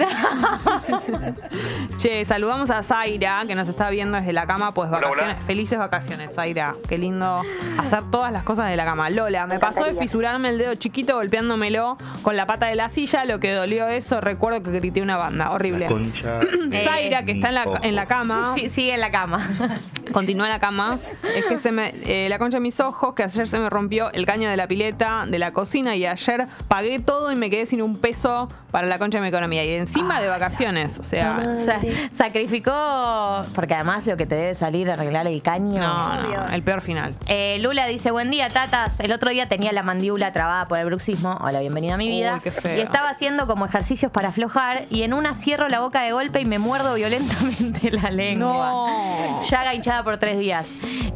che, 2.00 2.24
saludamos 2.26 2.70
a 2.70 2.82
Zaira, 2.82 3.42
que 3.46 3.56
nos 3.56 3.68
está 3.68 3.90
viendo 3.90 4.18
desde 4.18 4.32
la 4.34 4.48
cama, 4.48 4.74
pues 4.74 4.90
Hola, 4.90 5.00
vacaciones. 5.02 5.36
hola. 5.38 5.46
Felices 5.46 5.78
vacaciones, 5.78 6.34
Zaira. 6.34 6.76
Qué 6.88 6.98
lindo 6.98 7.42
hacer 7.78 8.04
todas 8.10 8.32
las 8.32 8.44
cosas 8.44 8.70
de 8.70 8.78
la 8.78 8.86
cama. 8.86 9.10
Lola, 9.10 9.46
me 9.48 9.60
pasó 9.60 9.84
de 9.86 9.94
fisurarme 9.96 10.50
el 10.50 10.58
dedo 10.58 10.76
chiquito 10.76 11.16
golpeándomelo 11.16 11.98
con 12.22 12.36
la 12.38 12.46
pata 12.46 12.68
de 12.68 12.76
la 12.76 12.90
silla, 12.90 13.26
lo 13.26 13.40
que 13.40 13.54
dolió 13.54 13.88
eso, 13.90 14.22
recuerdo 14.22 14.64
que 14.64 14.72
grité 14.72 15.02
una 15.02 15.18
banda. 15.18 15.52
Horrible. 15.52 15.88
Concha. 15.88 16.40
Zaira, 16.84 17.24
que 17.26 17.34
está 17.34 17.50
en 17.50 17.56
la, 17.56 17.66
en 17.84 17.96
la 17.96 18.06
cama, 18.06 18.54
Sí, 18.56 18.70
sigue 18.70 18.94
en 18.94 19.02
la 19.02 19.12
cama. 19.12 19.48
continúa 20.14 20.46
en 20.48 20.52
la 20.54 20.60
cama, 20.60 20.98
es 21.36 21.46
que 21.46 21.58
se 21.58 21.72
me, 21.72 21.94
eh, 22.06 22.28
la 22.30 22.40
concha 22.40 22.58
de 22.58 22.62
mis 22.62 22.80
ojos, 22.80 23.14
que 23.14 23.22
ayer 23.24 23.48
se 23.48 23.60
me 23.60 23.70
rompió 23.70 24.12
el 24.12 24.26
caño 24.26 24.50
de 24.50 24.58
la 24.58 24.68
pileta 24.68 25.26
de 25.28 25.38
la 25.38 25.52
cocina 25.54 25.96
y 25.96 26.08
ayer 26.08 26.48
pagué 26.68 27.00
todo 27.00 27.32
y 27.32 27.36
me 27.36 27.52
quedé 27.52 27.68
sin 27.68 27.84
un 27.84 27.96
peso 28.00 28.48
para 28.72 28.88
la 28.88 28.98
concha 28.98 29.20
de 29.20 29.22
mi 29.22 29.28
economía. 29.28 29.64
Y 29.66 29.74
encima 29.74 30.20
de 30.20 30.28
vacaciones, 30.28 30.98
o 30.98 31.04
sea... 31.04 31.56
Sa- 31.64 31.80
sacrificó, 32.14 33.44
porque 33.56 33.74
además 33.76 34.06
lo 34.08 34.18
que 34.18 34.26
te 34.26 34.36
debe 34.36 34.56
salir 34.56 34.90
arreglar 34.90 35.28
el 35.28 35.42
caño. 35.42 35.82
No, 35.82 36.22
no, 36.22 36.50
el 36.50 36.64
peor 36.64 36.82
final. 36.82 37.16
Eh, 37.28 37.58
Lula 37.62 37.88
dice, 37.88 38.12
buen 38.12 38.32
día, 38.32 38.50
tatas. 38.50 39.00
El 39.00 39.12
otro 39.12 39.30
día 39.30 39.48
tenía 39.48 39.72
la 39.72 39.84
mandíbula 39.84 40.32
trabada 40.34 40.68
por 40.68 40.78
el 40.78 40.86
bruxismo. 40.86 41.38
Hola, 41.42 41.60
bienvenida 41.60 41.96
a 41.96 41.98
mi 41.98 42.08
vida. 42.10 42.36
Uy, 42.36 42.40
qué 42.42 42.52
feo. 42.52 42.78
Y 42.78 42.82
estaba 42.82 43.10
haciendo 43.10 43.48
como 43.48 43.66
ejercicios 43.66 44.12
para 44.12 44.30
aflojar 44.30 44.84
y 44.90 45.04
en 45.04 45.14
una 45.14 45.34
cierro 45.34 45.68
la 45.70 45.80
boca 45.80 46.02
de 46.02 46.12
golpe 46.12 46.42
y 46.42 46.46
me 46.46 46.60
muerdo 46.60 46.96
violentamente 46.96 47.92
la 47.92 48.12
lengua. 48.12 48.72
No. 48.72 49.44
Llaga 49.50 49.74
hinchada 49.74 50.04
por 50.04 50.18
tres 50.18 50.38
días. 50.40 50.70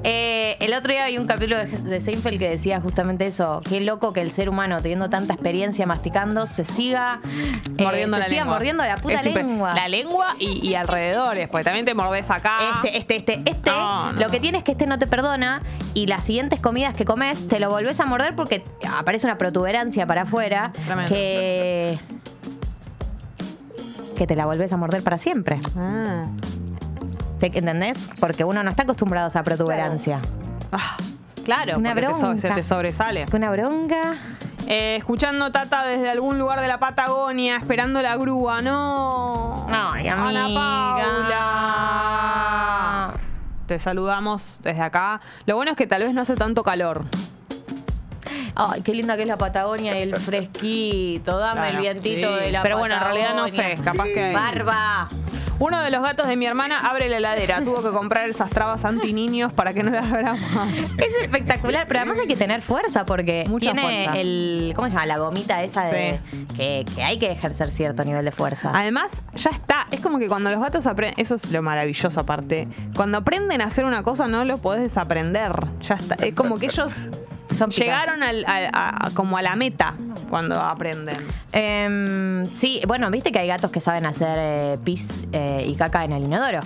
Eh, 0.04 0.58
el 0.60 0.74
otro 0.74 0.92
día 0.92 1.08
vi 1.08 1.18
un 1.18 1.28
capítulo 1.28 1.58
de, 1.58 1.66
de 1.66 2.02
Seinfeld 2.02 2.38
que 2.40 2.50
decía 2.50 2.82
justamente 2.82 3.26
eso. 3.26 3.62
Qué 3.68 3.80
loco 3.80 4.12
que 4.14 4.22
el 4.22 4.32
ser 4.32 4.50
humano, 4.50 4.82
teniendo 4.82 5.10
tanta 5.10 5.34
experiencia 5.34 5.86
masticando, 5.86 6.46
se 6.48 6.66
siga 6.66 7.22
eh, 7.78 7.84
mordiendo 7.84 8.16
se 8.16 8.20
la 8.20 8.28
siga 8.28 8.42
lengua. 8.42 8.56
mordiendo 8.56 8.84
la 8.84 8.96
puta 8.98 9.16
Es 9.16 9.26
lengua. 9.26 9.74
La 9.74 9.88
lengua 9.88 10.36
y, 10.40 10.63
y 10.64 10.76
alrededores, 10.76 11.48
porque 11.50 11.66
también 11.66 11.86
te 11.86 11.94
mordés 11.94 12.30
acá. 12.32 12.58
Este, 12.84 12.98
este, 12.98 13.16
este, 13.18 13.42
este, 13.52 13.70
No, 13.70 14.14
no. 14.14 14.20
lo 14.20 14.30
que 14.30 14.40
tiene 14.40 14.58
es 14.60 14.64
que 14.64 14.72
este 14.72 14.88
no 14.88 14.98
te 14.98 15.06
perdona 15.08 15.62
y 15.94 16.08
las 16.08 16.24
siguientes 16.24 16.60
comidas 16.62 16.94
que 16.96 17.06
comes 17.06 17.48
te 17.48 17.60
lo 17.60 17.70
volvés 17.70 18.00
a 18.00 18.06
morder 18.06 18.36
porque 18.36 18.64
aparece 18.98 19.28
una 19.28 19.38
protuberancia 19.38 20.08
para 20.08 20.24
afuera 20.24 20.72
Tremendo. 20.74 21.10
que 21.14 22.00
que 24.18 24.28
te 24.28 24.36
la 24.36 24.46
volvés 24.46 24.72
a 24.72 24.78
morder 24.78 25.04
para 25.04 25.18
siempre. 25.18 25.60
Ah. 25.78 26.26
¿Te 27.40 27.48
entendés? 27.48 28.10
Porque 28.20 28.44
uno 28.44 28.64
no 28.64 28.70
está 28.70 28.84
acostumbrado 28.84 29.26
a 29.26 29.30
esa 29.30 29.44
protuberancia. 29.44 30.22
Ah, 30.72 30.96
claro, 31.44 31.78
Una 31.78 31.94
porque 31.94 32.08
te 32.08 32.14
so- 32.14 32.20
bronca. 32.22 32.42
se 32.42 32.50
te 32.50 32.64
sobresale. 32.64 33.26
Una 33.34 33.50
bronca. 33.52 34.16
Eh, 34.68 34.96
escuchando 34.98 35.52
Tata 35.52 35.84
desde 35.84 36.10
algún 36.10 36.40
lugar 36.40 36.62
de 36.62 36.68
la 36.68 36.80
Patagonia, 36.80 37.58
esperando 37.58 38.02
la 38.02 38.16
grúa. 38.16 38.62
No. 38.62 39.68
Ay, 39.70 40.08
Ana 40.08 40.46
amiga. 40.46 40.62
Paula. 41.26 43.20
Te 43.68 43.80
saludamos 43.80 44.60
desde 44.62 44.82
acá. 44.82 45.22
Lo 45.46 45.56
bueno 45.56 45.72
es 45.72 45.78
que 45.78 45.88
tal 45.88 46.02
vez 46.02 46.14
no 46.14 46.22
hace 46.22 46.36
tanto 46.36 46.64
calor. 46.64 47.04
Ay, 48.56 48.82
qué 48.82 48.94
linda 48.94 49.16
que 49.16 49.24
es 49.24 49.28
la 49.28 49.38
Patagonia 49.38 49.98
y 49.98 50.04
el 50.04 50.16
fresquito. 50.18 51.38
Dame 51.40 51.62
Claro. 51.62 51.76
el 51.76 51.82
vientito 51.82 52.38
Sí. 52.38 52.44
de 52.46 52.52
la 52.52 52.62
Pero 52.62 52.78
bueno, 52.78 52.96
en 52.96 53.02
realidad 53.02 53.36
no 53.36 53.48
sé, 53.48 53.78
capaz 53.84 54.06
que- 54.06 54.34
Barba. 54.34 55.08
Uno 55.60 55.82
de 55.82 55.92
los 55.92 56.02
gatos 56.02 56.28
de 56.28 56.36
mi 56.36 56.46
hermana 56.48 56.80
abre 56.82 57.08
la 57.10 57.18
heladera. 57.18 57.62
Tuvo 57.64 57.82
que 57.84 57.92
comprar 57.92 58.28
esas 58.30 58.50
trabas 58.50 58.84
anti 58.86 59.14
niños 59.14 59.54
para 59.54 59.72
que 59.74 59.84
no 59.84 59.92
las 59.92 60.12
abra 60.12 60.34
más. 60.34 60.74
Es 60.98 61.16
espectacular, 61.22 61.88
pero 61.88 62.00
además 62.02 62.18
hay 62.20 62.28
que 62.28 62.36
tener 62.36 62.62
fuerza 62.62 63.06
porque 63.06 63.46
Mucha 63.48 63.72
tiene 63.72 63.82
fuerza. 63.84 64.20
el. 64.20 64.74
¿Cómo 64.76 64.88
se 64.88 64.94
llama? 64.94 65.06
La 65.06 65.18
gomita 65.20 65.64
esa 65.64 65.84
de. 65.86 66.20
Que, 66.56 66.86
que 66.96 67.04
hay 67.04 67.18
que 67.20 67.32
ejercer 67.32 67.70
cierto 67.70 68.04
nivel 68.04 68.26
de 68.26 68.32
fuerza. 68.32 68.72
Además, 68.74 69.22
ya 69.36 69.52
está. 69.52 69.86
Es 69.92 70.02
como 70.02 70.18
que 70.20 70.28
cuando 70.28 70.52
los 70.52 70.60
gatos 70.60 70.86
aprenden. 70.88 71.20
Eso 71.20 71.36
es 71.36 71.50
lo 71.52 71.62
maravilloso, 71.62 72.20
aparte. 72.20 72.68
Cuando 72.96 73.20
aprenden 73.20 73.62
a 73.62 73.66
hacer 73.66 73.86
una 73.86 74.04
cosa, 74.04 74.28
no 74.28 74.44
lo 74.46 74.58
podés 74.58 74.82
desaprender. 74.82 75.54
Ya 75.88 75.96
está. 75.96 76.16
Es 76.16 76.34
como 76.34 76.58
que 76.58 76.66
ellos 76.66 77.10
Son 77.56 77.70
llegaron 77.70 78.24
al- 78.24 78.43
al- 78.46 78.70
a, 78.74 79.10
como 79.14 79.38
a 79.38 79.42
la 79.42 79.56
meta 79.56 79.96
cuando 80.30 80.60
aprenden. 80.62 81.16
Em, 81.52 82.46
sí, 82.46 82.82
bueno, 82.88 83.10
viste 83.12 83.32
que 83.32 83.40
hay 83.40 83.48
gatos 83.48 83.72
que 83.72 83.80
saben 83.80 84.06
hacer 84.06 84.38
eh, 84.40 84.78
pis 84.84 85.26
eh, 85.32 85.66
y 85.68 85.76
caca 85.76 86.04
en 86.04 86.12
el 86.14 86.24
inodoro. 86.24 86.60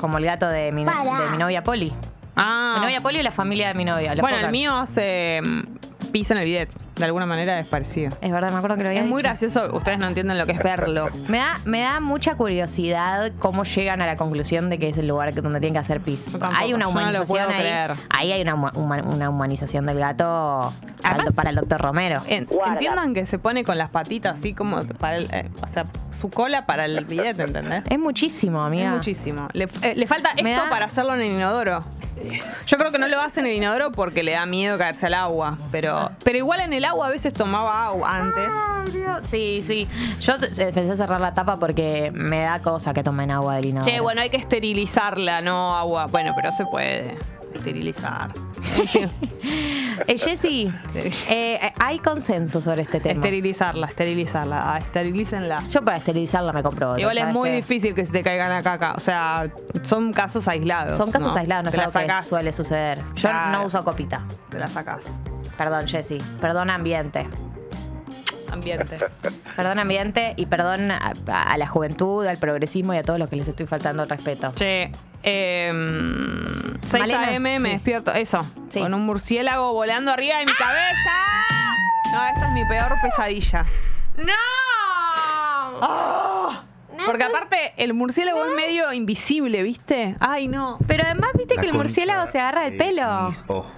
Como 0.00 0.18
el 0.18 0.24
gato 0.24 0.48
de 0.48 0.70
mi, 0.72 0.84
de 0.84 0.90
mi 1.32 1.38
novia 1.38 1.62
Poli. 1.64 1.92
Ah. 2.36 2.74
Mi 2.76 2.82
novia 2.82 3.00
Poli 3.02 3.18
y 3.18 3.22
la 3.22 3.32
familia 3.32 3.68
de 3.68 3.74
mi 3.74 3.84
novia. 3.84 4.14
los 4.14 4.20
bueno, 4.20 4.36
el 4.38 4.52
mío 4.52 4.76
hace 4.76 5.40
mm, 5.44 6.10
pis 6.12 6.30
en 6.30 6.38
el 6.38 6.44
bidet. 6.44 6.70
De 6.98 7.04
alguna 7.04 7.26
manera 7.26 7.58
es 7.60 7.66
parecido. 7.66 8.10
Es 8.20 8.30
verdad, 8.32 8.50
me 8.50 8.56
acuerdo 8.58 8.76
que 8.76 8.82
lo 8.82 8.88
había 8.88 9.02
Es 9.02 9.06
muy 9.08 9.22
gracioso. 9.22 9.68
Ustedes 9.74 9.98
no 9.98 10.06
entienden 10.08 10.36
lo 10.36 10.46
que 10.46 10.52
es 10.52 10.62
verlo. 10.62 11.08
Me 11.28 11.38
da, 11.38 11.58
me 11.64 11.80
da 11.80 12.00
mucha 12.00 12.34
curiosidad 12.34 13.30
cómo 13.38 13.64
llegan 13.64 14.00
a 14.02 14.06
la 14.06 14.16
conclusión 14.16 14.68
de 14.70 14.78
que 14.78 14.88
es 14.88 14.98
el 14.98 15.06
lugar 15.08 15.32
que- 15.32 15.40
donde 15.40 15.60
tienen 15.60 15.74
que 15.74 15.78
hacer 15.78 16.00
pis. 16.00 16.26
Yo 16.26 16.38
tampoco, 16.38 16.54
Hay 16.60 16.74
una 16.74 16.86
yo 16.86 16.92
no 16.92 17.00
lo 17.00 17.06
humanización 17.08 17.26
puedo 17.46 17.48
ahí. 17.50 17.60
creer. 17.60 17.92
Ahí 18.10 18.32
hay 18.32 18.42
una, 18.42 18.54
huma- 18.56 18.72
huma- 18.72 19.02
una 19.14 19.30
humanización 19.30 19.86
del 19.86 19.98
gato 19.98 20.72
para, 21.02 21.14
el, 21.14 21.20
Además- 21.20 21.34
para 21.34 21.50
el 21.50 21.56
doctor 21.56 21.80
Romero. 21.80 22.20
En- 22.26 22.48
entiendan 22.66 23.14
que 23.14 23.26
se 23.26 23.38
pone 23.38 23.62
con 23.64 23.78
las 23.78 23.90
patitas 23.90 24.38
así 24.38 24.52
como 24.54 24.80
para 24.98 25.16
el, 25.16 25.28
eh, 25.32 25.48
o 25.62 25.68
sea, 25.68 25.84
su 26.20 26.30
cola 26.30 26.66
para 26.66 26.84
el 26.86 27.04
bidet, 27.04 27.38
¿entendés? 27.38 27.84
Es 27.90 27.98
muchísimo, 27.98 28.60
Es 28.60 28.66
amiga. 28.66 28.90
muchísimo. 28.92 29.48
Le, 29.52 29.68
eh, 29.82 29.94
le 29.96 30.06
falta 30.06 30.30
Me 30.42 30.50
esto 30.52 30.64
da- 30.64 30.70
para 30.70 30.86
hacerlo 30.86 31.14
en 31.14 31.20
el 31.22 31.32
inodoro. 31.32 31.84
Yo 32.66 32.76
creo 32.78 32.90
que 32.90 32.98
no 32.98 33.06
lo 33.06 33.20
hace 33.20 33.38
en 33.38 33.46
el 33.46 33.52
inodoro 33.52 33.92
porque 33.92 34.24
le 34.24 34.32
da 34.32 34.44
miedo 34.44 34.76
caerse 34.76 35.06
al 35.06 35.14
agua. 35.14 35.56
Pero, 35.70 36.10
pero 36.24 36.36
igual 36.36 36.58
en 36.60 36.72
el 36.72 36.84
agua 36.84 37.06
a 37.06 37.10
veces 37.10 37.32
tomaba 37.32 37.86
agua 37.86 38.16
antes. 38.16 38.52
Sí, 39.22 39.60
sí. 39.62 39.86
Yo 40.20 40.34
eh, 40.34 40.72
pensé 40.74 40.96
cerrar 40.96 41.20
la 41.20 41.32
tapa 41.34 41.58
porque 41.60 42.10
me 42.12 42.40
da 42.40 42.58
cosa 42.58 42.92
que 42.92 43.04
tomen 43.04 43.30
agua 43.30 43.54
del 43.56 43.66
inodoro. 43.66 43.88
Che, 43.90 44.00
bueno, 44.00 44.20
hay 44.20 44.30
que 44.30 44.36
esterilizarla, 44.36 45.40
no 45.42 45.76
agua. 45.76 46.06
Bueno, 46.06 46.32
pero 46.34 46.50
se 46.50 46.64
puede 46.66 47.16
esterilizar. 47.54 48.32
Eh, 50.06 50.16
Jessy, 50.16 50.72
eh, 51.28 51.72
hay 51.80 51.98
consenso 51.98 52.60
sobre 52.60 52.82
este 52.82 53.00
tema. 53.00 53.14
esterilizarla, 53.14 53.88
esterilizarla. 53.88 54.74
Ah, 54.74 54.78
esterilícenla. 54.78 55.60
Yo 55.70 55.84
para 55.84 55.96
esterilizarla 55.96 56.52
me 56.52 56.62
compro 56.62 56.96
Igual 56.96 57.16
es 57.18 57.22
¿sabes 57.22 57.34
muy 57.34 57.48
qué? 57.50 57.56
difícil 57.56 57.94
que 57.96 58.04
se 58.04 58.12
te 58.12 58.22
caigan 58.22 58.48
la 58.50 58.62
caca. 58.62 58.92
O 58.96 59.00
sea, 59.00 59.50
son 59.82 60.12
casos 60.12 60.46
aislados. 60.46 60.96
Son 60.96 61.10
casos 61.10 61.34
aislados, 61.34 61.64
no 61.64 61.70
es 61.70 61.76
la 61.76 62.00
algo 62.00 62.16
que 62.20 62.24
suele 62.28 62.52
suceder. 62.52 62.98
Yo 63.16 63.28
Claro. 63.28 63.58
no 63.58 63.66
uso 63.66 63.82
copita. 63.84 64.22
Te 64.50 64.58
la 64.60 64.68
sacás. 64.68 65.04
Perdón, 65.56 65.88
Jessy. 65.88 66.18
Perdón, 66.40 66.70
ambiente. 66.70 67.26
Ambiente. 68.50 68.96
Perdón, 69.56 69.78
ambiente. 69.78 70.34
Y 70.36 70.46
perdón 70.46 70.90
a, 70.90 71.12
a 71.26 71.56
la 71.58 71.66
juventud, 71.66 72.26
al 72.26 72.38
progresismo 72.38 72.94
y 72.94 72.96
a 72.96 73.02
todos 73.02 73.18
los 73.18 73.28
que 73.28 73.36
les 73.36 73.48
estoy 73.48 73.66
faltando 73.66 74.02
el 74.02 74.08
respeto. 74.08 74.52
Che, 74.54 74.90
eh, 75.22 75.70
6 76.82 77.00
Malena, 77.00 77.26
a.m. 77.28 77.58
me 77.58 77.68
sí. 77.68 77.74
despierto. 77.74 78.12
Eso. 78.12 78.46
Sí. 78.68 78.80
Con 78.80 78.94
un 78.94 79.02
murciélago 79.04 79.72
volando 79.72 80.12
arriba 80.12 80.38
de 80.38 80.46
mi 80.46 80.52
cabeza. 80.52 81.12
No, 82.12 82.26
esta 82.26 82.46
es 82.46 82.52
mi 82.52 82.64
peor 82.66 82.92
pesadilla. 83.02 83.66
¡No! 84.16 84.32
¡Ah! 85.80 86.64
Porque 87.06 87.24
aparte, 87.24 87.72
el 87.76 87.94
murciélago 87.94 88.44
es 88.44 88.54
medio 88.54 88.92
invisible, 88.92 89.62
¿viste? 89.62 90.16
Ay, 90.20 90.48
no. 90.48 90.78
Pero 90.86 91.04
además, 91.04 91.30
viste 91.36 91.54
que 91.56 91.62
el 91.62 91.68
La 91.68 91.72
murciélago 91.74 92.26
se 92.30 92.38
agarra 92.38 92.64
de 92.68 92.72
pelo. 92.72 93.34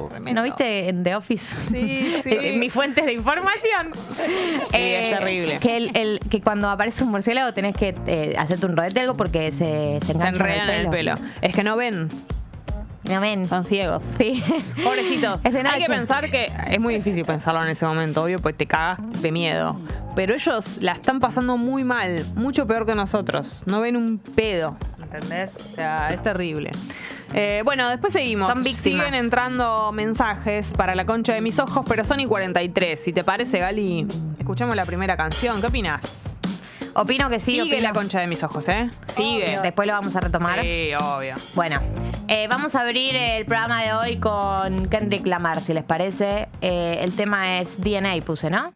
Tremendo. 0.09 0.41
¿No 0.41 0.45
viste 0.45 0.89
en 0.89 1.03
The 1.03 1.15
Office? 1.17 1.57
Sí, 1.71 2.17
sí. 2.25 2.31
En 2.41 2.59
mis 2.61 2.73
fuentes 2.73 3.05
de 3.05 3.13
información. 3.13 3.93
Sí, 4.17 4.71
es 4.73 5.19
terrible. 5.19 5.59
Que, 5.61 5.77
el, 5.77 5.97
el- 5.97 6.21
que 6.31 6.41
cuando 6.41 6.69
aparece 6.69 7.03
un 7.05 7.11
murciélago 7.11 7.53
tenés 7.53 7.77
que 7.77 7.95
eh, 8.07 8.35
hacerte 8.39 8.67
un 8.67 8.77
rodete 8.77 9.01
algo 9.01 9.17
porque 9.17 9.53
se, 9.53 9.99
se 10.01 10.07
Se 10.07 10.13
engancha 10.13 10.41
enredan 10.43 10.71
en 10.71 10.81
el 10.81 10.89
pelo. 10.91 11.15
Es 11.43 11.55
que 11.55 11.63
no 11.63 11.77
ven, 11.77 12.09
¿No 13.11 13.21
ven? 13.21 13.47
son 13.47 13.65
ciegos. 13.65 14.03
Sí. 14.19 14.43
Pobrecitos. 14.85 15.41
Hay 15.45 15.83
que 15.83 15.89
pensar 15.89 16.31
que 16.31 16.51
es 16.69 16.81
muy 16.81 16.95
difícil 16.95 17.25
pensarlo 17.25 17.63
en 17.63 17.69
ese 17.69 17.87
momento, 17.87 18.23
obvio, 18.23 18.39
pues 18.39 18.57
te 18.57 18.67
cagas 18.67 18.99
de 19.21 19.33
miedo. 19.33 19.77
Pero 20.15 20.35
ellos 20.35 20.79
la 20.81 20.93
están 20.93 21.21
pasando 21.21 21.57
muy 21.57 21.85
mal, 21.85 22.25
mucho 22.35 22.67
peor 22.67 22.87
que 22.87 22.95
nosotros. 22.95 23.63
No 23.67 23.81
ven 23.81 23.97
un 23.97 24.19
pedo, 24.19 24.77
¿entendés? 25.03 25.55
O 25.57 25.75
sea, 25.77 26.13
es 26.13 26.23
terrible. 26.23 26.71
Eh, 27.33 27.63
bueno, 27.65 27.89
después 27.89 28.13
seguimos. 28.13 28.53
Son 28.53 28.63
víctimas. 28.63 29.07
Siguen 29.07 29.15
entrando 29.15 29.93
mensajes 29.93 30.73
para 30.73 30.95
la 30.95 31.07
concha 31.07 31.35
de 31.35 31.41
mis 31.41 31.59
ojos, 31.59 31.85
pero 31.89 32.05
son 32.05 32.21
y 32.21 32.27
43. 32.27 33.03
Si 33.03 33.13
te 33.13 33.23
parece, 33.23 33.61
Gali, 33.61 34.07
escuchamos 34.39 34.75
la 34.75 34.85
primera 34.85 35.17
canción. 35.17 35.61
¿Qué 35.61 35.69
opinas? 35.69 36.30
Opino 36.95 37.29
que 37.31 37.41
sí. 37.41 37.53
Sigue 37.53 37.77
opino- 37.79 37.83
la 37.83 37.93
concha 37.93 38.21
de 38.21 38.27
mis 38.27 38.43
ojos, 38.43 38.69
¿eh? 38.69 38.91
Sigue. 39.15 39.59
Después 39.63 39.87
lo 39.89 39.95
vamos 39.95 40.15
a 40.17 40.21
retomar. 40.21 40.63
Sí, 40.63 40.91
obvio. 41.01 41.35
Bueno, 41.55 41.81
eh, 42.29 42.47
vamos 42.49 42.75
a 42.75 42.81
abrir 42.83 43.15
el 43.15 43.45
programa 43.47 43.83
de 43.83 43.93
hoy 43.93 44.17
con 44.17 44.89
Kendrick 44.89 45.27
Lamar, 45.27 45.61
si 45.61 45.73
les 45.73 45.85
parece. 45.85 46.49
Eh, 46.61 46.99
el 47.03 47.15
tema 47.15 47.61
es 47.61 47.81
DNA, 47.81 48.21
puse, 48.25 48.51
¿no? 48.51 48.69